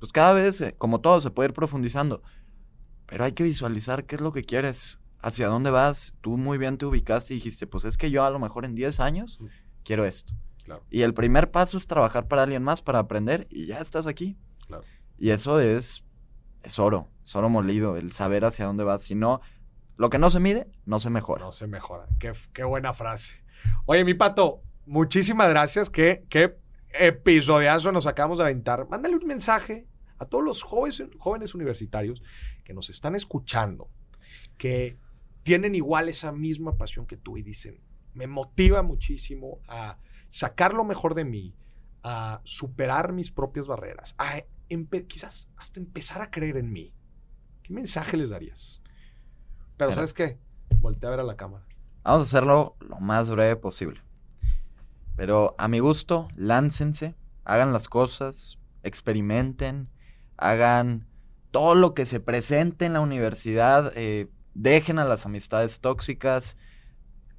pues 0.00 0.12
cada 0.12 0.32
vez, 0.32 0.60
eh, 0.62 0.74
como 0.76 1.00
todo, 1.00 1.20
se 1.20 1.30
puede 1.30 1.50
ir 1.50 1.54
profundizando. 1.54 2.22
Pero 3.06 3.24
hay 3.24 3.32
que 3.32 3.44
visualizar 3.44 4.06
qué 4.06 4.16
es 4.16 4.20
lo 4.20 4.32
que 4.32 4.42
quieres, 4.42 4.98
hacia 5.20 5.48
dónde 5.48 5.70
vas. 5.70 6.14
Tú 6.22 6.38
muy 6.38 6.58
bien 6.58 6.78
te 6.78 6.86
ubicaste 6.86 7.34
y 7.34 7.36
dijiste, 7.36 7.66
pues 7.66 7.84
es 7.84 7.98
que 7.98 8.10
yo 8.10 8.24
a 8.24 8.30
lo 8.30 8.38
mejor 8.38 8.64
en 8.64 8.74
10 8.74 8.98
años 8.98 9.38
quiero 9.84 10.04
esto. 10.04 10.32
Y 10.88 11.02
el 11.02 11.14
primer 11.14 11.50
paso 11.50 11.76
es 11.76 11.86
trabajar 11.86 12.28
para 12.28 12.44
alguien 12.44 12.62
más, 12.62 12.80
para 12.80 13.00
aprender, 13.00 13.46
y 13.50 13.66
ya 13.66 13.78
estás 13.78 14.06
aquí. 14.06 14.38
Y 15.18 15.30
eso 15.30 15.60
es, 15.60 16.04
es 16.62 16.78
oro, 16.78 17.08
es 17.22 17.34
oro 17.34 17.48
molido, 17.48 17.96
el 17.96 18.12
saber 18.12 18.44
hacia 18.44 18.66
dónde 18.66 18.84
vas. 18.84 19.02
Si 19.02 19.14
no, 19.14 19.40
lo 19.96 20.08
que 20.08 20.18
no 20.18 20.30
se 20.30 20.40
mide, 20.40 20.68
no 20.86 21.00
se 21.00 21.10
mejora. 21.10 21.44
No 21.44 21.52
se 21.52 21.66
mejora. 21.66 22.06
Qué, 22.18 22.32
qué 22.54 22.64
buena 22.64 22.94
frase. 22.94 23.42
Oye, 23.84 24.04
mi 24.04 24.14
pato, 24.14 24.62
muchísimas 24.86 25.50
gracias. 25.50 25.90
Qué, 25.90 26.24
qué 26.30 26.56
episodiazo 26.92 27.92
nos 27.92 28.06
acabamos 28.06 28.38
de 28.38 28.44
aventar. 28.44 28.88
Mándale 28.88 29.16
un 29.16 29.26
mensaje 29.26 29.89
a 30.20 30.26
todos 30.26 30.44
los 30.44 30.62
jóvenes, 30.62 31.02
jóvenes 31.18 31.54
universitarios 31.54 32.22
que 32.62 32.74
nos 32.74 32.90
están 32.90 33.16
escuchando, 33.16 33.90
que 34.58 34.98
tienen 35.42 35.74
igual 35.74 36.08
esa 36.08 36.30
misma 36.30 36.76
pasión 36.76 37.06
que 37.06 37.16
tú 37.16 37.38
y 37.38 37.42
dicen, 37.42 37.80
me 38.12 38.26
motiva 38.26 38.82
muchísimo 38.82 39.60
a 39.66 39.98
sacar 40.28 40.74
lo 40.74 40.84
mejor 40.84 41.14
de 41.14 41.24
mí, 41.24 41.56
a 42.02 42.40
superar 42.44 43.12
mis 43.12 43.30
propias 43.30 43.66
barreras, 43.66 44.14
a 44.18 44.42
quizás 45.08 45.50
hasta 45.56 45.80
empezar 45.80 46.22
a 46.22 46.30
creer 46.30 46.58
en 46.58 46.70
mí. 46.70 46.94
¿Qué 47.62 47.72
mensaje 47.72 48.16
les 48.16 48.30
darías? 48.30 48.82
Pero, 49.76 49.92
¿sabes 49.92 50.12
qué? 50.12 50.38
Voltea 50.80 51.08
a 51.08 51.10
ver 51.12 51.20
a 51.20 51.24
la 51.24 51.36
cámara. 51.36 51.66
Vamos 52.04 52.22
a 52.22 52.26
hacerlo 52.26 52.76
lo 52.80 53.00
más 53.00 53.30
breve 53.30 53.56
posible. 53.56 54.02
Pero 55.16 55.54
a 55.58 55.66
mi 55.68 55.78
gusto, 55.78 56.28
láncense, 56.36 57.16
hagan 57.44 57.72
las 57.72 57.88
cosas, 57.88 58.58
experimenten, 58.82 59.88
hagan 60.40 61.06
todo 61.50 61.74
lo 61.74 61.94
que 61.94 62.06
se 62.06 62.18
presente 62.18 62.86
en 62.86 62.94
la 62.94 63.00
universidad, 63.00 63.92
eh, 63.94 64.28
dejen 64.54 64.98
a 64.98 65.04
las 65.04 65.26
amistades 65.26 65.80
tóxicas, 65.80 66.56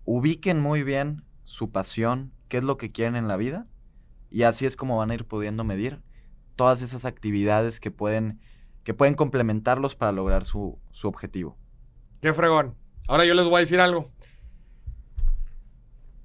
ubiquen 0.05 0.59
muy 0.61 0.83
bien 0.83 1.25
su 1.43 1.71
pasión, 1.71 2.31
qué 2.47 2.57
es 2.57 2.63
lo 2.63 2.77
que 2.77 2.91
quieren 2.91 3.15
en 3.15 3.27
la 3.27 3.37
vida 3.37 3.67
y 4.29 4.43
así 4.43 4.65
es 4.65 4.77
como 4.77 4.97
van 4.97 5.11
a 5.11 5.13
ir 5.13 5.25
pudiendo 5.25 5.63
medir 5.63 6.01
todas 6.55 6.81
esas 6.81 7.05
actividades 7.05 7.79
que 7.79 7.91
pueden, 7.91 8.39
que 8.83 8.93
pueden 8.93 9.15
complementarlos 9.15 9.95
para 9.95 10.11
lograr 10.11 10.45
su, 10.45 10.79
su 10.91 11.07
objetivo. 11.07 11.57
Qué 12.21 12.33
fregón. 12.33 12.75
Ahora 13.07 13.25
yo 13.25 13.33
les 13.33 13.45
voy 13.45 13.55
a 13.55 13.59
decir 13.59 13.81
algo. 13.81 14.11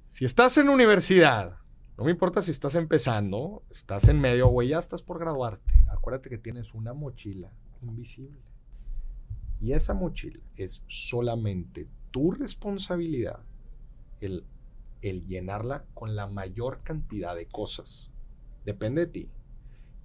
Si 0.05 0.25
estás 0.25 0.57
en 0.57 0.69
universidad, 0.69 1.57
no 1.97 2.03
me 2.03 2.11
importa 2.11 2.41
si 2.41 2.51
estás 2.51 2.75
empezando, 2.75 3.63
estás 3.71 4.07
en 4.07 4.19
medio 4.19 4.49
o 4.49 4.61
ya 4.61 4.77
estás 4.77 5.01
por 5.01 5.17
graduarte. 5.17 5.73
Acuérdate 5.89 6.29
que 6.29 6.37
tienes 6.37 6.75
una 6.75 6.93
mochila 6.93 7.51
invisible. 7.81 8.39
Y 9.59 9.73
esa 9.73 9.95
mochila 9.95 10.39
es 10.55 10.83
solamente 10.85 11.87
tu 12.11 12.29
responsabilidad 12.31 13.39
el, 14.21 14.45
el 15.01 15.25
llenarla 15.25 15.85
con 15.95 16.15
la 16.15 16.27
mayor 16.27 16.83
cantidad 16.83 17.35
de 17.35 17.47
cosas. 17.47 18.11
Depende 18.63 19.07
de 19.07 19.11
ti. 19.11 19.29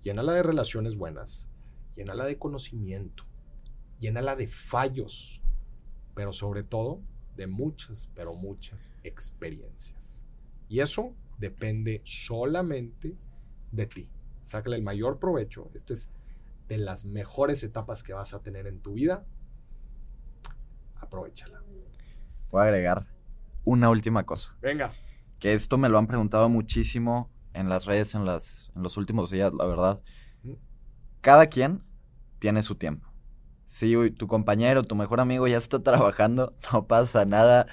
Llénala 0.00 0.32
de 0.32 0.42
relaciones 0.42 0.96
buenas, 0.96 1.50
llénala 1.94 2.24
de 2.24 2.38
conocimiento, 2.38 3.24
llénala 3.98 4.34
de 4.34 4.48
fallos, 4.48 5.42
pero 6.14 6.32
sobre 6.32 6.62
todo 6.62 7.02
de 7.36 7.46
muchas, 7.46 8.10
pero 8.14 8.34
muchas 8.34 8.94
experiencias. 9.04 10.24
Y 10.68 10.80
eso 10.80 11.14
depende 11.42 12.00
solamente 12.04 13.16
de 13.72 13.86
ti. 13.86 14.08
Sácale 14.42 14.76
el 14.76 14.82
mayor 14.82 15.18
provecho. 15.18 15.70
Esta 15.74 15.92
es 15.92 16.10
de 16.68 16.78
las 16.78 17.04
mejores 17.04 17.64
etapas 17.64 18.04
que 18.04 18.12
vas 18.12 18.32
a 18.32 18.42
tener 18.42 18.68
en 18.68 18.80
tu 18.80 18.94
vida. 18.94 19.26
Aprovechala. 20.96 21.60
Voy 22.50 22.60
a 22.60 22.64
agregar 22.64 23.06
una 23.64 23.90
última 23.90 24.24
cosa. 24.24 24.56
Venga. 24.62 24.92
Que 25.40 25.54
esto 25.54 25.78
me 25.78 25.88
lo 25.88 25.98
han 25.98 26.06
preguntado 26.06 26.48
muchísimo 26.48 27.28
en 27.54 27.68
las 27.68 27.86
redes 27.86 28.14
en, 28.14 28.24
las, 28.24 28.70
en 28.76 28.82
los 28.84 28.96
últimos 28.96 29.30
días, 29.30 29.52
la 29.52 29.66
verdad. 29.66 30.00
Cada 31.20 31.48
quien 31.48 31.82
tiene 32.38 32.62
su 32.62 32.76
tiempo. 32.76 33.08
Si 33.66 34.10
tu 34.12 34.28
compañero, 34.28 34.84
tu 34.84 34.94
mejor 34.94 35.18
amigo 35.18 35.48
ya 35.48 35.56
está 35.56 35.82
trabajando, 35.82 36.54
no 36.72 36.86
pasa 36.86 37.24
nada. 37.24 37.66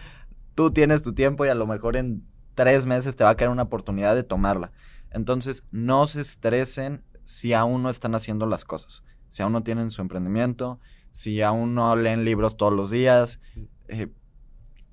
Tú 0.55 0.71
tienes 0.71 1.03
tu 1.03 1.13
tiempo 1.13 1.45
y 1.45 1.49
a 1.49 1.55
lo 1.55 1.67
mejor 1.67 1.97
en 1.97 2.27
tres 2.59 2.85
meses 2.85 3.15
te 3.15 3.23
va 3.23 3.29
a 3.29 3.35
caer 3.37 3.51
una 3.51 3.63
oportunidad 3.63 4.15
de 4.15 4.23
tomarla. 4.23 4.73
Entonces, 5.11 5.63
no 5.71 6.07
se 6.07 6.19
estresen 6.19 7.05
si 7.23 7.53
aún 7.53 7.83
no 7.83 7.89
están 7.89 8.15
haciendo 8.15 8.45
las 8.47 8.65
cosas. 8.65 9.05
Si 9.29 9.41
aún 9.41 9.53
no 9.53 9.63
tienen 9.63 9.91
su 9.91 10.01
emprendimiento, 10.01 10.77
si 11.13 11.41
aún 11.41 11.73
no 11.73 11.95
leen 11.95 12.25
libros 12.25 12.57
todos 12.57 12.73
los 12.73 12.91
días. 12.91 13.39
Eh, 13.87 14.09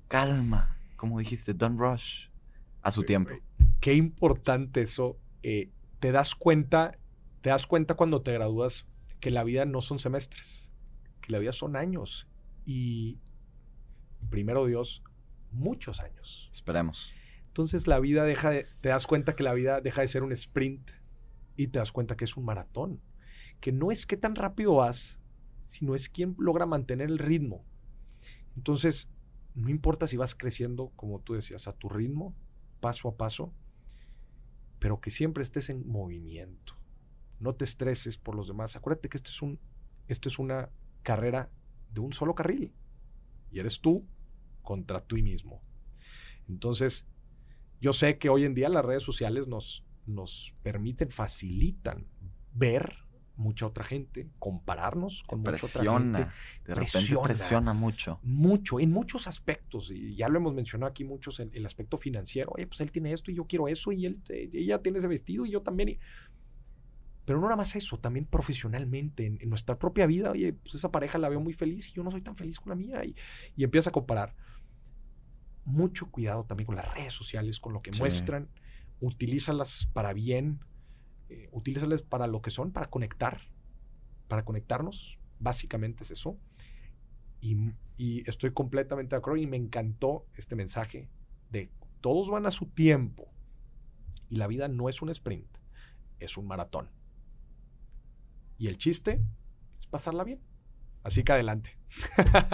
calma, 0.07 0.79
como 0.95 1.19
dijiste, 1.19 1.53
don't 1.53 1.77
rush 1.77 2.29
a 2.83 2.91
su 2.91 3.03
tiempo. 3.03 3.33
Qué 3.81 3.95
importante 3.95 4.81
eso. 4.81 5.17
Eh, 5.43 5.69
te 5.99 6.13
das 6.13 6.35
cuenta, 6.35 6.97
te 7.41 7.49
das 7.49 7.67
cuenta 7.67 7.95
cuando 7.95 8.21
te 8.21 8.31
gradúas 8.31 8.87
que 9.19 9.29
la 9.29 9.43
vida 9.43 9.65
no 9.65 9.81
son 9.81 9.99
semestres, 9.99 10.71
que 11.19 11.33
la 11.33 11.39
vida 11.39 11.51
son 11.51 11.75
años 11.75 12.29
y 12.65 13.19
primero 14.29 14.65
Dios, 14.67 15.03
muchos 15.51 15.99
años. 15.99 16.49
Esperemos. 16.53 17.11
Entonces 17.57 17.87
la 17.87 17.99
vida 17.99 18.23
deja 18.23 18.51
de, 18.51 18.67
te 18.81 18.89
das 18.89 19.07
cuenta 19.07 19.35
que 19.35 19.41
la 19.41 19.55
vida 19.55 19.81
deja 19.81 20.01
de 20.01 20.07
ser 20.07 20.21
un 20.21 20.31
sprint 20.31 20.91
y 21.55 21.69
te 21.69 21.79
das 21.79 21.91
cuenta 21.91 22.15
que 22.15 22.25
es 22.25 22.37
un 22.37 22.45
maratón, 22.45 23.01
que 23.61 23.71
no 23.71 23.89
es 23.89 24.05
qué 24.05 24.15
tan 24.15 24.35
rápido 24.35 24.75
vas, 24.75 25.19
sino 25.63 25.95
es 25.95 26.07
quién 26.07 26.35
logra 26.37 26.67
mantener 26.67 27.09
el 27.09 27.17
ritmo. 27.17 27.65
Entonces, 28.55 29.11
no 29.55 29.69
importa 29.69 30.05
si 30.05 30.17
vas 30.17 30.35
creciendo, 30.35 30.91
como 30.95 31.19
tú 31.19 31.33
decías, 31.33 31.67
a 31.67 31.71
tu 31.71 31.89
ritmo, 31.89 32.35
paso 32.79 33.09
a 33.09 33.17
paso, 33.17 33.51
pero 34.77 35.01
que 35.01 35.09
siempre 35.09 35.41
estés 35.41 35.71
en 35.71 35.87
movimiento. 35.87 36.75
No 37.39 37.55
te 37.55 37.65
estreses 37.65 38.19
por 38.19 38.35
los 38.35 38.47
demás. 38.47 38.75
Acuérdate 38.75 39.09
que 39.09 39.17
este 39.17 39.31
es, 39.31 39.41
un, 39.41 39.59
este 40.07 40.29
es 40.29 40.37
una 40.37 40.69
carrera 41.01 41.49
de 41.91 42.01
un 42.01 42.13
solo 42.13 42.35
carril. 42.35 42.71
Y 43.49 43.57
eres 43.57 43.81
tú 43.81 44.05
contra 44.61 45.01
tú 45.01 45.15
mismo. 45.15 45.63
Entonces, 46.47 47.07
yo 47.81 47.93
sé 47.93 48.17
que 48.17 48.29
hoy 48.29 48.45
en 48.45 48.53
día 48.53 48.69
las 48.69 48.83
redes 48.83 49.03
sociales 49.03 49.47
nos, 49.47 49.85
nos 50.05 50.55
permiten, 50.63 51.09
facilitan 51.11 52.07
ver 52.53 53.07
mucha 53.37 53.67
otra 53.67 53.83
gente, 53.83 54.29
compararnos 54.39 55.23
con 55.23 55.41
mucha 55.41 55.65
otra 55.65 55.83
gente. 55.83 56.27
De 56.65 56.75
repente 56.75 57.17
presiona, 57.23 57.73
mucho. 57.73 58.19
Mucho, 58.23 58.79
en 58.79 58.91
muchos 58.91 59.27
aspectos. 59.27 59.91
Y 59.91 60.15
ya 60.15 60.27
lo 60.27 60.39
hemos 60.39 60.53
mencionado 60.53 60.89
aquí 60.89 61.03
muchos, 61.03 61.39
el, 61.39 61.51
el 61.53 61.65
aspecto 61.65 61.97
financiero. 61.97 62.51
Oye, 62.55 62.67
pues 62.67 62.81
él 62.81 62.91
tiene 62.91 63.13
esto 63.13 63.31
y 63.31 63.35
yo 63.35 63.45
quiero 63.45 63.67
eso 63.67 63.91
y 63.91 64.05
él, 64.05 64.21
ella 64.29 64.81
tiene 64.81 64.97
ese 64.97 65.07
vestido 65.07 65.45
y 65.45 65.51
yo 65.51 65.61
también. 65.61 65.99
Pero 67.25 67.39
no 67.39 67.45
nada 67.45 67.57
más 67.57 67.75
eso, 67.75 67.99
también 67.99 68.25
profesionalmente, 68.25 69.25
en, 69.25 69.49
nuestra 69.49 69.77
propia 69.77 70.05
vida, 70.07 70.31
oye, 70.31 70.53
pues 70.53 70.75
esa 70.75 70.91
pareja 70.91 71.17
la 71.17 71.29
veo 71.29 71.41
muy 71.41 71.53
feliz 71.53 71.89
y 71.89 71.93
yo 71.93 72.03
no 72.03 72.09
soy 72.09 72.21
tan 72.21 72.35
feliz 72.35 72.59
con 72.59 72.69
la 72.69 72.75
mía. 72.75 73.05
Y, 73.05 73.15
y 73.55 73.63
empieza 73.63 73.89
a 73.91 73.93
comparar. 73.93 74.35
Mucho 75.67 76.09
cuidado 76.09 76.45
también 76.45 76.65
con 76.65 76.75
las 76.75 76.93
redes 76.95 77.13
sociales, 77.13 77.59
con 77.59 77.73
lo 77.73 77.81
que 77.81 77.91
muestran. 77.91 78.49
Utilízalas 78.99 79.87
para 79.93 80.13
bien 80.13 80.61
eh, 81.29 81.49
utilízales 81.51 82.03
para 82.03 82.25
lo 82.25 82.41
que 82.41 82.51
son, 82.51 82.71
para 82.71 82.89
conectar, 82.89 83.41
para 84.29 84.45
conectarnos, 84.45 85.19
básicamente 85.39 86.03
es 86.03 86.11
eso. 86.11 86.37
Y, 87.41 87.73
y, 87.97 88.27
estoy 88.29 88.53
completamente 88.53 89.15
de 89.15 89.17
acuerdo 89.17 89.37
y 89.37 89.45
me 89.45 89.57
encantó 89.57 90.25
este 90.35 90.55
mensaje 90.55 91.09
de 91.51 91.69
todos 91.99 92.29
van 92.29 92.45
a 92.45 92.51
su 92.51 92.67
tiempo 92.67 93.29
y 94.29 94.37
la 94.37 94.47
vida 94.47 94.69
no 94.69 94.87
es 94.87 95.01
un 95.01 95.09
sprint, 95.09 95.49
es 96.19 96.37
un 96.37 96.47
maratón. 96.47 96.89
Y 98.57 98.67
el 98.67 98.77
chiste 98.77 99.21
es 99.79 99.87
pasarla 99.87 100.23
bien. 100.23 100.39
Así 101.03 101.23
que 101.23 101.33
adelante. 101.33 101.77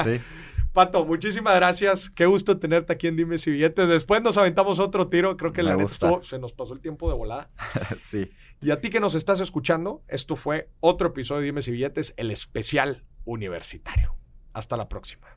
Sí. 0.04 0.20
Pato, 0.74 1.06
muchísimas 1.06 1.56
gracias. 1.56 2.10
Qué 2.10 2.26
gusto 2.26 2.58
tenerte 2.58 2.94
aquí 2.94 3.06
en 3.06 3.16
Dime 3.16 3.38
si 3.38 3.52
Billetes. 3.52 3.88
Después 3.88 4.24
nos 4.24 4.38
aventamos 4.38 4.80
otro 4.80 5.08
tiro. 5.08 5.38
Creo 5.38 5.54
que 5.54 5.62
la 5.62 5.78
se 5.88 6.40
nos 6.40 6.54
pasó 6.54 6.74
el 6.74 6.82
tiempo 6.82 7.10
de 7.10 7.16
volada. 7.16 7.52
sí. 8.02 8.32
Y 8.60 8.72
a 8.72 8.82
ti 8.82 8.90
que 8.90 9.00
nos 9.00 9.14
estás 9.14 9.40
escuchando, 9.40 10.04
esto 10.08 10.36
fue 10.36 10.72
otro 10.80 11.10
episodio 11.10 11.42
de 11.42 11.46
Dime 11.46 11.62
si 11.62 11.72
Billetes, 11.72 12.16
el 12.18 12.32
especial 12.32 13.06
universitario. 13.24 14.16
Hasta 14.52 14.76
la 14.76 14.90
próxima. 14.90 15.28